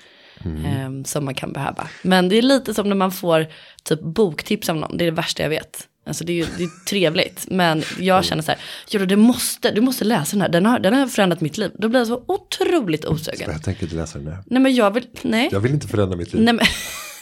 Mm. 0.46 0.66
eh, 0.66 1.04
som 1.04 1.26
man 1.26 1.36
kan 1.36 1.54
behöva. 1.54 1.88
Men 2.02 2.30
det 2.30 2.38
är 2.38 2.42
lite 2.42 2.74
som 2.74 2.90
när 2.90 2.96
man 2.96 3.12
får 3.12 3.48
typ 3.84 4.02
boktips 4.02 4.70
av 4.70 4.76
någon. 4.76 4.98
Det 4.98 5.04
är 5.04 5.12
det 5.12 5.16
värsta 5.16 5.44
jag 5.44 5.50
vet. 5.50 5.88
Alltså 6.06 6.24
det 6.24 6.32
är 6.32 6.36
ju 6.36 6.46
det 6.58 6.64
är 6.64 6.86
trevligt. 6.86 7.46
Men 7.50 7.84
jag 8.00 8.26
känner 8.26 8.44
så 8.44 8.52
här, 8.52 8.62
Jodå, 8.90 9.06
du 9.06 9.16
måste, 9.16 9.72
du 9.72 9.82
måste 9.82 10.06
läsa 10.06 10.32
den 10.32 10.42
här. 10.42 10.50
Den 10.50 10.66
har, 10.66 10.80
den 10.80 10.94
har 10.94 11.08
förändrat 11.08 11.42
mitt 11.42 11.58
liv. 11.58 11.72
Då 11.80 11.90
blir 11.90 12.00
jag 12.00 12.08
så 12.08 12.24
otroligt 12.28 13.06
osugen. 13.06 13.50
Jag 13.52 13.64
tänker 13.64 13.84
inte 13.84 13.96
läsa 13.96 14.18
den 14.18 14.26
där. 14.26 14.38
Nej 14.46 14.62
men 14.62 14.76
jag 14.76 14.92
vill, 14.92 15.08
nej. 15.22 15.50
Jag 15.52 15.60
vill 15.60 15.74
inte 15.74 15.88
förändra 15.88 16.18
mitt 16.18 16.34
liv. 16.34 16.42
Nej 16.44 16.54
men, 16.54 16.66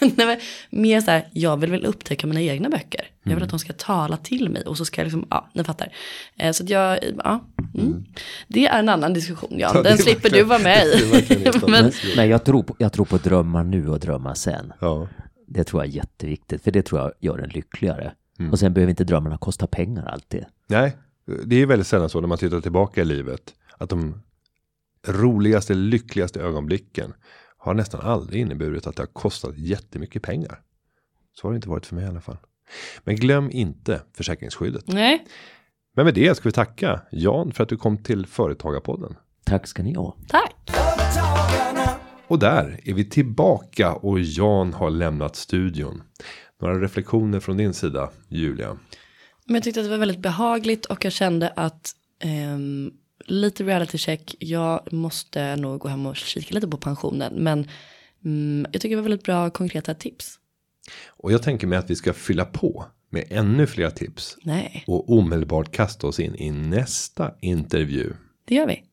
nej 0.15 0.27
men 0.27 0.39
mer 0.69 1.01
så 1.01 1.11
här, 1.11 1.27
jag 1.31 1.57
vill 1.57 1.71
väl 1.71 1.85
upptäcka 1.85 2.27
mina 2.27 2.41
egna 2.41 2.69
böcker. 2.69 3.07
Jag 3.23 3.33
vill 3.33 3.43
att 3.43 3.49
de 3.49 3.59
ska 3.59 3.73
tala 3.73 4.17
till 4.17 4.49
mig 4.49 4.63
och 4.65 4.77
så 4.77 4.85
ska 4.85 5.01
jag 5.01 5.05
liksom, 5.05 5.27
ja, 5.29 5.49
ni 5.53 5.63
fattar. 5.63 5.93
Eh, 6.37 6.51
så 6.51 6.63
att 6.63 6.69
jag, 6.69 6.99
ja, 7.23 7.45
mm. 7.75 8.05
det 8.47 8.67
är 8.67 8.79
en 8.79 8.89
annan 8.89 9.13
diskussion 9.13 9.55
ja. 9.57 9.71
Ja, 9.73 9.81
Den 9.81 9.97
slipper 9.97 10.29
du 10.29 10.43
vara 10.43 10.59
med 10.59 10.87
i. 10.93 11.25
men, 11.61 11.71
Men, 11.71 11.91
men 12.15 12.29
jag, 12.29 12.45
tror 12.45 12.63
på, 12.63 12.75
jag 12.79 12.93
tror 12.93 13.05
på 13.05 13.17
drömmar 13.17 13.63
nu 13.63 13.89
och 13.89 13.99
drömmar 13.99 14.33
sen. 14.33 14.73
Ja. 14.79 15.07
Det 15.47 15.63
tror 15.63 15.83
jag 15.83 15.89
är 15.91 15.95
jätteviktigt, 15.95 16.63
för 16.63 16.71
det 16.71 16.81
tror 16.81 17.01
jag 17.01 17.11
gör 17.19 17.39
en 17.39 17.49
lyckligare. 17.49 18.11
Och 18.51 18.59
sen 18.59 18.73
behöver 18.73 18.89
inte 18.89 19.03
drömmarna 19.03 19.37
kosta 19.37 19.67
pengar 19.67 20.05
alltid. 20.05 20.45
Nej, 20.67 20.97
det 21.45 21.55
är 21.55 21.65
väldigt 21.65 21.87
sällan 21.87 22.09
så 22.09 22.21
när 22.21 22.27
man 22.27 22.37
tittar 22.37 22.61
tillbaka 22.61 23.01
i 23.01 23.05
livet. 23.05 23.53
Att 23.77 23.89
de 23.89 24.21
roligaste, 25.07 25.73
lyckligaste 25.73 26.41
ögonblicken 26.41 27.13
har 27.57 27.73
nästan 27.73 28.01
aldrig 28.01 28.41
inneburit 28.41 28.87
att 28.87 28.95
det 28.95 29.01
har 29.01 29.07
kostat 29.07 29.57
jättemycket 29.57 30.23
pengar. 30.23 30.61
Så 31.33 31.47
har 31.47 31.51
det 31.51 31.55
inte 31.55 31.69
varit 31.69 31.85
för 31.85 31.95
mig 31.95 32.03
i 32.03 32.07
alla 32.07 32.21
fall. 32.21 32.37
Men 33.03 33.15
glöm 33.15 33.49
inte 33.51 34.01
försäkringsskyddet. 34.17 34.83
nej, 34.87 35.25
Men 35.95 36.05
med 36.05 36.13
det 36.13 36.35
ska 36.35 36.49
vi 36.49 36.53
tacka 36.53 37.01
Jan 37.11 37.51
för 37.51 37.63
att 37.63 37.69
du 37.69 37.77
kom 37.77 37.97
till 37.97 38.25
Företagarpodden. 38.25 39.15
Tack 39.43 39.67
ska 39.67 39.83
ni 39.83 39.93
ha. 39.93 40.15
tack. 40.27 40.71
Och 42.27 42.39
där 42.39 42.79
är 42.83 42.93
vi 42.93 43.05
tillbaka 43.09 43.93
och 43.93 44.19
Jan 44.19 44.73
har 44.73 44.89
lämnat 44.89 45.35
studion. 45.35 46.03
Några 46.61 46.79
reflektioner 46.79 47.39
från 47.39 47.57
din 47.57 47.73
sida, 47.73 48.09
Julia? 48.27 48.77
Men 49.45 49.55
jag 49.55 49.63
tyckte 49.63 49.79
att 49.79 49.85
det 49.85 49.89
var 49.89 49.97
väldigt 49.97 50.19
behagligt 50.19 50.85
och 50.85 51.05
jag 51.05 51.13
kände 51.13 51.53
att 51.55 51.91
ehm, 52.19 52.91
lite 53.25 53.63
reality 53.63 53.97
check, 53.97 54.35
jag 54.39 54.93
måste 54.93 55.55
nog 55.55 55.79
gå 55.79 55.87
hem 55.87 56.05
och 56.05 56.15
kika 56.15 56.55
lite 56.55 56.67
på 56.67 56.77
pensionen. 56.77 57.33
Men 57.43 57.67
mm, 58.25 58.65
jag 58.71 58.81
tycker 58.81 58.95
det 58.95 59.01
var 59.01 59.09
väldigt 59.09 59.25
bra 59.25 59.49
konkreta 59.49 59.93
tips. 59.93 60.39
Och 61.07 61.31
jag 61.31 61.43
tänker 61.43 61.67
mig 61.67 61.77
att 61.77 61.89
vi 61.89 61.95
ska 61.95 62.13
fylla 62.13 62.45
på 62.45 62.85
med 63.09 63.23
ännu 63.29 63.67
fler 63.67 63.89
tips 63.89 64.37
Nej, 64.43 64.83
och 64.87 65.09
omedelbart 65.09 65.71
kasta 65.71 66.07
oss 66.07 66.19
in 66.19 66.35
i 66.35 66.51
nästa 66.51 67.31
intervju. 67.41 68.13
det 68.45 68.55
gör 68.55 68.67
vi. 68.67 68.83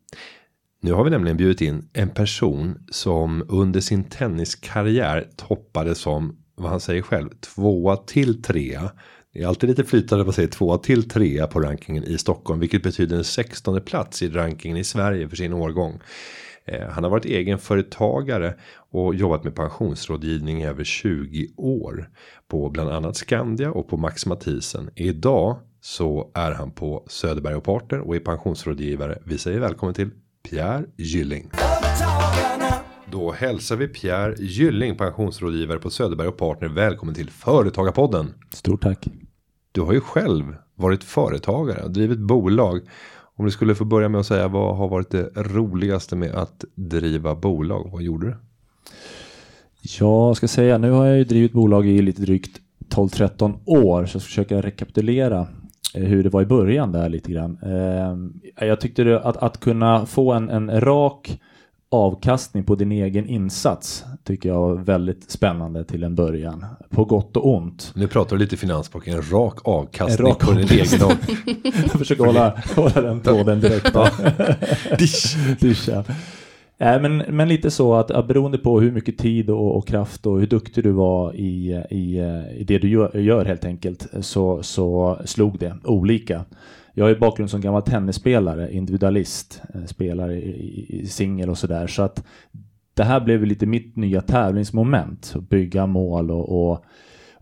Nu 0.80 0.92
har 0.92 1.04
vi 1.04 1.10
nämligen 1.10 1.36
bjudit 1.36 1.60
in 1.60 1.88
en 1.92 2.08
person 2.08 2.86
som 2.90 3.44
under 3.48 3.80
sin 3.80 4.04
tenniskarriär 4.04 5.28
toppade 5.36 5.94
som 5.94 6.36
vad 6.60 6.70
han 6.70 6.80
säger 6.80 7.02
själv 7.02 7.28
tvåa 7.28 7.96
till 7.96 8.42
trea. 8.42 8.90
Det 9.32 9.42
är 9.42 9.46
alltid 9.46 9.68
lite 9.68 9.84
flytande 9.84 10.24
på 10.24 10.32
sig 10.32 10.48
tvåa 10.48 10.78
till 10.78 11.08
trea 11.08 11.46
på 11.46 11.60
rankingen 11.60 12.04
i 12.04 12.18
Stockholm, 12.18 12.60
vilket 12.60 12.82
betyder 12.82 13.16
en 13.16 13.24
16 13.24 13.80
plats 13.80 14.22
i 14.22 14.28
rankingen 14.28 14.76
i 14.76 14.84
Sverige 14.84 15.28
för 15.28 15.36
sin 15.36 15.52
årgång. 15.52 16.00
Eh, 16.64 16.88
han 16.88 17.04
har 17.04 17.10
varit 17.10 17.24
egenföretagare 17.24 18.54
och 18.90 19.14
jobbat 19.14 19.44
med 19.44 19.54
pensionsrådgivning 19.54 20.62
i 20.62 20.66
över 20.66 20.84
20 20.84 21.48
år 21.56 22.10
på 22.48 22.70
bland 22.70 22.90
annat 22.90 23.16
Skandia 23.16 23.70
och 23.70 23.88
på 23.88 23.96
Max 23.96 24.26
Mathisen. 24.26 24.90
Idag 24.94 25.58
så 25.80 26.30
är 26.34 26.52
han 26.52 26.70
på 26.70 27.06
Söderberg 27.08 27.54
och 27.54 27.64
Partner 27.64 28.00
och 28.00 28.16
är 28.16 28.20
pensionsrådgivare. 28.20 29.18
Vi 29.24 29.38
säger 29.38 29.60
välkommen 29.60 29.94
till 29.94 30.10
Pierre 30.50 30.84
Gylling. 30.96 31.50
Då 33.10 33.32
hälsar 33.32 33.76
vi 33.76 33.88
Pierre 33.88 34.34
Gylling, 34.38 34.96
pensionsrådgivare 34.96 35.78
på 35.78 35.90
Söderberg 35.90 36.28
och 36.28 36.36
Partner. 36.36 36.68
Välkommen 36.68 37.14
till 37.14 37.30
Företagarpodden. 37.30 38.34
Stort 38.50 38.82
tack. 38.82 39.08
Du 39.72 39.80
har 39.80 39.92
ju 39.92 40.00
själv 40.00 40.44
varit 40.74 41.04
företagare 41.04 41.82
och 41.82 41.90
drivit 41.90 42.18
bolag. 42.18 42.80
Om 43.36 43.44
du 43.44 43.50
skulle 43.50 43.74
få 43.74 43.84
börja 43.84 44.08
med 44.08 44.20
att 44.20 44.26
säga 44.26 44.48
vad 44.48 44.76
har 44.76 44.88
varit 44.88 45.10
det 45.10 45.30
roligaste 45.36 46.16
med 46.16 46.34
att 46.34 46.64
driva 46.74 47.34
bolag? 47.34 47.90
Vad 47.92 48.02
gjorde 48.02 48.26
du? 48.26 48.36
Jag 49.98 50.36
ska 50.36 50.48
säga, 50.48 50.78
nu 50.78 50.90
har 50.90 51.06
jag 51.06 51.18
ju 51.18 51.24
drivit 51.24 51.52
bolag 51.52 51.86
i 51.86 52.02
lite 52.02 52.22
drygt 52.22 52.60
12-13 52.94 53.58
år, 53.64 54.06
så 54.06 54.16
jag 54.16 54.22
ska 54.22 54.26
försöka 54.26 54.60
rekapitulera 54.62 55.46
eh, 55.94 56.02
hur 56.02 56.22
det 56.22 56.28
var 56.28 56.42
i 56.42 56.46
början 56.46 56.92
där 56.92 57.08
lite 57.08 57.32
grann. 57.32 57.58
Eh, 57.62 58.66
Jag 58.68 58.80
tyckte 58.80 59.20
att, 59.20 59.36
att 59.36 59.60
kunna 59.60 60.06
få 60.06 60.32
en, 60.32 60.50
en 60.50 60.80
rak 60.80 61.40
avkastning 61.90 62.64
på 62.64 62.74
din 62.74 62.92
egen 62.92 63.28
insats 63.28 64.04
tycker 64.24 64.48
jag 64.48 64.60
var 64.60 64.74
väldigt 64.74 65.30
spännande 65.30 65.84
till 65.84 66.02
en 66.02 66.14
början. 66.14 66.66
På 66.90 67.04
gott 67.04 67.36
och 67.36 67.54
ont. 67.54 67.92
Nu 67.94 68.06
pratar 68.06 68.36
du 68.36 68.42
lite 68.42 68.56
finansspråk, 68.56 69.06
en 69.06 69.22
rak 69.32 69.58
avkastning 69.64 70.26
En 70.26 70.32
rak 70.32 70.40
på 70.40 70.52
din 70.52 70.68
egen 70.70 71.02
av. 71.02 71.12
Jag 71.62 71.98
försöker 71.98 72.24
hålla, 72.24 72.62
hålla 72.76 73.00
den 73.00 73.20
tråden 73.20 73.60
direkt. 73.60 73.96
Dish. 74.98 75.36
Duscha. 75.60 76.04
Äh, 76.78 77.00
men, 77.00 77.16
men 77.16 77.48
lite 77.48 77.70
så 77.70 77.94
att, 77.94 78.10
att 78.10 78.28
beroende 78.28 78.58
på 78.58 78.80
hur 78.80 78.92
mycket 78.92 79.18
tid 79.18 79.50
och, 79.50 79.76
och 79.76 79.86
kraft 79.86 80.26
och 80.26 80.40
hur 80.40 80.46
duktig 80.46 80.84
du 80.84 80.90
var 80.90 81.34
i, 81.34 81.84
i, 81.90 82.18
i 82.56 82.64
det 82.64 82.78
du 82.78 82.88
gör, 82.88 83.18
gör 83.18 83.44
helt 83.44 83.64
enkelt 83.64 84.06
så, 84.20 84.62
så 84.62 85.18
slog 85.24 85.58
det 85.58 85.74
olika. 85.84 86.44
Jag 86.94 87.04
har 87.04 87.08
ju 87.08 87.18
bakgrund 87.18 87.50
som 87.50 87.60
gammal 87.60 87.82
tennisspelare, 87.82 88.72
individualist, 88.72 89.62
eh, 89.74 89.84
spelare 89.84 90.36
i, 90.36 91.00
i, 91.00 91.06
singel 91.06 91.50
och 91.50 91.58
sådär. 91.58 91.86
Så 91.86 92.02
att 92.02 92.24
det 92.94 93.04
här 93.04 93.20
blev 93.20 93.44
lite 93.44 93.66
mitt 93.66 93.96
nya 93.96 94.20
tävlingsmoment. 94.20 95.32
Att 95.36 95.48
bygga 95.48 95.86
mål 95.86 96.30
och, 96.30 96.70
och, 96.70 96.84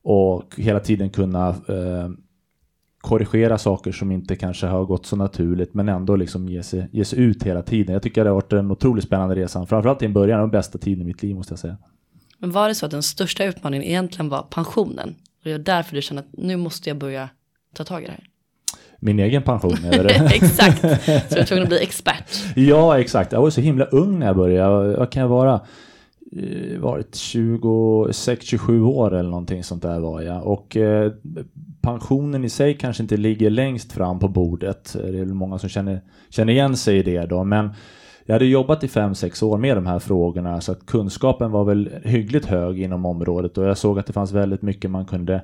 och 0.02 0.54
hela 0.56 0.80
tiden 0.80 1.10
kunna 1.10 1.48
eh, 1.48 2.08
korrigera 3.06 3.58
saker 3.58 3.92
som 3.92 4.12
inte 4.12 4.36
kanske 4.36 4.66
har 4.66 4.84
gått 4.84 5.06
så 5.06 5.16
naturligt 5.16 5.74
men 5.74 5.88
ändå 5.88 6.16
liksom 6.16 6.48
ge 6.48 6.62
sig, 6.62 6.88
ge 6.92 7.04
sig 7.04 7.18
ut 7.18 7.42
hela 7.42 7.62
tiden. 7.62 7.92
Jag 7.92 8.02
tycker 8.02 8.24
det 8.24 8.30
har 8.30 8.34
varit 8.34 8.52
en 8.52 8.70
otroligt 8.70 9.04
spännande 9.04 9.34
resa. 9.34 9.66
Framförallt 9.66 10.02
i 10.02 10.04
en 10.04 10.12
början, 10.12 10.40
den 10.40 10.50
bästa 10.50 10.78
tiden 10.78 11.02
i 11.02 11.04
mitt 11.04 11.22
liv 11.22 11.36
måste 11.36 11.52
jag 11.52 11.58
säga. 11.58 11.76
Men 12.38 12.52
var 12.52 12.68
det 12.68 12.74
så 12.74 12.86
att 12.86 12.92
den 12.92 13.02
största 13.02 13.44
utmaningen 13.44 13.86
egentligen 13.86 14.28
var 14.28 14.42
pensionen? 14.42 15.08
Och 15.38 15.44
det 15.44 15.52
är 15.52 15.58
därför 15.58 15.96
du 15.96 16.02
känner 16.02 16.22
att 16.22 16.28
nu 16.32 16.56
måste 16.56 16.90
jag 16.90 16.98
börja 16.98 17.28
ta 17.74 17.84
tag 17.84 18.02
i 18.02 18.06
det 18.06 18.12
här? 18.12 18.28
Min 19.06 19.18
egen 19.18 19.42
pension 19.42 19.76
det. 19.82 20.30
exakt, 20.34 20.80
så 20.80 20.86
jag 21.10 21.36
var 21.36 21.44
tvungen 21.44 21.62
att 21.62 21.68
bli 21.68 21.82
expert. 21.82 22.24
ja, 22.56 23.00
exakt. 23.00 23.32
Jag 23.32 23.40
var 23.40 23.50
så 23.50 23.60
himla 23.60 23.84
ung 23.84 24.18
när 24.18 24.26
jag 24.26 24.36
började. 24.36 24.96
Vad 24.96 25.10
kan 25.10 25.22
jag 25.22 25.28
vara? 25.28 25.60
Eh, 26.32 26.80
varit 26.80 27.14
26-27 27.14 28.82
år 28.82 29.14
eller 29.14 29.30
någonting 29.30 29.64
sånt 29.64 29.82
där 29.82 30.00
var 30.00 30.22
jag. 30.22 30.46
Och 30.46 30.76
eh, 30.76 31.12
pensionen 31.80 32.44
i 32.44 32.48
sig 32.48 32.78
kanske 32.78 33.02
inte 33.02 33.16
ligger 33.16 33.50
längst 33.50 33.92
fram 33.92 34.18
på 34.18 34.28
bordet. 34.28 34.96
Det 35.02 35.08
är 35.08 35.12
väl 35.12 35.34
många 35.34 35.58
som 35.58 35.68
känner, 35.68 36.00
känner 36.28 36.52
igen 36.52 36.76
sig 36.76 36.98
i 36.98 37.02
det 37.02 37.26
då. 37.26 37.44
Men 37.44 37.70
jag 38.24 38.34
hade 38.34 38.46
jobbat 38.46 38.84
i 38.84 38.86
5-6 38.86 39.44
år 39.44 39.58
med 39.58 39.76
de 39.76 39.86
här 39.86 39.98
frågorna 39.98 40.60
så 40.60 40.72
att 40.72 40.86
kunskapen 40.86 41.50
var 41.50 41.64
väl 41.64 41.90
hyggligt 42.04 42.46
hög 42.46 42.80
inom 42.80 43.06
området 43.06 43.58
och 43.58 43.64
jag 43.64 43.78
såg 43.78 43.98
att 43.98 44.06
det 44.06 44.12
fanns 44.12 44.32
väldigt 44.32 44.62
mycket 44.62 44.90
man 44.90 45.04
kunde 45.04 45.40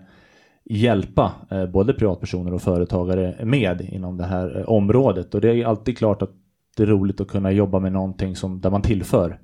hjälpa 0.64 1.33
eh, 1.51 1.66
både 1.66 1.92
privatpersoner 1.92 2.55
och 2.55 2.62
företagare 2.62 3.44
med 3.44 3.81
inom 3.81 4.16
det 4.16 4.25
här 4.25 4.59
eh, 4.59 4.68
området 4.68 5.35
och 5.35 5.40
det 5.40 5.51
är 5.51 5.66
alltid 5.66 5.98
klart 5.98 6.22
att 6.22 6.31
det 6.77 6.83
är 6.83 6.87
roligt 6.87 7.20
att 7.20 7.29
kunna 7.29 7.53
jobba 7.53 7.79
med 7.79 7.92
någonting 7.92 8.37
som, 8.37 8.61
där 8.61 8.70
man 8.70 8.83
tillför. 8.83 9.38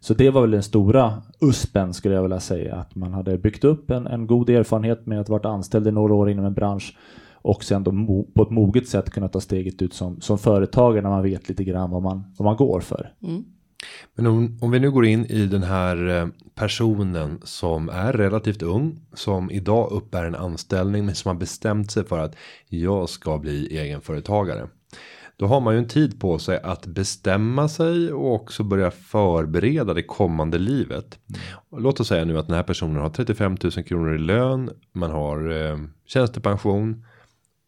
Så 0.00 0.14
det 0.14 0.30
var 0.30 0.40
väl 0.40 0.50
den 0.50 0.62
stora 0.62 1.22
uspen 1.40 1.94
skulle 1.94 2.14
jag 2.14 2.22
vilja 2.22 2.40
säga 2.40 2.76
att 2.76 2.94
man 2.94 3.12
hade 3.12 3.38
byggt 3.38 3.64
upp 3.64 3.90
en, 3.90 4.06
en 4.06 4.26
god 4.26 4.50
erfarenhet 4.50 5.06
med 5.06 5.20
att 5.20 5.28
varit 5.28 5.44
anställd 5.44 5.86
i 5.86 5.92
några 5.92 6.14
år 6.14 6.30
inom 6.30 6.44
en 6.44 6.54
bransch 6.54 6.96
och 7.32 7.64
sen 7.64 7.84
då 7.84 7.92
på 8.34 8.42
ett 8.42 8.50
moget 8.50 8.88
sätt 8.88 9.10
kunna 9.10 9.28
ta 9.28 9.40
steget 9.40 9.82
ut 9.82 9.94
som, 9.94 10.20
som 10.20 10.38
företagare 10.38 11.02
när 11.02 11.10
man 11.10 11.22
vet 11.22 11.48
lite 11.48 11.64
grann 11.64 11.90
vad 11.90 12.02
man, 12.02 12.24
vad 12.38 12.44
man 12.44 12.56
går 12.56 12.80
för. 12.80 13.12
Mm. 13.22 13.44
Men 14.14 14.26
om, 14.26 14.58
om 14.60 14.70
vi 14.70 14.80
nu 14.80 14.90
går 14.90 15.06
in 15.06 15.26
i 15.26 15.46
den 15.46 15.62
här 15.62 16.08
eh, 16.08 16.26
personen 16.54 17.40
som 17.44 17.88
är 17.88 18.12
relativt 18.12 18.62
ung 18.62 19.00
som 19.14 19.50
idag 19.50 19.92
uppbär 19.92 20.24
en 20.24 20.34
anställning 20.34 21.06
men 21.06 21.14
som 21.14 21.28
har 21.28 21.34
bestämt 21.34 21.90
sig 21.90 22.04
för 22.04 22.18
att 22.18 22.36
jag 22.68 23.08
ska 23.08 23.38
bli 23.38 23.78
egenföretagare. 23.78 24.68
Då 25.38 25.46
har 25.46 25.60
man 25.60 25.74
ju 25.74 25.78
en 25.78 25.88
tid 25.88 26.20
på 26.20 26.38
sig 26.38 26.60
att 26.62 26.86
bestämma 26.86 27.68
sig 27.68 28.12
och 28.12 28.34
också 28.34 28.62
börja 28.62 28.90
förbereda 28.90 29.94
det 29.94 30.02
kommande 30.02 30.58
livet. 30.58 31.18
Mm. 31.28 31.82
Låt 31.82 32.00
oss 32.00 32.08
säga 32.08 32.24
nu 32.24 32.38
att 32.38 32.46
den 32.46 32.56
här 32.56 32.62
personen 32.62 32.96
har 32.96 33.10
35 33.10 33.56
000 33.62 33.72
kronor 33.72 34.14
i 34.14 34.18
lön. 34.18 34.70
Man 34.92 35.10
har 35.10 35.66
eh, 35.70 35.78
tjänstepension 36.06 37.04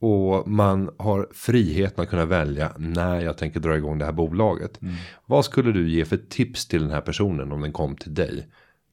och 0.01 0.49
man 0.49 0.91
har 0.99 1.29
friheten 1.33 2.03
att 2.03 2.11
kunna 2.11 2.27
välja 2.27 2.73
när 2.79 3.21
jag 3.21 3.39
tänker 3.39 3.61
dra 3.61 3.77
igång 3.77 3.99
det 3.99 4.05
här 4.05 4.13
bolaget. 4.13 4.83
Mm. 4.83 4.95
Vad 5.27 5.45
skulle 5.45 5.73
du 5.73 5.91
ge 5.91 6.05
för 6.05 6.17
tips 6.17 6.69
till 6.69 6.83
den 6.83 6.91
här 6.91 7.01
personen 7.01 7.53
om 7.53 7.61
den 7.61 7.73
kom 7.73 7.97
till 7.97 8.15
dig? 8.15 8.47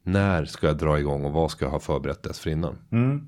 När 0.03 0.45
ska 0.45 0.67
jag 0.67 0.77
dra 0.77 0.99
igång 0.99 1.25
och 1.25 1.31
vad 1.31 1.51
ska 1.51 1.65
jag 1.65 1.71
ha 1.71 1.79
förberett 1.79 2.23
dessförinnan? 2.23 2.77
Mm. 2.91 3.27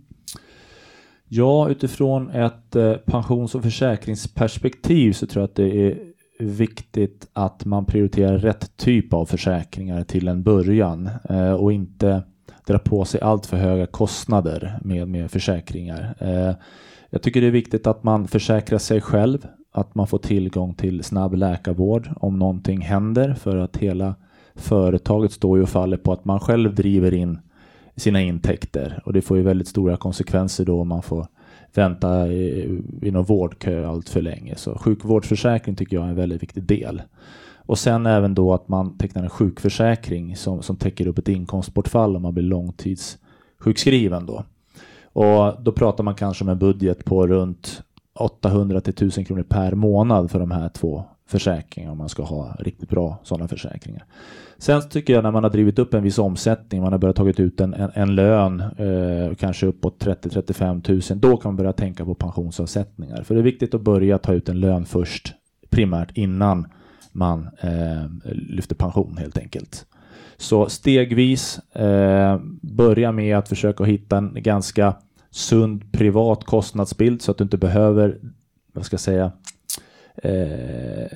Ja, 1.28 1.70
utifrån 1.70 2.30
ett 2.30 2.76
eh, 2.76 2.94
pensions 2.94 3.56
och 3.56 3.64
försäkringsperspektiv 3.64 5.14
så 5.14 5.28
tror 5.28 5.42
jag 5.42 5.50
att 5.50 5.56
det 5.56 5.88
är 5.88 5.98
viktigt 6.40 7.28
att 7.34 7.66
man 7.66 7.86
prioriterar 7.86 8.38
rätt 8.38 8.78
typ 8.78 9.14
av 9.14 9.26
försäkringar 9.26 10.04
till 10.04 10.28
en 10.28 10.44
början 10.44 11.10
eh, 11.30 11.54
och 11.54 11.74
inte 11.74 12.24
dra 12.68 12.80
på 12.80 13.06
sig 13.06 13.22
allt 13.22 13.46
för 13.46 13.58
höga 13.58 13.86
kostnader 13.86 14.80
med, 14.82 15.08
med 15.08 15.32
försäkringar. 15.32 16.16
Jag 17.10 17.22
tycker 17.22 17.42
det 17.42 17.48
är 17.48 17.52
viktigt 17.52 17.88
att 17.88 18.04
man 18.04 18.28
försäkrar 18.28 18.80
sig 18.80 19.02
själv, 19.02 19.48
att 19.72 19.96
man 19.96 20.08
får 20.08 20.18
tillgång 20.18 20.74
till 20.74 21.04
snabb 21.04 21.34
läkarvård 21.34 22.10
om 22.16 22.40
någonting 22.40 22.82
händer 22.82 23.34
för 23.34 23.58
att 23.58 23.78
hela 23.78 24.16
företaget 24.56 25.32
står 25.32 25.58
ju 25.58 25.64
och 25.64 25.70
faller 25.70 25.98
på 25.98 26.14
att 26.14 26.26
man 26.26 26.40
själv 26.40 26.76
driver 26.76 27.14
in 27.14 27.40
sina 27.96 28.22
intäkter 28.22 29.02
och 29.06 29.14
det 29.14 29.22
får 29.22 29.38
ju 29.38 29.44
väldigt 29.44 29.68
stora 29.68 29.98
konsekvenser 29.98 30.66
då 30.66 30.82
om 30.82 30.88
man 30.88 31.02
får 31.02 31.28
vänta 31.74 32.28
i, 32.28 32.82
i 33.02 33.12
någon 33.12 33.26
vårdkö 33.26 33.88
allt 33.88 34.10
för 34.10 34.22
länge. 34.22 34.56
Så 34.56 34.78
sjukvårdsförsäkring 34.78 35.76
tycker 35.76 35.98
jag 35.98 36.06
är 36.06 36.10
en 36.10 36.16
väldigt 36.16 36.44
viktig 36.44 36.64
del. 36.64 37.02
Och 37.56 37.80
sen 37.80 38.06
även 38.06 38.36
då 38.36 38.54
att 38.54 38.68
man 38.68 38.98
tecknar 38.98 39.24
en 39.24 39.30
sjukförsäkring 39.30 40.36
som, 40.36 40.62
som 40.62 40.76
täcker 40.76 41.08
upp 41.08 41.18
ett 41.18 41.30
inkomstbortfall 41.30 42.16
om 42.16 42.22
man 42.22 42.34
blir 42.34 42.44
långtidssjukskriven 42.44 44.26
då. 44.26 44.44
Och 45.18 45.64
då 45.64 45.72
pratar 45.72 46.04
man 46.04 46.16
kanske 46.16 46.44
om 46.44 46.50
en 46.50 46.60
budget 46.60 47.06
på 47.06 47.28
runt 47.28 47.84
800 48.20 48.82
till 48.82 48.94
1000 48.94 49.26
kronor 49.26 49.44
per 49.44 49.72
månad 49.76 50.32
för 50.32 50.40
de 50.40 50.52
här 50.52 50.70
två 50.70 51.04
försäkringarna 51.28 51.92
om 51.92 51.98
man 51.98 52.10
ska 52.10 52.24
ha 52.24 52.56
riktigt 52.60 52.90
bra 52.90 53.20
sådana 53.24 53.48
försäkringar. 53.48 54.06
Sen 54.58 54.90
tycker 54.90 55.14
jag 55.14 55.24
när 55.24 55.32
man 55.32 55.44
har 55.44 55.52
drivit 55.52 55.80
upp 55.80 55.94
en 55.94 56.04
viss 56.04 56.20
omsättning, 56.20 56.82
man 56.82 56.92
har 56.92 57.00
börjat 57.00 57.16
tagit 57.16 57.40
ut 57.40 57.62
en, 57.62 57.74
en, 57.74 57.92
en 57.94 58.16
lön, 58.16 58.62
eh, 58.62 59.36
kanske 59.36 59.66
uppåt 59.66 60.04
30-35 60.04 61.12
000, 61.12 61.20
då 61.20 61.38
kan 61.38 61.50
man 61.50 61.56
börja 61.56 61.74
tänka 61.74 62.06
på 62.06 62.16
pensionsavsättningar. 62.16 63.24
För 63.24 63.36
det 63.36 63.42
är 63.42 63.44
viktigt 63.44 63.74
att 63.74 63.82
börja 63.82 64.18
ta 64.18 64.34
ut 64.34 64.50
en 64.50 64.60
lön 64.60 64.86
först, 64.86 65.34
primärt 65.70 66.18
innan 66.18 66.68
man 67.12 67.50
eh, 67.62 68.32
lyfter 68.32 68.76
pension 68.76 69.18
helt 69.18 69.38
enkelt. 69.38 69.86
Så 70.38 70.70
stegvis 70.70 71.60
eh, 71.74 72.40
börja 72.62 73.12
med 73.12 73.38
att 73.38 73.50
försöka 73.50 73.84
hitta 73.84 74.18
en 74.18 74.32
ganska 74.36 74.96
sund 75.38 75.92
privat 75.92 76.44
kostnadsbild 76.44 77.22
så 77.22 77.32
att 77.32 77.38
du 77.38 77.44
inte 77.44 77.58
behöver, 77.58 78.20
vad 78.74 78.86
ska 78.86 78.94
jag 78.94 79.02
säga, 79.02 79.32
eh, 80.16 81.08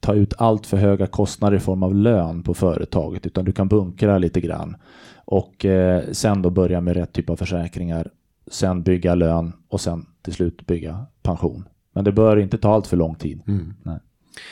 ta 0.00 0.14
ut 0.14 0.34
allt 0.38 0.66
för 0.66 0.76
höga 0.76 1.06
kostnader 1.06 1.56
i 1.56 1.60
form 1.60 1.82
av 1.82 1.94
lön 1.94 2.42
på 2.42 2.54
företaget 2.54 3.26
utan 3.26 3.44
du 3.44 3.52
kan 3.52 3.68
bunkra 3.68 4.18
lite 4.18 4.40
grann 4.40 4.76
och 5.14 5.64
eh, 5.64 6.02
sen 6.12 6.42
då 6.42 6.50
börja 6.50 6.80
med 6.80 6.96
rätt 6.96 7.12
typ 7.12 7.30
av 7.30 7.36
försäkringar 7.36 8.10
sen 8.50 8.82
bygga 8.82 9.14
lön 9.14 9.52
och 9.68 9.80
sen 9.80 10.06
till 10.22 10.32
slut 10.32 10.66
bygga 10.66 11.06
pension. 11.22 11.68
Men 11.92 12.04
det 12.04 12.12
bör 12.12 12.36
inte 12.36 12.58
ta 12.58 12.74
allt 12.74 12.86
för 12.86 12.96
lång 12.96 13.14
tid. 13.14 13.42
Mm. 13.46 13.74
Nej. 13.82 13.98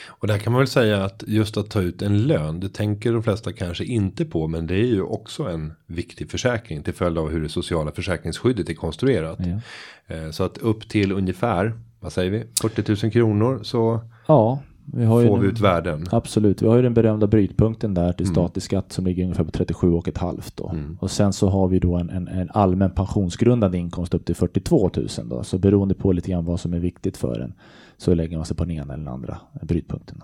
Och 0.05 0.27
där 0.27 0.37
kan 0.37 0.53
man 0.53 0.59
väl 0.59 0.67
säga 0.67 1.03
att 1.03 1.23
just 1.27 1.57
att 1.57 1.69
ta 1.69 1.81
ut 1.81 2.01
en 2.01 2.27
lön, 2.27 2.59
det 2.59 2.69
tänker 2.69 3.13
de 3.13 3.23
flesta 3.23 3.53
kanske 3.53 3.85
inte 3.85 4.25
på, 4.25 4.47
men 4.47 4.67
det 4.67 4.75
är 4.75 4.85
ju 4.85 5.01
också 5.01 5.43
en 5.43 5.73
viktig 5.87 6.31
försäkring 6.31 6.83
till 6.83 6.93
följd 6.93 7.17
av 7.17 7.29
hur 7.29 7.43
det 7.43 7.49
sociala 7.49 7.91
försäkringsskyddet 7.91 8.69
är 8.69 8.73
konstruerat. 8.73 9.39
Ja. 9.39 10.15
Eh, 10.15 10.31
så 10.31 10.43
att 10.43 10.57
upp 10.57 10.89
till 10.89 11.11
ungefär, 11.11 11.73
vad 11.99 12.13
säger 12.13 12.31
vi, 12.31 12.43
40 12.61 13.05
000 13.05 13.11
kronor 13.11 13.59
så 13.63 14.01
ja, 14.27 14.59
vi 14.85 15.05
har 15.05 15.27
får 15.27 15.37
vi 15.37 15.47
ut 15.47 15.59
värden. 15.59 16.05
Absolut, 16.11 16.61
vi 16.61 16.67
har 16.67 16.75
ju 16.75 16.81
den 16.81 16.93
berömda 16.93 17.27
brytpunkten 17.27 17.93
där 17.93 18.13
till 18.13 18.25
mm. 18.25 18.35
statlig 18.35 18.63
skatt 18.63 18.91
som 18.91 19.05
ligger 19.05 19.23
ungefär 19.23 19.43
på 19.43 19.51
37 19.51 19.91
och 19.91 20.07
ett 20.07 20.17
halvt 20.17 20.57
då. 20.57 20.69
Mm. 20.69 20.97
Och 21.01 21.11
sen 21.11 21.33
så 21.33 21.49
har 21.49 21.67
vi 21.67 21.79
då 21.79 21.95
en, 21.95 22.09
en, 22.09 22.27
en, 22.27 22.49
allmän 22.53 22.91
pensionsgrundande 22.91 23.77
inkomst 23.77 24.13
upp 24.13 24.25
till 24.25 24.35
42 24.35 24.91
000 24.95 25.07
då. 25.23 25.43
Så 25.43 25.57
beroende 25.57 25.95
på 25.95 26.11
lite 26.11 26.31
grann 26.31 26.45
vad 26.45 26.59
som 26.59 26.73
är 26.73 26.79
viktigt 26.79 27.17
för 27.17 27.39
en 27.39 27.53
så 27.97 28.13
lägger 28.13 28.37
man 28.37 28.45
sig 28.45 28.57
på 28.57 28.63
den 28.63 28.71
ena 28.71 28.93
eller 28.93 29.03
den 29.03 29.13
andra 29.13 29.37
brytpunkten. 29.61 30.21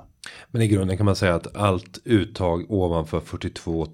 Men 0.51 0.61
i 0.61 0.67
grunden 0.67 0.97
kan 0.97 1.05
man 1.05 1.15
säga 1.15 1.35
att 1.35 1.55
allt 1.55 1.99
uttag 2.05 2.65
ovanför 2.71 3.19
42 3.19 3.71
000 3.73 3.87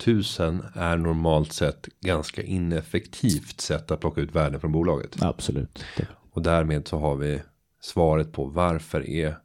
är 0.73 0.97
normalt 0.97 1.53
sett 1.53 1.87
ganska 2.01 2.41
ineffektivt 2.41 3.61
sätt 3.61 3.91
att 3.91 3.99
plocka 3.99 4.21
ut 4.21 4.35
värden 4.35 4.59
från 4.59 4.71
bolaget. 4.71 5.15
Absolut. 5.19 5.83
Och 6.31 6.41
därmed 6.41 6.87
så 6.87 6.97
har 6.97 7.15
vi 7.15 7.41
svaret 7.81 8.31
på 8.31 8.45
varför 8.45 9.09
är 9.09 9.37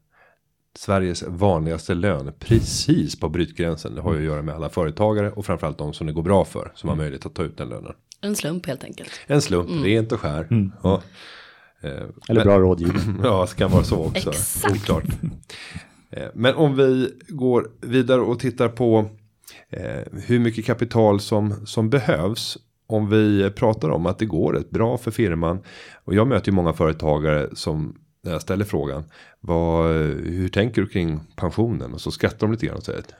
Sveriges 0.75 1.23
vanligaste 1.23 1.95
lön 1.95 2.33
precis 2.39 3.21
på 3.21 3.29
brytgränsen. 3.29 3.95
Det 3.95 4.01
har 4.01 4.13
ju 4.15 4.19
att 4.19 4.25
göra 4.25 4.43
med 4.43 4.55
alla 4.55 4.69
företagare 4.69 5.31
och 5.31 5.47
framförallt 5.47 5.79
de 5.79 5.93
som 5.93 6.07
det 6.07 6.13
går 6.13 6.23
bra 6.23 6.45
för 6.45 6.73
som 6.75 6.89
mm. 6.89 6.99
har 6.99 7.05
möjlighet 7.05 7.27
att 7.27 7.35
ta 7.35 7.43
ut 7.43 7.57
den 7.57 7.69
lönen. 7.69 7.93
En 8.21 8.37
slump 8.37 8.67
helt 8.67 8.85
enkelt. 8.85 9.11
En 9.27 9.43
slump, 9.43 9.71
mm. 9.71 9.85
rent 9.85 10.13
och 10.13 10.21
skär. 10.21 10.47
Mm. 10.51 10.73
Ja. 10.83 11.03
Eh, 11.81 11.91
Eller 11.91 12.11
men, 12.29 12.45
bra 12.45 12.59
rådgivning. 12.59 13.21
ja, 13.23 13.47
det 13.51 13.57
kan 13.57 13.71
vara 13.71 13.85
så 13.85 13.97
också. 13.97 14.31
Exakt. 14.31 14.75
Oklart. 14.75 15.05
Eh, 16.11 16.29
men 16.35 16.55
om 16.55 16.77
vi 16.77 17.11
går 17.29 17.71
vidare 17.81 18.21
och 18.21 18.39
tittar 18.39 18.69
på 18.69 19.11
eh, 19.71 20.21
hur 20.27 20.39
mycket 20.39 20.65
kapital 20.65 21.21
som, 21.21 21.67
som 21.67 21.91
behövs. 21.91 22.59
Om 22.87 23.09
vi 23.09 23.51
pratar 23.51 23.89
om 23.89 24.07
att 24.07 24.19
det 24.19 24.27
går 24.27 24.53
rätt 24.53 24.71
bra 24.71 24.99
för 24.99 25.11
firman. 25.11 25.59
Och 26.05 26.15
jag 26.15 26.27
möter 26.27 26.49
ju 26.49 26.55
många 26.55 26.73
företagare 26.73 27.49
som 27.53 27.97
när 28.23 28.33
jag 28.33 28.43
ställer 28.43 28.65
frågan. 28.65 29.05
Vad, 29.41 29.95
hur 30.25 30.49
tänker 30.49 30.83
du 30.83 30.89
kring 30.89 31.21
pensionen? 31.37 31.95
Och 31.95 32.01
så 32.01 32.11
skrattar 32.11 32.47
de 32.47 32.53
lite 32.53 32.67
grann 32.67 32.77
och 32.77 32.85
säger 32.85 32.99
att 32.99 33.15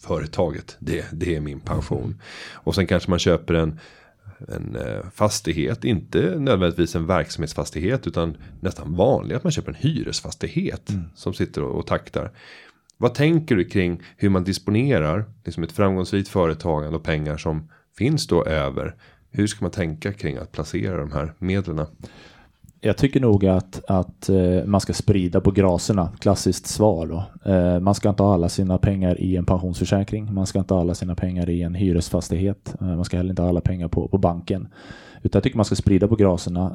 företaget, 0.00 0.76
det, 0.78 1.06
det 1.12 1.36
är 1.36 1.40
min 1.40 1.60
pension. 1.60 2.20
Och 2.52 2.74
sen 2.74 2.86
kanske 2.86 3.10
man 3.10 3.18
köper 3.18 3.54
en 3.54 3.80
en 4.48 4.76
eh, 4.76 5.10
fastighet, 5.14 5.84
inte 5.84 6.38
nödvändigtvis 6.38 6.96
en 6.96 7.06
verksamhetsfastighet 7.06 8.06
utan 8.06 8.36
nästan 8.60 8.94
vanligt 8.94 9.36
att 9.36 9.44
man 9.44 9.52
köper 9.52 9.70
en 9.70 9.78
hyresfastighet 9.80 10.90
mm. 10.90 11.02
som 11.14 11.34
sitter 11.34 11.62
och, 11.62 11.78
och 11.78 11.86
taktar. 11.86 12.30
Vad 12.96 13.14
tänker 13.14 13.56
du 13.56 13.64
kring 13.64 14.02
hur 14.16 14.28
man 14.28 14.44
disponerar 14.44 15.24
liksom 15.44 15.62
ett 15.62 15.72
framgångsrikt 15.72 16.28
företagande 16.28 16.96
och 16.96 17.04
pengar 17.04 17.36
som 17.36 17.68
finns 17.98 18.26
då 18.26 18.44
över? 18.44 18.94
Hur 19.30 19.46
ska 19.46 19.64
man 19.64 19.70
tänka 19.70 20.12
kring 20.12 20.36
att 20.36 20.52
placera 20.52 20.96
de 20.96 21.12
här 21.12 21.34
medlen? 21.38 21.86
Jag 22.82 22.96
tycker 22.96 23.20
nog 23.20 23.46
att, 23.46 23.82
att 23.88 24.28
eh, 24.28 24.64
man 24.64 24.80
ska 24.80 24.92
sprida 24.92 25.40
på 25.40 25.50
graserna. 25.50 26.12
Klassiskt 26.20 26.66
svar 26.66 27.06
då. 27.06 27.50
Eh, 27.52 27.80
man 27.80 27.94
ska 27.94 28.08
inte 28.08 28.22
ha 28.22 28.34
alla 28.34 28.48
sina 28.48 28.78
pengar 28.78 29.20
i 29.20 29.36
en 29.36 29.46
pensionsförsäkring. 29.46 30.34
Man 30.34 30.46
ska 30.46 30.58
inte 30.58 30.74
ha 30.74 30.80
alla 30.80 30.94
sina 30.94 31.14
pengar 31.14 31.50
i 31.50 31.62
en 31.62 31.74
hyresfastighet. 31.74 32.74
Eh, 32.80 32.86
man 32.86 33.04
ska 33.04 33.16
heller 33.16 33.30
inte 33.30 33.42
ha 33.42 33.48
alla 33.48 33.60
pengar 33.60 33.88
på, 33.88 34.08
på 34.08 34.18
banken. 34.18 34.68
Utan 35.22 35.38
jag 35.38 35.42
tycker 35.42 35.56
man 35.56 35.64
ska 35.64 35.74
sprida 35.74 36.08
på 36.08 36.16
graserna. 36.16 36.74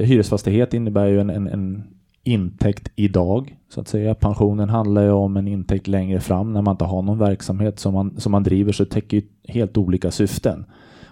Hyresfastighet 0.00 0.74
innebär 0.74 1.06
ju 1.06 1.20
en, 1.20 1.30
en, 1.30 1.48
en 1.48 1.84
intäkt 2.24 2.88
idag 2.94 3.56
så 3.68 3.80
att 3.80 3.88
säga. 3.88 4.14
Pensionen 4.14 4.68
handlar 4.68 5.02
ju 5.02 5.10
om 5.10 5.36
en 5.36 5.48
intäkt 5.48 5.88
längre 5.88 6.20
fram 6.20 6.52
när 6.52 6.62
man 6.62 6.72
inte 6.72 6.84
har 6.84 7.02
någon 7.02 7.18
verksamhet 7.18 7.78
som 7.78 7.94
man, 7.94 8.20
som 8.20 8.32
man 8.32 8.42
driver 8.42 8.72
så 8.72 8.84
täcker 8.84 9.16
ju 9.16 9.22
helt 9.48 9.76
olika 9.76 10.10
syften. 10.10 10.64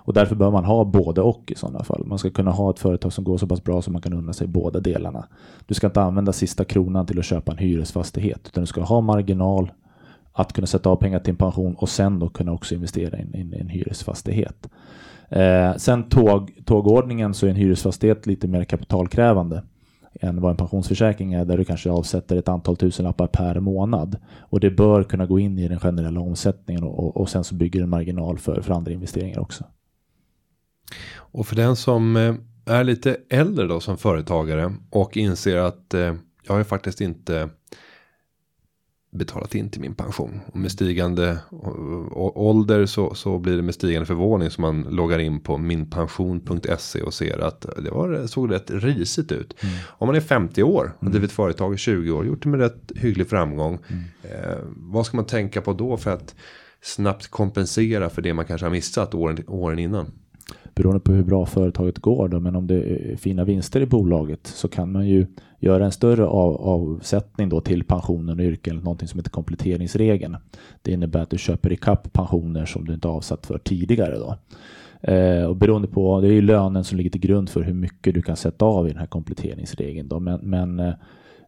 Och 0.05 0.13
därför 0.13 0.35
bör 0.37 0.51
man 0.51 0.65
ha 0.65 0.85
både 0.85 1.21
och 1.21 1.53
i 1.53 1.55
sådana 1.55 1.85
fall. 1.85 2.05
Man 2.07 2.19
ska 2.19 2.31
kunna 2.31 2.51
ha 2.51 2.71
ett 2.71 2.79
företag 2.79 3.13
som 3.13 3.25
går 3.25 3.39
så 3.39 3.47
pass 3.47 3.65
bra 3.65 3.83
så 3.83 3.91
man 3.91 4.03
kan 4.03 4.13
unna 4.13 4.33
sig 4.33 4.47
båda 4.47 4.81
delarna. 4.81 5.27
Du 5.67 5.75
ska 5.75 5.87
inte 5.87 6.03
använda 6.03 6.33
sista 6.33 6.65
kronan 6.65 7.07
till 7.07 7.19
att 7.19 7.25
köpa 7.25 7.53
en 7.53 7.59
hyresfastighet 7.59 8.41
utan 8.47 8.63
du 8.63 8.67
ska 8.67 8.83
ha 8.83 9.01
marginal 9.01 9.73
att 10.33 10.53
kunna 10.53 10.67
sätta 10.67 10.91
av 10.91 10.97
pengar 10.97 11.19
till 11.19 11.31
en 11.31 11.37
pension 11.37 11.75
och 11.75 11.89
sen 11.89 12.19
då 12.19 12.29
kunna 12.29 12.53
också 12.53 12.75
investera 12.75 13.19
i 13.19 13.21
en, 13.21 13.55
en 13.55 13.69
hyresfastighet. 13.69 14.69
Eh, 15.29 15.77
sen 15.77 16.09
tåg, 16.09 16.51
tågordningen 16.65 17.35
så 17.35 17.47
är 17.47 17.51
en 17.51 17.57
hyresfastighet 17.57 18.27
lite 18.27 18.49
mer 18.49 18.65
kapitalkrävande 18.65 19.63
än 20.21 20.41
vad 20.41 20.51
en 20.51 20.57
pensionsförsäkring 20.57 21.33
är 21.33 21.45
där 21.45 21.59
du 21.59 21.65
kanske 21.65 21.91
avsätter 21.91 22.37
ett 22.37 22.49
antal 22.49 22.77
tusenlappar 22.77 23.27
per 23.27 23.61
månad. 23.61 24.17
Och 24.39 24.61
det 24.61 24.71
bör 24.71 25.03
kunna 25.03 25.27
gå 25.27 25.39
in 25.39 25.59
i 25.59 25.69
den 25.69 25.81
generella 25.81 26.21
omsättningen 26.21 26.85
och, 26.85 26.99
och, 26.99 27.17
och 27.17 27.29
sen 27.29 27.45
så 27.45 27.55
bygger 27.55 27.83
en 27.83 27.89
marginal 27.89 28.39
för, 28.39 28.61
för 28.61 28.75
andra 28.75 28.93
investeringar 28.93 29.41
också. 29.41 29.65
Och 31.15 31.47
för 31.47 31.57
den 31.57 31.77
som 31.77 32.17
eh, 32.17 32.35
är 32.67 32.85
lite 32.85 33.17
äldre 33.29 33.67
då 33.67 33.81
som 33.81 33.99
företagare 33.99 34.75
och 34.91 35.17
inser 35.17 35.57
att 35.57 35.95
eh, 35.95 36.15
jag 36.43 36.55
har 36.55 36.65
faktiskt 36.65 37.01
inte 37.01 37.49
betalat 39.13 39.55
in 39.55 39.71
till 39.71 39.81
min 39.81 39.95
pension. 39.95 40.41
Och 40.47 40.59
med 40.59 40.73
stigande 40.73 41.39
ålder 42.35 42.87
så, 42.87 43.15
så 43.15 43.39
blir 43.39 43.57
det 43.57 43.63
med 43.63 43.75
stigande 43.75 44.07
förvåning 44.07 44.51
som 44.51 44.63
man 44.63 44.83
loggar 44.83 45.19
in 45.19 45.41
på 45.41 45.59
minpension.se 45.59 47.03
och 47.03 47.15
ser 47.15 47.39
att 47.39 47.61
det 47.61 47.91
var, 47.91 48.27
såg 48.27 48.53
rätt 48.53 48.71
risigt 48.71 49.33
ut. 49.33 49.63
Mm. 49.63 49.75
Om 49.89 50.07
man 50.07 50.17
är 50.17 50.21
50 50.21 50.63
år 50.63 50.93
och 50.97 51.03
mm. 51.03 51.13
drivit 51.13 51.33
företag 51.33 51.75
i 51.75 51.77
20 51.77 52.11
år, 52.11 52.27
gjort 52.27 52.43
det 52.43 52.49
med 52.49 52.61
rätt 52.61 52.93
hygglig 52.97 53.29
framgång. 53.29 53.79
Mm. 53.89 54.05
Eh, 54.23 54.59
vad 54.67 55.07
ska 55.07 55.17
man 55.17 55.27
tänka 55.27 55.61
på 55.61 55.73
då 55.73 55.97
för 55.97 56.11
att 56.11 56.35
snabbt 56.83 57.29
kompensera 57.29 58.11
för 58.11 58.23
det 58.23 58.35
man 58.35 58.45
kanske 58.45 58.67
har 58.67 58.71
missat 58.71 59.15
åren, 59.15 59.45
åren 59.47 59.79
innan? 59.79 60.13
Beroende 60.75 61.01
på 61.01 61.13
hur 61.13 61.23
bra 61.23 61.47
företaget 61.47 61.99
går 61.99 62.29
då, 62.29 62.41
men 62.41 62.57
om 62.57 62.67
det 62.67 62.75
är 62.75 63.17
fina 63.17 63.45
vinster 63.45 63.81
i 63.81 63.87
bolaget 63.87 64.47
så 64.47 64.69
kan 64.69 64.93
man 64.93 65.07
ju 65.07 65.27
göra 65.59 65.85
en 65.85 65.93
större 65.93 66.27
av, 66.27 66.57
avsättning 66.57 67.49
då 67.49 67.61
till 67.61 67.85
pensionen 67.85 68.39
och 68.39 68.45
yrken, 68.45 68.77
någonting 68.77 69.09
som 69.09 69.19
heter 69.19 69.31
kompletteringsregeln. 69.31 70.37
Det 70.83 70.93
innebär 70.93 71.21
att 71.21 71.31
du 71.31 71.39
köper 71.39 71.73
ikapp 71.73 72.13
pensioner 72.13 72.67
som 72.67 72.85
du 72.85 72.95
inte 72.95 73.09
avsatt 73.09 73.47
för 73.47 73.59
tidigare 73.59 74.19
då. 74.19 74.37
Eh, 75.13 75.45
och 75.45 75.57
beroende 75.57 75.89
på, 75.89 76.21
det 76.21 76.29
är 76.29 76.33
ju 76.33 76.43
lönen 76.43 76.85
som 76.85 76.99
ligger 76.99 77.11
till 77.11 77.21
grund 77.21 77.49
för 77.49 77.63
hur 77.63 77.75
mycket 77.75 78.15
du 78.15 78.23
kan 78.23 78.37
sätta 78.37 78.65
av 78.65 78.87
i 78.87 78.91
den 78.91 78.99
här 78.99 79.07
kompletteringsregeln 79.07 80.09
då, 80.09 80.21
men, 80.21 80.41
men 80.43 80.81
eh, 80.81 80.89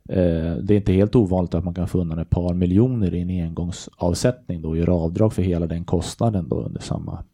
eh 0.09 0.57
det 0.57 0.75
är 0.75 0.77
inte 0.77 0.93
helt 0.93 1.17
ovanligt 1.17 1.55
att 1.55 1.65
man 1.65 1.75
kan 1.75 1.89
få 1.89 2.01
undan 2.01 2.19
ett 2.19 2.31
par 2.31 2.55
miljoner 2.55 3.15
i 3.15 3.21
en 3.21 3.47
engångsavsättning 3.47 4.63
då 4.63 4.69
och 4.69 4.77
göra 4.77 4.95
avdrag 4.95 5.33
för 5.33 5.43
hela 5.43 5.67
den 5.67 5.85
kostnaden 5.85 6.49
då 6.49 6.63
under 6.63 6.81
samma 6.81 7.25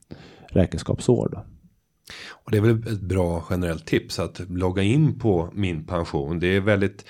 räkenskapsår. 0.46 1.28
Då. 1.33 1.40
Och 2.31 2.51
det 2.51 2.57
är 2.57 2.62
väl 2.62 2.70
ett 2.70 3.01
bra 3.01 3.44
generellt 3.51 3.87
tips 3.87 4.18
att 4.18 4.40
logga 4.49 4.83
in 4.83 5.18
på 5.18 5.51
min 5.55 5.85
pension. 5.85 6.40
Det 6.40 6.46
är 6.46 6.61
väldigt 6.61 7.05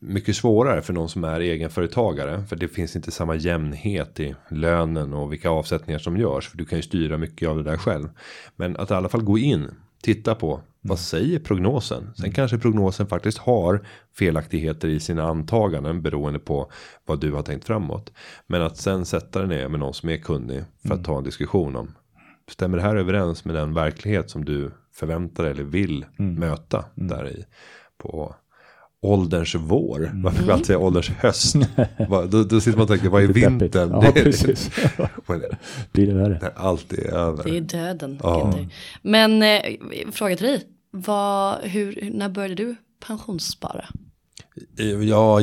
mycket 0.00 0.36
svårare 0.36 0.82
för 0.82 0.92
någon 0.92 1.08
som 1.08 1.24
är 1.24 1.40
egenföretagare. 1.40 2.44
För 2.48 2.56
det 2.56 2.68
finns 2.68 2.96
inte 2.96 3.10
samma 3.10 3.36
jämnhet 3.36 4.20
i 4.20 4.34
lönen 4.50 5.12
och 5.14 5.32
vilka 5.32 5.50
avsättningar 5.50 5.98
som 5.98 6.16
görs. 6.16 6.48
För 6.48 6.58
du 6.58 6.64
kan 6.64 6.78
ju 6.78 6.82
styra 6.82 7.18
mycket 7.18 7.48
av 7.48 7.56
det 7.56 7.62
där 7.62 7.76
själv. 7.76 8.08
Men 8.56 8.76
att 8.76 8.90
i 8.90 8.94
alla 8.94 9.08
fall 9.08 9.22
gå 9.22 9.38
in, 9.38 9.70
titta 10.02 10.34
på 10.34 10.60
vad 10.80 10.98
säger 10.98 11.38
prognosen? 11.38 12.10
Sen 12.16 12.32
kanske 12.32 12.58
prognosen 12.58 13.06
faktiskt 13.06 13.38
har 13.38 13.86
felaktigheter 14.18 14.88
i 14.88 15.00
sina 15.00 15.22
antaganden 15.22 16.02
beroende 16.02 16.38
på 16.38 16.70
vad 17.06 17.20
du 17.20 17.32
har 17.32 17.42
tänkt 17.42 17.64
framåt. 17.64 18.12
Men 18.46 18.62
att 18.62 18.76
sen 18.76 19.04
sätta 19.04 19.38
dig 19.38 19.48
ner 19.48 19.68
med 19.68 19.80
någon 19.80 19.94
som 19.94 20.08
är 20.08 20.16
kunnig 20.16 20.64
för 20.86 20.94
att 20.94 21.04
ta 21.04 21.18
en 21.18 21.24
diskussion 21.24 21.76
om 21.76 21.94
Stämmer 22.50 22.76
det 22.76 22.82
här 22.82 22.96
överens 22.96 23.44
med 23.44 23.54
den 23.54 23.74
verklighet 23.74 24.30
som 24.30 24.44
du 24.44 24.70
förväntar 24.92 25.42
dig 25.42 25.52
eller 25.52 25.64
vill 25.64 26.06
mm. 26.18 26.34
möta 26.34 26.84
mm. 26.96 27.08
där 27.08 27.28
i 27.28 27.44
på 27.98 28.34
ålderns 29.02 29.54
vår. 29.54 30.06
Mm. 30.06 30.22
Varför 30.22 30.42
vill 30.42 30.50
alltid 30.50 30.66
säga 30.66 30.78
ålderns 30.78 31.08
höst? 31.08 31.56
då, 32.30 32.44
då 32.44 32.60
sitter 32.60 32.78
man 32.78 32.82
och 32.82 32.88
tänker, 32.88 33.08
vad 33.08 33.22
är 33.22 33.26
vintern? 33.26 33.90
Ja, 33.90 34.12
precis. 34.14 34.70
Blir 35.92 36.06
det 36.06 36.14
värre? 36.14 36.38
När 36.42 36.52
allt 36.56 36.92
är 36.92 37.14
över. 37.14 37.44
Det 37.44 37.56
är 37.56 37.60
döden. 37.60 38.18
Ja. 38.22 38.54
Men 39.02 39.42
eh, 39.42 39.60
fråga 40.12 40.36
till 40.36 40.46
dig. 40.46 40.62
Vad, 40.90 41.58
hur, 41.62 42.10
när 42.12 42.28
började 42.28 42.54
du 42.54 42.76
pensionsspara? 43.06 43.84
Ja, 45.02 45.40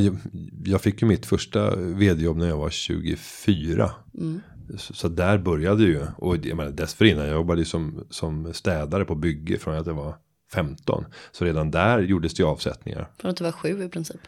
jag 0.64 0.82
fick 0.82 1.02
ju 1.02 1.08
mitt 1.08 1.26
första 1.26 1.76
vd-jobb 1.76 2.38
när 2.38 2.48
jag 2.48 2.58
var 2.58 2.70
24. 2.70 3.92
Mm. 4.18 4.42
Så, 4.78 4.94
så, 4.94 5.08
där 5.08 5.38
började 5.38 5.84
ju. 5.84 6.02
Och 6.18 6.38
jag 6.38 6.58
menar, 6.58 6.72
dessförinnan 6.72 7.26
jag 7.26 7.34
jobbade 7.34 7.62
ju 7.62 7.66
som, 7.66 8.08
som 8.10 8.54
städare 8.54 9.06
på 9.06 9.16
bygge 9.16 9.58
från 9.58 9.76
att 9.76 9.88
jag 9.88 9.94
var 9.94 10.16
15. 10.54 11.06
Så 11.32 11.46
redan 11.46 11.72
där 11.72 12.00
gjordes 12.00 12.34
det 12.34 12.44
ju 12.44 12.50
avsättningar. 12.50 13.10
Från 13.20 13.32
att 13.32 13.38
du 13.38 13.44
var 13.44 13.52
sju 13.52 13.84
i 13.84 13.90
princip. 13.90 14.22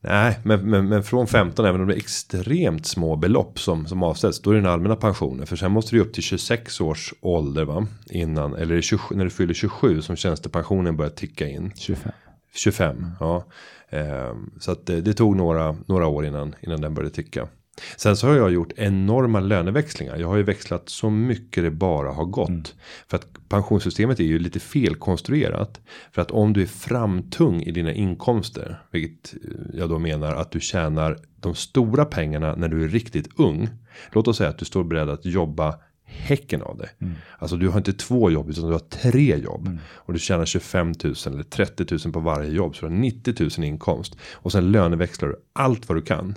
Nej, 0.00 0.38
men, 0.44 0.70
men, 0.70 0.88
men 0.88 1.02
från 1.02 1.26
15, 1.26 1.66
även 1.66 1.80
om 1.80 1.86
det 1.86 1.94
är 1.94 1.98
extremt 1.98 2.86
små 2.86 3.16
belopp 3.16 3.58
som, 3.58 3.86
som 3.86 4.02
avsätts, 4.02 4.40
då 4.40 4.50
är 4.50 4.54
det 4.54 4.60
den 4.60 4.70
allmänna 4.70 4.96
pensionen. 4.96 5.46
För 5.46 5.56
sen 5.56 5.72
måste 5.72 5.96
du 5.96 6.00
upp 6.00 6.12
till 6.12 6.22
26 6.22 6.80
års 6.80 7.14
ålder 7.20 7.64
va? 7.64 7.86
Innan, 8.10 8.54
eller 8.54 8.80
27, 8.80 9.14
när 9.14 9.24
du 9.24 9.30
fyller 9.30 9.54
27 9.54 10.02
som 10.02 10.16
tjänstepensionen 10.16 10.96
börjar 10.96 11.10
ticka 11.10 11.48
in. 11.48 11.72
25. 11.76 12.12
25, 12.54 13.10
ja. 13.20 13.44
Ehm, 13.90 14.50
så 14.60 14.72
att 14.72 14.86
det, 14.86 15.00
det, 15.00 15.14
tog 15.14 15.36
några, 15.36 15.76
några 15.86 16.06
år 16.06 16.26
innan, 16.26 16.54
innan 16.60 16.80
den 16.80 16.94
började 16.94 17.14
ticka. 17.14 17.48
Sen 17.96 18.16
så 18.16 18.26
har 18.26 18.34
jag 18.34 18.52
gjort 18.52 18.72
enorma 18.76 19.40
löneväxlingar. 19.40 20.16
Jag 20.16 20.28
har 20.28 20.36
ju 20.36 20.42
växlat 20.42 20.88
så 20.88 21.10
mycket 21.10 21.64
det 21.64 21.70
bara 21.70 22.12
har 22.12 22.24
gått. 22.24 22.48
Mm. 22.48 22.64
För 23.08 23.16
att 23.16 23.26
pensionssystemet 23.48 24.20
är 24.20 24.24
ju 24.24 24.38
lite 24.38 24.60
felkonstruerat. 24.60 25.80
För 26.12 26.22
att 26.22 26.30
om 26.30 26.52
du 26.52 26.62
är 26.62 26.66
framtung 26.66 27.62
i 27.62 27.70
dina 27.70 27.92
inkomster. 27.92 28.82
Vilket 28.90 29.34
jag 29.74 29.88
då 29.88 29.98
menar 29.98 30.34
att 30.34 30.50
du 30.50 30.60
tjänar 30.60 31.18
de 31.40 31.54
stora 31.54 32.04
pengarna 32.04 32.54
när 32.54 32.68
du 32.68 32.84
är 32.84 32.88
riktigt 32.88 33.28
ung. 33.36 33.68
Låt 34.12 34.28
oss 34.28 34.36
säga 34.36 34.50
att 34.50 34.58
du 34.58 34.64
står 34.64 34.84
beredd 34.84 35.08
att 35.08 35.24
jobba 35.24 35.74
häcken 36.06 36.62
av 36.62 36.78
det. 36.78 36.88
Mm. 36.98 37.14
Alltså 37.38 37.56
du 37.56 37.68
har 37.68 37.78
inte 37.78 37.92
två 37.92 38.30
jobb 38.30 38.50
utan 38.50 38.66
du 38.66 38.72
har 38.72 38.78
tre 38.78 39.36
jobb. 39.36 39.66
Mm. 39.66 39.78
Och 39.88 40.12
du 40.12 40.18
tjänar 40.18 40.44
25 40.44 40.92
000 41.04 41.14
eller 41.26 41.42
30 41.42 41.86
000 42.04 42.12
på 42.12 42.20
varje 42.20 42.50
jobb. 42.50 42.76
Så 42.76 42.86
du 42.86 42.92
har 42.92 42.98
90 42.98 43.34
000 43.58 43.66
inkomst. 43.66 44.16
Och 44.34 44.52
sen 44.52 44.72
löneväxlar 44.72 45.28
du 45.28 45.36
allt 45.52 45.88
vad 45.88 45.98
du 45.98 46.02
kan. 46.02 46.34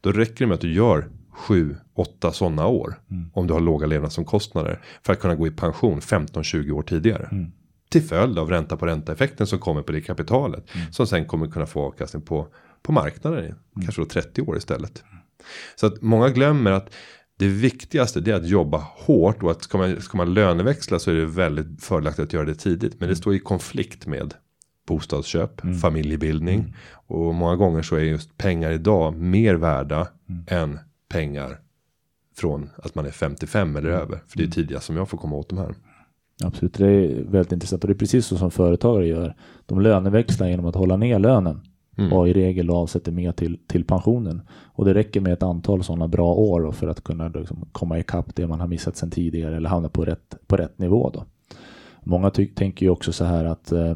Då 0.00 0.12
räcker 0.12 0.44
det 0.44 0.46
med 0.46 0.54
att 0.54 0.60
du 0.60 0.72
gör 0.74 1.08
7, 1.30 1.76
8 1.94 2.32
sådana 2.32 2.66
år. 2.66 2.94
Mm. 3.10 3.30
Om 3.34 3.46
du 3.46 3.52
har 3.52 3.60
låga 3.60 3.86
levnadsomkostnader. 3.86 4.80
För 5.02 5.12
att 5.12 5.20
kunna 5.20 5.34
gå 5.34 5.46
i 5.46 5.50
pension 5.50 6.00
15-20 6.00 6.70
år 6.70 6.82
tidigare. 6.82 7.28
Mm. 7.32 7.52
Till 7.90 8.02
följd 8.02 8.38
av 8.38 8.50
ränta 8.50 8.76
på 8.76 8.86
ränta 8.86 9.12
effekten 9.12 9.46
som 9.46 9.58
kommer 9.58 9.82
på 9.82 9.92
det 9.92 10.00
kapitalet. 10.00 10.74
Mm. 10.74 10.92
Som 10.92 11.06
sen 11.06 11.24
kommer 11.24 11.46
kunna 11.46 11.66
få 11.66 11.86
avkastning 11.86 12.22
på, 12.22 12.46
på 12.82 12.92
marknaden. 12.92 13.38
Mm. 13.44 13.56
Kanske 13.82 14.02
då 14.02 14.06
30 14.06 14.42
år 14.42 14.56
istället. 14.56 15.04
Så 15.76 15.86
att 15.86 16.02
många 16.02 16.28
glömmer 16.28 16.70
att 16.70 16.94
det 17.42 17.48
viktigaste 17.48 18.30
är 18.30 18.34
att 18.34 18.48
jobba 18.48 18.86
hårt 18.94 19.42
och 19.42 19.50
att 19.50 19.62
ska 19.62 19.78
man, 19.78 20.00
ska 20.00 20.16
man 20.16 20.34
löneväxla 20.34 20.98
så 20.98 21.10
är 21.10 21.14
det 21.14 21.26
väldigt 21.26 21.84
fördelaktigt 21.84 22.26
att 22.26 22.32
göra 22.32 22.44
det 22.44 22.54
tidigt. 22.54 23.00
Men 23.00 23.08
det 23.08 23.16
står 23.16 23.34
i 23.34 23.38
konflikt 23.38 24.06
med 24.06 24.34
bostadsköp, 24.86 25.64
mm. 25.64 25.78
familjebildning. 25.78 26.60
Mm. 26.60 26.72
Och 27.06 27.34
många 27.34 27.56
gånger 27.56 27.82
så 27.82 27.96
är 27.96 28.00
just 28.00 28.36
pengar 28.36 28.70
idag 28.70 29.16
mer 29.16 29.54
värda 29.54 30.08
mm. 30.28 30.44
än 30.46 30.78
pengar 31.08 31.58
från 32.36 32.70
att 32.76 32.94
man 32.94 33.06
är 33.06 33.10
55 33.10 33.76
eller 33.76 33.88
mm. 33.88 34.00
över. 34.00 34.22
För 34.28 34.36
det 34.36 34.42
är 34.42 34.46
mm. 34.46 34.52
tidigast 34.52 34.86
som 34.86 34.96
jag 34.96 35.08
får 35.08 35.18
komma 35.18 35.36
åt 35.36 35.48
de 35.48 35.58
här. 35.58 35.74
Absolut, 36.44 36.74
det 36.74 36.86
är 36.86 37.24
väldigt 37.24 37.52
intressant 37.52 37.84
och 37.84 37.88
det 37.88 37.94
är 37.94 37.98
precis 37.98 38.26
så 38.26 38.36
som 38.36 38.50
företagare 38.50 39.06
gör. 39.06 39.36
De 39.66 39.80
löneväxlar 39.80 40.48
genom 40.48 40.66
att 40.66 40.74
hålla 40.74 40.96
ner 40.96 41.18
lönen 41.18 41.60
mm. 41.98 42.12
och 42.12 42.28
i 42.28 42.32
regel 42.32 42.70
avsätter 42.70 43.12
mer 43.12 43.32
till, 43.32 43.58
till 43.66 43.84
pensionen. 43.84 44.42
Och 44.74 44.84
det 44.84 44.94
räcker 44.94 45.20
med 45.20 45.32
ett 45.32 45.42
antal 45.42 45.84
sådana 45.84 46.08
bra 46.08 46.34
år 46.34 46.72
för 46.72 46.88
att 46.88 47.04
kunna 47.04 47.28
liksom 47.28 47.68
komma 47.72 47.98
ikapp 47.98 48.34
det 48.34 48.46
man 48.46 48.60
har 48.60 48.66
missat 48.66 48.96
sedan 48.96 49.10
tidigare 49.10 49.56
eller 49.56 49.68
hamna 49.68 49.88
på 49.88 50.04
rätt, 50.04 50.36
på 50.46 50.56
rätt 50.56 50.78
nivå. 50.78 51.10
Då. 51.14 51.24
Många 52.00 52.30
tänker 52.30 52.86
ju 52.86 52.90
också 52.90 53.12
så 53.12 53.24
här 53.24 53.44
att 53.44 53.72
eh, 53.72 53.94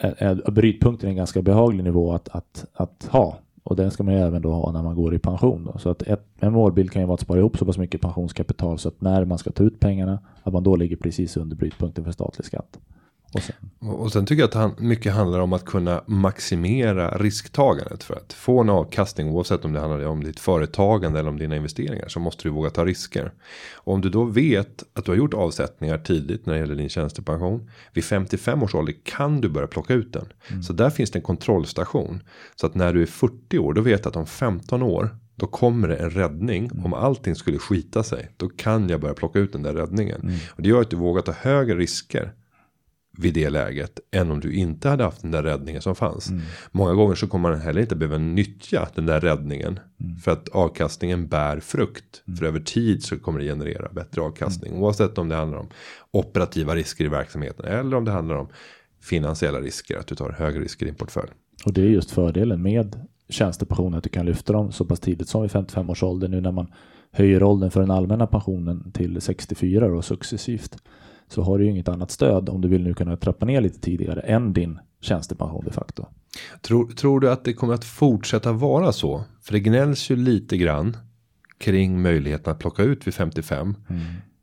eh, 0.00 0.12
eh, 0.18 0.34
brytpunkten 0.34 1.06
är 1.06 1.10
en 1.10 1.16
ganska 1.16 1.42
behaglig 1.42 1.84
nivå 1.84 2.12
att, 2.12 2.28
att, 2.28 2.66
att 2.72 3.08
ha. 3.10 3.38
Och 3.62 3.70
Och 3.70 3.76
den 3.76 3.90
ska 3.90 4.02
man 4.02 4.14
ju 4.14 4.20
även 4.20 4.42
då 4.42 4.52
ha 4.52 4.72
när 4.72 4.82
man 4.82 4.94
går 4.94 5.14
i 5.14 5.18
pension. 5.18 5.64
Då. 5.64 5.78
Så 5.78 5.90
att 5.90 6.02
ett, 6.02 6.26
en 6.40 6.52
målbild 6.52 6.90
kan 6.90 7.02
ju 7.02 7.06
vara 7.06 7.14
att 7.14 7.20
spara 7.20 7.38
ihop 7.38 7.58
så 7.58 7.64
pass 7.64 7.78
mycket 7.78 8.00
pensionskapital 8.00 8.78
så 8.78 8.88
att 8.88 9.00
när 9.00 9.24
man 9.24 9.38
ska 9.38 9.50
ta 9.50 9.64
ut 9.64 9.80
pengarna, 9.80 10.18
att 10.42 10.52
man 10.52 10.62
då 10.62 10.76
ligger 10.76 10.96
precis 10.96 11.36
under 11.36 11.56
brytpunkten 11.56 12.04
för 12.04 12.12
statlig 12.12 12.44
skatt. 12.44 12.78
Och 13.34 13.42
sen, 13.42 13.56
och 13.80 14.12
sen 14.12 14.26
tycker 14.26 14.42
jag 14.42 14.48
att 14.48 14.54
han, 14.54 14.74
mycket 14.78 15.12
handlar 15.12 15.40
om 15.40 15.52
att 15.52 15.64
kunna 15.64 16.02
maximera 16.06 17.18
risktagandet. 17.18 18.04
För 18.04 18.14
att 18.14 18.32
få 18.32 18.60
en 18.60 18.70
avkastning 18.70 19.30
oavsett 19.30 19.64
om 19.64 19.72
det 19.72 19.80
handlar 19.80 20.06
om 20.06 20.24
ditt 20.24 20.40
företagande 20.40 21.18
eller 21.18 21.28
om 21.28 21.38
dina 21.38 21.56
investeringar. 21.56 22.08
Så 22.08 22.20
måste 22.20 22.42
du 22.42 22.50
våga 22.50 22.70
ta 22.70 22.84
risker. 22.84 23.32
Och 23.74 23.94
om 23.94 24.00
du 24.00 24.08
då 24.08 24.24
vet 24.24 24.84
att 24.94 25.04
du 25.04 25.10
har 25.10 25.16
gjort 25.16 25.34
avsättningar 25.34 25.98
tidigt 25.98 26.46
när 26.46 26.54
det 26.54 26.60
gäller 26.60 26.74
din 26.74 26.88
tjänstepension. 26.88 27.70
Vid 27.92 28.04
55 28.04 28.62
års 28.62 28.74
ålder 28.74 28.94
kan 29.04 29.40
du 29.40 29.48
börja 29.48 29.66
plocka 29.66 29.94
ut 29.94 30.12
den. 30.12 30.26
Mm. 30.48 30.62
Så 30.62 30.72
där 30.72 30.90
finns 30.90 31.10
det 31.10 31.18
en 31.18 31.22
kontrollstation. 31.22 32.22
Så 32.54 32.66
att 32.66 32.74
när 32.74 32.92
du 32.92 33.02
är 33.02 33.06
40 33.06 33.58
år 33.58 33.72
då 33.72 33.80
vet 33.80 34.02
du 34.02 34.08
att 34.08 34.16
om 34.16 34.26
15 34.26 34.82
år 34.82 35.16
då 35.34 35.46
kommer 35.46 35.88
det 35.88 35.96
en 35.96 36.10
räddning. 36.10 36.64
Mm. 36.64 36.84
Om 36.84 36.94
allting 36.94 37.34
skulle 37.34 37.58
skita 37.58 38.02
sig. 38.02 38.30
Då 38.36 38.48
kan 38.48 38.88
jag 38.88 39.00
börja 39.00 39.14
plocka 39.14 39.38
ut 39.38 39.52
den 39.52 39.62
där 39.62 39.74
räddningen. 39.74 40.20
Mm. 40.20 40.34
Och 40.50 40.62
det 40.62 40.68
gör 40.68 40.80
att 40.80 40.90
du 40.90 40.96
vågar 40.96 41.22
ta 41.22 41.32
högre 41.32 41.76
risker 41.76 42.32
vid 43.18 43.34
det 43.34 43.50
läget 43.50 44.00
än 44.10 44.30
om 44.30 44.40
du 44.40 44.52
inte 44.52 44.88
hade 44.88 45.04
haft 45.04 45.22
den 45.22 45.30
där 45.30 45.42
räddningen 45.42 45.82
som 45.82 45.94
fanns. 45.94 46.30
Mm. 46.30 46.42
Många 46.72 46.94
gånger 46.94 47.14
så 47.14 47.26
kommer 47.26 47.50
man 47.50 47.60
heller 47.60 47.80
inte 47.80 47.96
behöva 47.96 48.18
nyttja 48.18 48.88
den 48.94 49.06
där 49.06 49.20
räddningen 49.20 49.80
mm. 50.00 50.16
för 50.16 50.30
att 50.30 50.48
avkastningen 50.48 51.28
bär 51.28 51.60
frukt. 51.60 52.22
Mm. 52.26 52.36
För 52.36 52.46
över 52.46 52.60
tid 52.60 53.02
så 53.02 53.18
kommer 53.18 53.40
det 53.40 53.44
generera 53.44 53.88
bättre 53.92 54.22
avkastning 54.22 54.70
mm. 54.72 54.82
oavsett 54.82 55.18
om 55.18 55.28
det 55.28 55.34
handlar 55.34 55.58
om 55.58 55.68
operativa 56.10 56.74
risker 56.74 57.04
i 57.04 57.08
verksamheten 57.08 57.64
eller 57.64 57.96
om 57.96 58.04
det 58.04 58.10
handlar 58.10 58.34
om 58.34 58.48
finansiella 59.02 59.60
risker 59.60 59.98
att 59.98 60.06
du 60.06 60.14
tar 60.14 60.30
högre 60.30 60.60
risker 60.60 60.86
i 60.86 60.88
din 60.88 60.98
portfölj. 60.98 61.30
Och 61.64 61.72
det 61.72 61.80
är 61.80 61.84
just 61.84 62.10
fördelen 62.10 62.62
med 62.62 63.06
tjänstepensionen 63.28 63.94
att 63.94 64.04
du 64.04 64.10
kan 64.10 64.26
lyfta 64.26 64.52
dem 64.52 64.72
så 64.72 64.84
pass 64.84 65.00
tidigt 65.00 65.28
som 65.28 65.42
vid 65.42 65.50
55 65.50 65.90
års 65.90 66.02
ålder 66.02 66.28
nu 66.28 66.40
när 66.40 66.52
man 66.52 66.66
höjer 67.10 67.42
åldern 67.42 67.70
för 67.70 67.80
den 67.80 67.90
allmänna 67.90 68.26
pensionen 68.26 68.92
till 68.92 69.20
64 69.20 69.86
och 69.86 70.04
successivt 70.04 70.76
så 71.28 71.42
har 71.42 71.58
du 71.58 71.64
ju 71.64 71.70
inget 71.70 71.88
annat 71.88 72.10
stöd 72.10 72.48
om 72.48 72.60
du 72.60 72.68
vill 72.68 72.82
nu 72.82 72.94
kunna 72.94 73.16
trappa 73.16 73.46
ner 73.46 73.60
lite 73.60 73.80
tidigare 73.80 74.20
än 74.20 74.52
din 74.52 74.78
tjänstepension 75.00 75.64
de 75.64 75.70
facto. 75.70 76.06
Tror, 76.62 76.86
tror 76.86 77.20
du 77.20 77.30
att 77.30 77.44
det 77.44 77.52
kommer 77.52 77.74
att 77.74 77.84
fortsätta 77.84 78.52
vara 78.52 78.92
så? 78.92 79.24
För 79.42 79.52
det 79.52 79.60
gnälls 79.60 80.10
ju 80.10 80.16
lite 80.16 80.56
grann 80.56 80.96
kring 81.58 82.02
möjligheten 82.02 82.52
att 82.52 82.58
plocka 82.58 82.82
ut 82.82 83.06
vid 83.06 83.14
55. 83.14 83.74
Mm. 83.88 84.02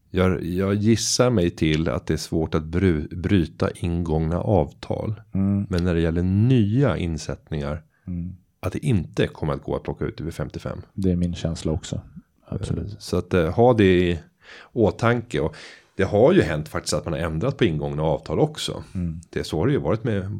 Jag, 0.09 0.43
jag, 0.43 0.73
gissar 0.73 1.29
mig 1.29 1.49
till 1.49 1.89
att 1.89 2.05
det 2.05 2.13
är 2.13 2.17
svårt 2.17 2.55
att 2.55 2.63
bry, 2.63 3.07
bryta 3.07 3.69
ingångna 3.75 4.39
avtal. 4.39 5.21
Mm. 5.33 5.65
Men 5.69 5.83
när 5.83 5.93
det 5.93 6.01
gäller 6.01 6.23
nya 6.23 6.97
insättningar. 6.97 7.83
Mm. 8.07 8.35
Att 8.59 8.73
det 8.73 8.85
inte 8.85 9.27
kommer 9.27 9.53
att 9.53 9.63
gå 9.63 9.75
att 9.75 9.83
plocka 9.83 10.05
ut 10.05 10.21
vid 10.21 10.33
55. 10.33 10.81
Det 10.93 11.11
är 11.11 11.15
min 11.15 11.35
känsla 11.35 11.71
också. 11.71 12.01
Absolut. 12.47 12.95
Så 13.01 13.17
att 13.17 13.33
uh, 13.33 13.49
ha 13.49 13.73
det 13.73 14.09
i 14.09 14.19
åtanke. 14.73 15.39
Och 15.39 15.55
det 15.95 16.03
har 16.03 16.33
ju 16.33 16.41
hänt 16.41 16.69
faktiskt 16.69 16.93
att 16.93 17.05
man 17.05 17.13
har 17.13 17.19
ändrat 17.19 17.57
på 17.57 17.65
ingångna 17.65 18.03
avtal 18.03 18.39
också. 18.39 18.83
Mm. 18.95 19.21
Det 19.29 19.43
så 19.43 19.59
har 19.59 19.67
det 19.67 19.73
ju 19.73 19.79
varit 19.79 20.03
med 20.03 20.39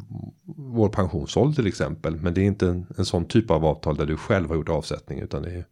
vår 0.56 0.90
pensionsålder 0.90 1.56
till 1.56 1.68
exempel. 1.68 2.16
Men 2.16 2.34
det 2.34 2.42
är 2.42 2.46
inte 2.46 2.68
en, 2.68 2.86
en 2.98 3.06
sån 3.06 3.26
typ 3.26 3.52
av 3.52 3.66
avtal 3.66 3.96
där 3.96 4.06
du 4.06 4.18
själv 4.18 4.50
har 4.50 4.56
gjort 4.56 4.70
avsättning. 4.70 5.20
Utan 5.20 5.44
det 5.44 5.52
är 5.52 5.66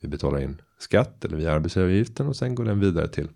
vi 0.00 0.08
betalar 0.08 0.40
in 0.40 0.60
skatt 0.78 1.24
eller 1.24 1.36
via 1.36 1.52
arbetsgivaravgiften 1.52 2.26
och 2.26 2.36
sen 2.36 2.54
går 2.54 2.64
den 2.64 2.80
vidare 2.80 3.08
till 3.08 3.28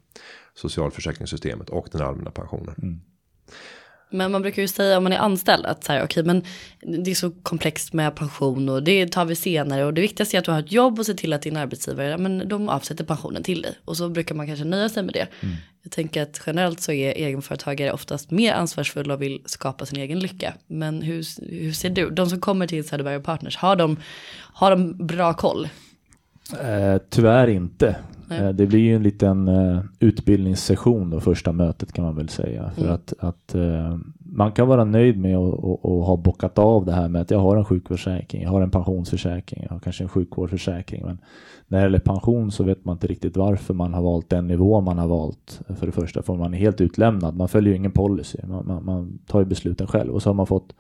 socialförsäkringssystemet 0.55 1.71
och 1.71 1.89
den 1.93 2.03
allmänna 2.03 2.31
pensionen. 2.31 2.75
Mm. 2.79 3.01
Men 4.11 4.33
man 4.33 4.43
brukar 4.43 4.63
ju 4.63 4.69
säga 4.69 4.97
om 4.97 5.03
man 5.03 5.13
är 5.13 5.19
anställd 5.19 5.67
att 5.67 5.85
så 5.85 5.93
här, 5.93 6.05
okej, 6.05 6.25
men 6.25 6.45
det 6.81 7.11
är 7.11 7.15
så 7.15 7.31
komplext 7.31 7.93
med 7.93 8.17
pension 8.17 8.69
och 8.69 8.83
det 8.83 9.07
tar 9.07 9.25
vi 9.25 9.37
senare 9.37 9.85
och 9.85 9.95
det 9.95 10.01
viktigaste 10.01 10.37
är 10.37 10.39
att 10.39 10.45
du 10.45 10.51
har 10.51 10.61
ett 10.61 10.73
jobb 10.73 10.99
och 10.99 11.07
se 11.07 11.15
till 11.15 11.33
att 11.33 11.43
din 11.43 11.57
arbetsgivare, 11.57 12.19
men 12.19 12.49
de 12.49 12.69
avsätter 12.69 13.05
pensionen 13.05 13.43
till 13.43 13.63
dig 13.63 13.75
och 13.85 13.97
så 13.97 14.09
brukar 14.09 14.35
man 14.35 14.47
kanske 14.47 14.65
nöja 14.65 14.89
sig 14.89 15.03
med 15.03 15.15
det. 15.15 15.29
Mm. 15.41 15.57
Jag 15.83 15.93
tänker 15.93 16.23
att 16.23 16.41
generellt 16.47 16.81
så 16.81 16.93
är 16.93 17.13
egenföretagare 17.13 17.93
oftast 17.93 18.31
mer 18.31 18.53
ansvarsfulla 18.53 19.15
och 19.15 19.23
vill 19.23 19.43
skapa 19.47 19.87
sin 19.87 19.99
egen 19.99 20.19
lycka. 20.19 20.55
Men 20.67 21.03
hur, 21.03 21.25
hur 21.63 21.73
ser 21.73 21.91
du, 21.91 22.11
de 22.11 22.31
som 22.31 22.41
kommer 22.41 22.67
till 22.67 22.89
Söderberg 22.89 23.23
Partners, 23.23 23.57
har 23.57 23.77
de, 23.77 23.97
har 24.53 24.71
de 24.71 25.07
bra 25.07 25.35
koll? 25.35 25.69
Eh, 26.53 27.01
tyvärr 27.09 27.49
inte. 27.49 27.97
Eh, 28.31 28.49
det 28.49 28.67
blir 28.67 28.81
ju 28.81 28.97
en 28.97 29.03
liten 29.03 29.49
uh, 29.49 29.81
utbildningssession 29.99 31.11
då 31.11 31.21
första 31.21 31.53
mötet 31.53 31.93
kan 31.93 32.05
man 32.05 32.17
väl 32.17 32.29
säga. 32.29 32.71
För 32.75 32.83
mm. 32.83 32.95
att, 32.95 33.15
att 33.19 33.55
uh, 33.55 33.99
man 34.19 34.53
kan 34.53 34.69
vara 34.69 34.85
nöjd 34.85 35.19
med 35.19 35.37
att 35.37 35.83
ha 35.83 36.17
bockat 36.17 36.59
av 36.59 36.85
det 36.85 36.93
här 36.93 37.09
med 37.09 37.23
att 37.23 37.31
jag 37.31 37.39
har 37.39 37.57
en 37.57 37.65
sjukförsäkring, 37.65 38.43
jag 38.43 38.51
har 38.51 38.63
en 38.63 38.71
pensionsförsäkring, 38.71 39.63
jag 39.63 39.71
har 39.71 39.79
kanske 39.79 40.05
en 40.05 40.09
sjukvårdsförsäkring. 40.09 41.03
Men 41.05 41.19
när 41.69 41.79
det 41.79 41.85
gäller 41.85 41.99
pension 41.99 42.51
så 42.51 42.65
vet 42.65 42.85
man 42.85 42.93
inte 42.93 43.07
riktigt 43.07 43.37
varför 43.37 43.75
man 43.75 43.95
har 43.95 44.03
valt 44.03 44.31
den 44.31 44.47
nivå 44.47 44.81
man 44.81 44.99
har 44.99 45.09
valt. 45.09 45.61
För 45.79 45.87
det 45.87 45.93
första, 45.93 46.23
för 46.23 46.35
man 46.35 46.55
är 46.55 46.59
helt 46.59 46.81
utlämnad. 46.81 47.37
Man 47.37 47.49
följer 47.49 47.71
ju 47.71 47.77
ingen 47.77 47.93
policy. 47.93 48.39
Man, 48.49 48.67
man, 48.67 48.85
man 48.85 49.19
tar 49.27 49.39
ju 49.39 49.45
besluten 49.45 49.87
själv 49.87 50.15
och 50.15 50.23
så 50.23 50.29
har 50.29 50.35
man 50.35 50.47
fått 50.47 50.75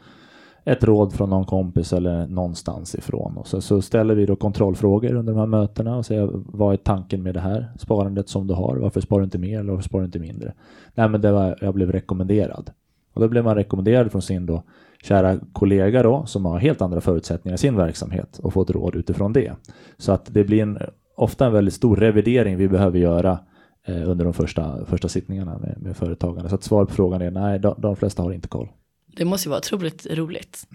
ett 0.64 0.84
råd 0.84 1.12
från 1.12 1.30
någon 1.30 1.44
kompis 1.44 1.92
eller 1.92 2.26
någonstans 2.26 2.94
ifrån. 2.94 3.36
Och 3.36 3.46
så, 3.46 3.60
så 3.60 3.82
ställer 3.82 4.14
vi 4.14 4.26
då 4.26 4.36
kontrollfrågor 4.36 5.14
under 5.14 5.32
de 5.32 5.38
här 5.38 5.46
mötena 5.46 5.96
och 5.96 6.06
säger 6.06 6.30
vad 6.32 6.72
är 6.72 6.76
tanken 6.76 7.22
med 7.22 7.34
det 7.34 7.40
här 7.40 7.72
sparandet 7.78 8.28
som 8.28 8.46
du 8.46 8.54
har? 8.54 8.76
Varför 8.76 9.00
sparar 9.00 9.20
du 9.20 9.24
inte 9.24 9.38
mer 9.38 9.60
eller 9.60 9.72
varför 9.72 9.88
sparar 9.88 10.02
du 10.02 10.06
inte 10.06 10.18
mindre? 10.18 10.52
Nej, 10.94 11.08
men 11.08 11.20
det 11.20 11.32
var, 11.32 11.58
jag 11.60 11.74
blev 11.74 11.92
rekommenderad. 11.92 12.70
Och 13.14 13.20
då 13.20 13.28
blev 13.28 13.44
man 13.44 13.54
rekommenderad 13.54 14.12
från 14.12 14.22
sin 14.22 14.46
då 14.46 14.62
kära 15.02 15.38
kollega 15.52 16.02
då 16.02 16.26
som 16.26 16.44
har 16.44 16.58
helt 16.58 16.82
andra 16.82 17.00
förutsättningar 17.00 17.54
i 17.54 17.58
sin 17.58 17.76
verksamhet 17.76 18.38
och 18.38 18.52
fått 18.52 18.70
råd 18.70 18.96
utifrån 18.96 19.32
det. 19.32 19.52
Så 19.98 20.12
att 20.12 20.34
det 20.34 20.44
blir 20.44 20.62
en, 20.62 20.78
ofta 21.16 21.46
en 21.46 21.52
väldigt 21.52 21.74
stor 21.74 21.96
revidering 21.96 22.56
vi 22.56 22.68
behöver 22.68 22.98
göra 22.98 23.38
eh, 23.86 24.10
under 24.10 24.24
de 24.24 24.34
första, 24.34 24.84
första 24.86 25.08
sittningarna 25.08 25.58
med, 25.58 25.82
med 25.82 25.96
företagarna. 25.96 26.48
Så 26.48 26.54
att 26.54 26.62
svar 26.62 26.84
på 26.84 26.94
frågan 26.94 27.22
är 27.22 27.30
nej, 27.30 27.58
de, 27.58 27.74
de 27.78 27.96
flesta 27.96 28.22
har 28.22 28.32
inte 28.32 28.48
koll. 28.48 28.68
Det 29.16 29.24
måste 29.24 29.48
ju 29.48 29.50
vara 29.50 29.58
otroligt 29.58 30.06
roligt. 30.10 30.66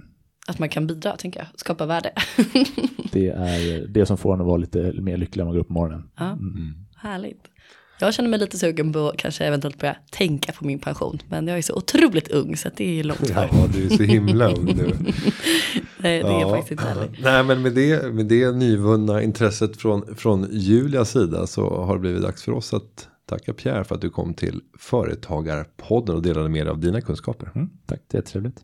Att 0.47 0.59
man 0.59 0.69
kan 0.69 0.87
bidra, 0.87 1.17
tänker 1.17 1.39
jag. 1.39 1.47
Skapa 1.55 1.85
värde. 1.85 2.11
det 3.11 3.27
är 3.29 3.87
det 3.87 4.05
som 4.05 4.17
får 4.17 4.33
en 4.33 4.41
att 4.41 4.47
vara 4.47 4.57
lite 4.57 4.93
mer 4.93 5.17
lycklig 5.17 5.41
när 5.41 5.45
man 5.45 5.53
går 5.53 5.61
upp 5.61 5.67
på 5.67 5.73
morgonen. 5.73 6.09
Ja, 6.15 6.31
mm. 6.31 6.73
Härligt. 6.95 7.47
Jag 7.99 8.13
känner 8.13 8.29
mig 8.29 8.39
lite 8.39 8.57
sugen 8.57 8.93
på 8.93 9.09
att 9.09 9.17
kanske 9.17 9.45
eventuellt 9.45 9.79
börja 9.79 9.95
tänka 10.11 10.51
på 10.51 10.65
min 10.65 10.79
pension. 10.79 11.21
Men 11.29 11.47
jag 11.47 11.57
är 11.57 11.61
så 11.61 11.73
otroligt 11.75 12.27
ung 12.27 12.57
så 12.57 12.69
det 12.75 12.99
är 12.99 13.03
långt 13.03 13.31
kvar. 13.31 13.49
Ja, 13.51 13.67
du 13.73 13.85
är 13.85 13.89
så 13.89 14.03
himla 14.03 14.51
ung 14.51 14.65
nu. 14.65 14.91
Nej, 15.97 16.23
det 16.23 16.29
ja, 16.29 16.47
är 16.47 16.49
faktiskt 16.49 16.71
inte 16.71 16.83
heller. 16.83 17.19
Nej, 17.21 17.43
men 17.43 17.61
med 17.61 17.73
det, 17.73 18.13
med 18.13 18.25
det 18.25 18.51
nyvunna 18.51 19.21
intresset 19.21 19.77
från, 19.77 20.15
från 20.15 20.47
Julias 20.51 21.11
sida 21.11 21.47
så 21.47 21.69
har 21.69 21.93
det 21.93 21.99
blivit 21.99 22.21
dags 22.21 22.43
för 22.43 22.51
oss 22.51 22.73
att 22.73 23.07
Tacka 23.25 23.53
Pierre 23.53 23.83
för 23.83 23.95
att 23.95 24.01
du 24.01 24.09
kom 24.09 24.33
till 24.33 24.61
Företagarpodden 24.79 26.15
och 26.15 26.21
delade 26.21 26.49
med 26.49 26.65
dig 26.65 26.71
av 26.71 26.79
dina 26.79 27.01
kunskaper. 27.01 27.51
Mm, 27.55 27.69
tack, 27.85 28.01
det 28.07 28.17
är 28.17 28.21
trevligt. 28.21 28.61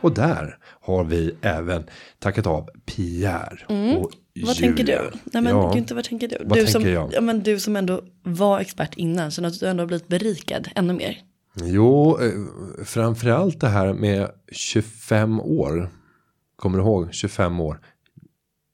Och 0.00 0.14
där 0.14 0.58
har 0.62 1.04
vi 1.04 1.34
även 1.42 1.84
tackat 2.18 2.46
av 2.46 2.68
Pierre. 2.86 3.58
Mm. 3.68 3.96
Och 3.96 4.10
vad 4.10 4.12
Julia. 4.34 4.54
tänker 4.54 4.84
du? 4.84 5.10
Nej 5.24 5.42
men 5.42 5.56
ja. 5.56 5.72
Günther, 5.74 5.94
vad 5.94 6.04
tänker 6.04 6.28
du? 6.28 6.36
Vad 6.44 6.58
du, 6.58 6.64
tänker 6.64 6.72
som, 6.72 6.90
jag? 6.90 7.10
Ja, 7.12 7.20
men 7.20 7.42
du 7.42 7.60
som 7.60 7.76
ändå 7.76 8.02
var 8.22 8.60
expert 8.60 8.94
innan, 8.96 9.30
känner 9.30 9.48
att 9.48 9.60
du 9.60 9.66
ändå 9.66 9.82
har 9.82 9.86
blivit 9.86 10.08
berikad 10.08 10.68
ännu 10.74 10.92
mer? 10.92 11.18
Jo, 11.54 12.18
eh, 12.20 12.84
framförallt 12.84 13.60
det 13.60 13.68
här 13.68 13.92
med 13.92 14.30
25 14.52 15.40
år. 15.40 15.90
Kommer 16.56 16.78
du 16.78 16.84
ihåg 16.84 17.14
25 17.14 17.60
år? 17.60 17.80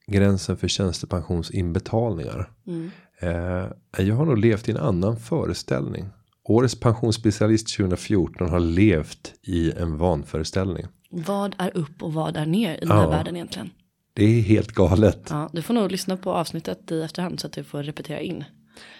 Gränsen 0.07 0.57
för 0.57 0.67
tjänstepensionsinbetalningar. 0.67 2.51
Mm. 2.67 2.91
Eh, 3.21 3.67
jag 3.97 4.15
har 4.15 4.25
nog 4.25 4.37
levt 4.37 4.67
i 4.69 4.71
en 4.71 4.77
annan 4.77 5.17
föreställning. 5.17 6.09
Årets 6.43 6.79
pensionsspecialist 6.79 7.77
2014 7.77 8.49
har 8.49 8.59
levt 8.59 9.33
i 9.41 9.71
en 9.71 9.97
vanföreställning. 9.97 10.85
Vad 11.09 11.55
är 11.57 11.77
upp 11.77 12.03
och 12.03 12.13
vad 12.13 12.37
är 12.37 12.45
ner 12.45 12.75
i 12.75 12.79
den 12.79 12.91
här 12.91 13.01
ja, 13.01 13.09
världen 13.09 13.35
egentligen? 13.35 13.69
Det 14.13 14.23
är 14.23 14.41
helt 14.41 14.71
galet. 14.71 15.27
Ja, 15.29 15.49
du 15.53 15.61
får 15.61 15.73
nog 15.73 15.91
lyssna 15.91 16.17
på 16.17 16.31
avsnittet 16.31 16.91
i 16.91 17.01
efterhand 17.01 17.39
så 17.39 17.47
att 17.47 17.53
du 17.53 17.63
får 17.63 17.83
repetera 17.83 18.19
in. 18.19 18.43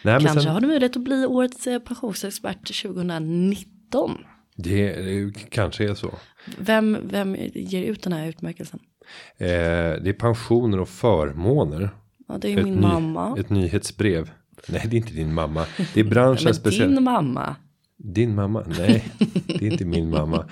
Nej, 0.04 0.20
Kanske 0.22 0.42
sen, 0.42 0.52
har 0.52 0.62
du 0.62 0.68
möjlighet 0.68 0.96
att 0.96 1.04
bli 1.04 1.26
årets 1.26 1.68
eh, 1.68 1.80
pensionsexpert 1.80 2.82
2019. 2.82 4.18
Det, 4.56 4.96
det 4.96 5.34
kanske 5.50 5.90
är 5.90 5.94
så. 5.94 6.14
Vem, 6.58 6.98
vem 7.04 7.36
ger 7.54 7.84
ut 7.84 8.04
den 8.04 8.14
här 8.14 8.28
utmärkelsen? 8.28 8.80
Eh, 9.38 9.48
det 9.48 10.10
är 10.10 10.14
pensioner 10.20 10.80
och 10.80 10.90
förmåner. 10.90 11.90
Ja, 12.28 12.38
det 12.38 12.54
är 12.54 12.64
min 12.64 12.82
mamma. 12.82 13.38
Ett 13.40 13.50
nyhetsbrev. 13.50 14.32
Nej, 14.68 14.82
det 14.90 14.96
är 14.96 14.98
inte 14.98 15.14
din 15.14 15.34
mamma. 15.34 15.66
Det 15.94 16.00
är 16.00 16.04
branschens 16.04 16.58
speciella. 16.58 16.96
Din 16.96 17.04
mamma. 17.04 17.56
Din 17.98 18.36
mamma? 18.36 18.64
Nej, 18.78 19.06
det 19.46 19.68
är 19.68 19.72
inte 19.72 19.86
min 19.86 20.10
mamma. 20.10 20.46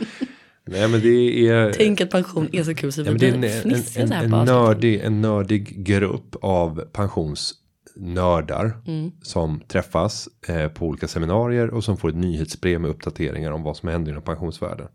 Nej, 0.68 0.88
men 0.88 1.02
det 1.02 1.48
är. 1.48 1.74
Tänk 1.74 2.02
att 2.02 2.10
pension 2.10 2.50
är 2.52 2.64
så 2.64 2.76
kul 2.76 2.92
så 2.92 3.04
vi 3.04 3.12
blir 3.12 3.62
fnissiga 3.62 4.04
en, 4.04 4.12
en, 4.12 4.34
en, 4.34 4.46
nördig, 4.46 5.02
en 5.02 5.22
nördig 5.22 5.86
grupp 5.86 6.36
av 6.42 6.82
pensionsnördar 6.92 8.78
mm. 8.88 9.12
som 9.22 9.60
träffas 9.68 10.30
eh, 10.48 10.68
på 10.68 10.86
olika 10.86 11.08
seminarier 11.08 11.68
och 11.68 11.84
som 11.84 11.98
får 11.98 12.10
ett 12.10 12.16
nyhetsbrev 12.16 12.82
med 12.82 12.90
uppdateringar 12.90 13.52
om 13.52 13.64
vad 13.64 13.78
som 13.78 13.90
händer 13.90 14.12
inom 14.12 14.24
pensionsvärlden. 14.24 14.88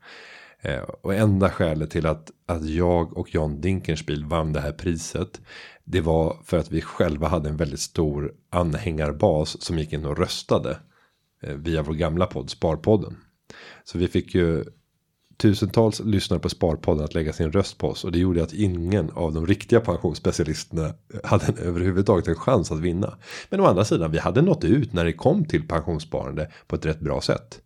Eh, 0.62 0.80
och 0.80 1.14
enda 1.14 1.50
skälet 1.50 1.90
till 1.90 2.06
att, 2.06 2.30
att 2.46 2.68
jag 2.68 3.16
och 3.16 3.34
John 3.34 3.60
Dinkenspiel 3.60 4.24
vann 4.24 4.52
det 4.52 4.60
här 4.60 4.72
priset. 4.72 5.40
Det 5.84 6.00
var 6.00 6.36
för 6.44 6.58
att 6.58 6.72
vi 6.72 6.80
själva 6.80 7.28
hade 7.28 7.48
en 7.48 7.56
väldigt 7.56 7.80
stor 7.80 8.32
anhängarbas 8.50 9.62
som 9.62 9.78
gick 9.78 9.92
in 9.92 10.04
och 10.04 10.18
röstade. 10.18 10.78
Eh, 11.42 11.54
via 11.54 11.82
vår 11.82 11.94
gamla 11.94 12.26
podd 12.26 12.50
Sparpodden. 12.50 13.16
Så 13.84 13.98
vi 13.98 14.08
fick 14.08 14.34
ju 14.34 14.64
tusentals 15.36 16.00
lyssnare 16.00 16.40
på 16.40 16.48
Sparpodden 16.48 17.04
att 17.04 17.14
lägga 17.14 17.32
sin 17.32 17.52
röst 17.52 17.78
på 17.78 17.88
oss. 17.88 18.04
Och 18.04 18.12
det 18.12 18.18
gjorde 18.18 18.42
att 18.42 18.52
ingen 18.52 19.10
av 19.10 19.32
de 19.32 19.46
riktiga 19.46 19.80
pensionsspecialisterna 19.80 20.94
hade 21.24 21.46
en, 21.46 21.58
överhuvudtaget 21.58 22.28
en 22.28 22.34
chans 22.34 22.72
att 22.72 22.80
vinna. 22.80 23.18
Men 23.50 23.60
å 23.60 23.64
andra 23.64 23.84
sidan, 23.84 24.10
vi 24.10 24.18
hade 24.18 24.42
nått 24.42 24.64
ut 24.64 24.92
när 24.92 25.04
det 25.04 25.12
kom 25.12 25.44
till 25.44 25.68
pensionssparande 25.68 26.50
på 26.66 26.76
ett 26.76 26.86
rätt 26.86 27.00
bra 27.00 27.20
sätt. 27.20 27.60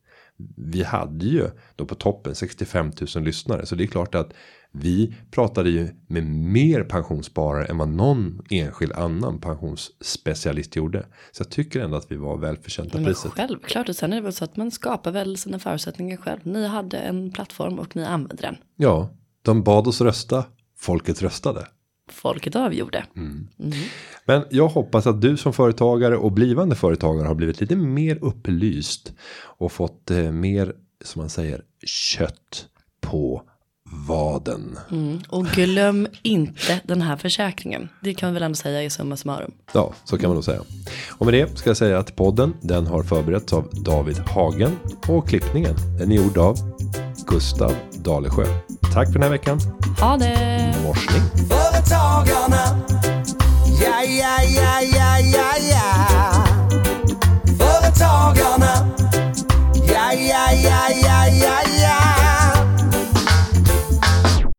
Vi 0.57 0.83
hade 0.83 1.27
ju 1.27 1.51
då 1.77 1.87
på 1.87 1.95
toppen 1.95 2.35
65 2.35 2.93
000 3.15 3.25
lyssnare. 3.25 3.67
Så 3.67 3.75
det 3.75 3.85
är 3.85 3.89
klart 3.89 4.15
att 4.15 4.33
vi 4.73 5.15
pratade 5.31 5.71
ju 5.71 5.89
med 6.07 6.27
mer 6.27 6.85
pensionssparare 6.85 7.67
än 7.67 7.79
vad 7.79 7.89
någon 7.89 8.43
enskild 8.51 8.93
annan 8.93 9.41
pensionsspecialist 9.41 10.77
gjorde. 10.77 11.07
Så 11.33 11.41
jag 11.43 11.51
tycker 11.51 11.81
ändå 11.81 11.97
att 11.97 12.13
vi 12.13 12.17
var 12.17 12.37
välförtjänta 12.39 12.99
Men 12.99 13.05
priset. 13.07 13.33
självklart, 13.33 13.89
och 13.89 13.97
sen 13.97 14.13
är 14.13 14.17
det 14.17 14.23
väl 14.23 14.33
så 14.33 14.45
att 14.45 14.57
man 14.57 14.71
skapar 14.71 15.11
väl 15.11 15.37
sina 15.37 15.59
förutsättningar 15.59 16.17
själv. 16.17 16.41
Ni 16.43 16.67
hade 16.67 16.99
en 16.99 17.33
plattform 17.33 17.79
och 17.79 17.97
ni 17.97 18.05
använde 18.05 18.43
den. 18.43 18.57
Ja, 18.77 19.09
de 19.43 19.63
bad 19.63 19.87
oss 19.87 20.01
rösta. 20.01 20.45
Folket 20.79 21.23
röstade. 21.23 21.67
Folket 22.11 22.57
avgjorde. 22.57 23.05
Men 24.25 24.45
jag 24.51 24.69
hoppas 24.69 25.07
att 25.07 25.21
du 25.21 25.37
som 25.37 25.53
företagare 25.53 26.17
och 26.17 26.33
blivande 26.33 26.77
företagare 26.77 27.27
har 27.27 27.35
blivit 27.35 27.61
lite 27.61 27.77
mer 27.77 28.19
upplyst 28.25 29.13
och 29.59 29.73
fått 29.73 30.11
eh, 30.11 30.19
mer 30.19 30.73
som 31.05 31.21
man 31.21 31.31
säger 31.31 31.63
kött 31.87 32.67
på 33.01 33.43
vaden. 34.09 34.79
Mm. 34.91 35.21
Och 35.29 35.47
glöm 35.47 36.07
inte 36.23 36.81
den 36.85 37.03
här 37.03 37.17
försäkringen. 37.17 37.89
Det 38.03 38.15
kan 38.15 38.29
vi 38.29 38.35
väl 38.35 38.43
ändå 38.43 38.57
säga 38.57 38.83
i 38.83 38.91
summa 38.91 39.17
summarum. 39.17 39.53
Ja, 39.73 39.95
så 40.05 40.19
kan 40.19 40.29
man 40.29 40.35
nog 40.35 40.45
säga. 40.45 40.61
Och 41.19 41.27
med 41.27 41.35
det 41.35 41.59
ska 41.59 41.71
jag 41.71 41.77
säga 41.77 41.99
att 41.99 42.17
podden 42.17 42.55
den 42.61 42.87
har 42.87 43.03
förberetts 43.03 43.53
av 43.53 43.71
David 43.73 44.19
Hagen 44.19 44.77
och 45.09 45.29
klippningen 45.29 45.75
den 45.99 46.13
är 46.13 46.17
gjord 46.17 46.39
av 46.39 46.57
Gustav 47.27 47.73
Dalesjö. 47.93 48.45
Tack 48.93 49.07
för 49.07 49.13
den 49.13 49.23
här 49.23 49.31
veckan. 49.31 49.61
Ha 50.01 50.17
det! 50.17 50.75
Morsning. 50.83 51.23
Företagarna, 51.49 52.79
ja, 53.81 54.03
ja, 54.03 54.43
ja, 54.43 54.81
ja, 54.81 55.19
ja, 55.19 55.51
ja. 55.71 56.45
Företagarna, 57.59 58.89
ja, 59.75 60.13
ja, 60.13 60.53
ja, 60.53 60.89
ja, 61.03 61.27
ja, 61.29 61.61
ja. 61.81 61.84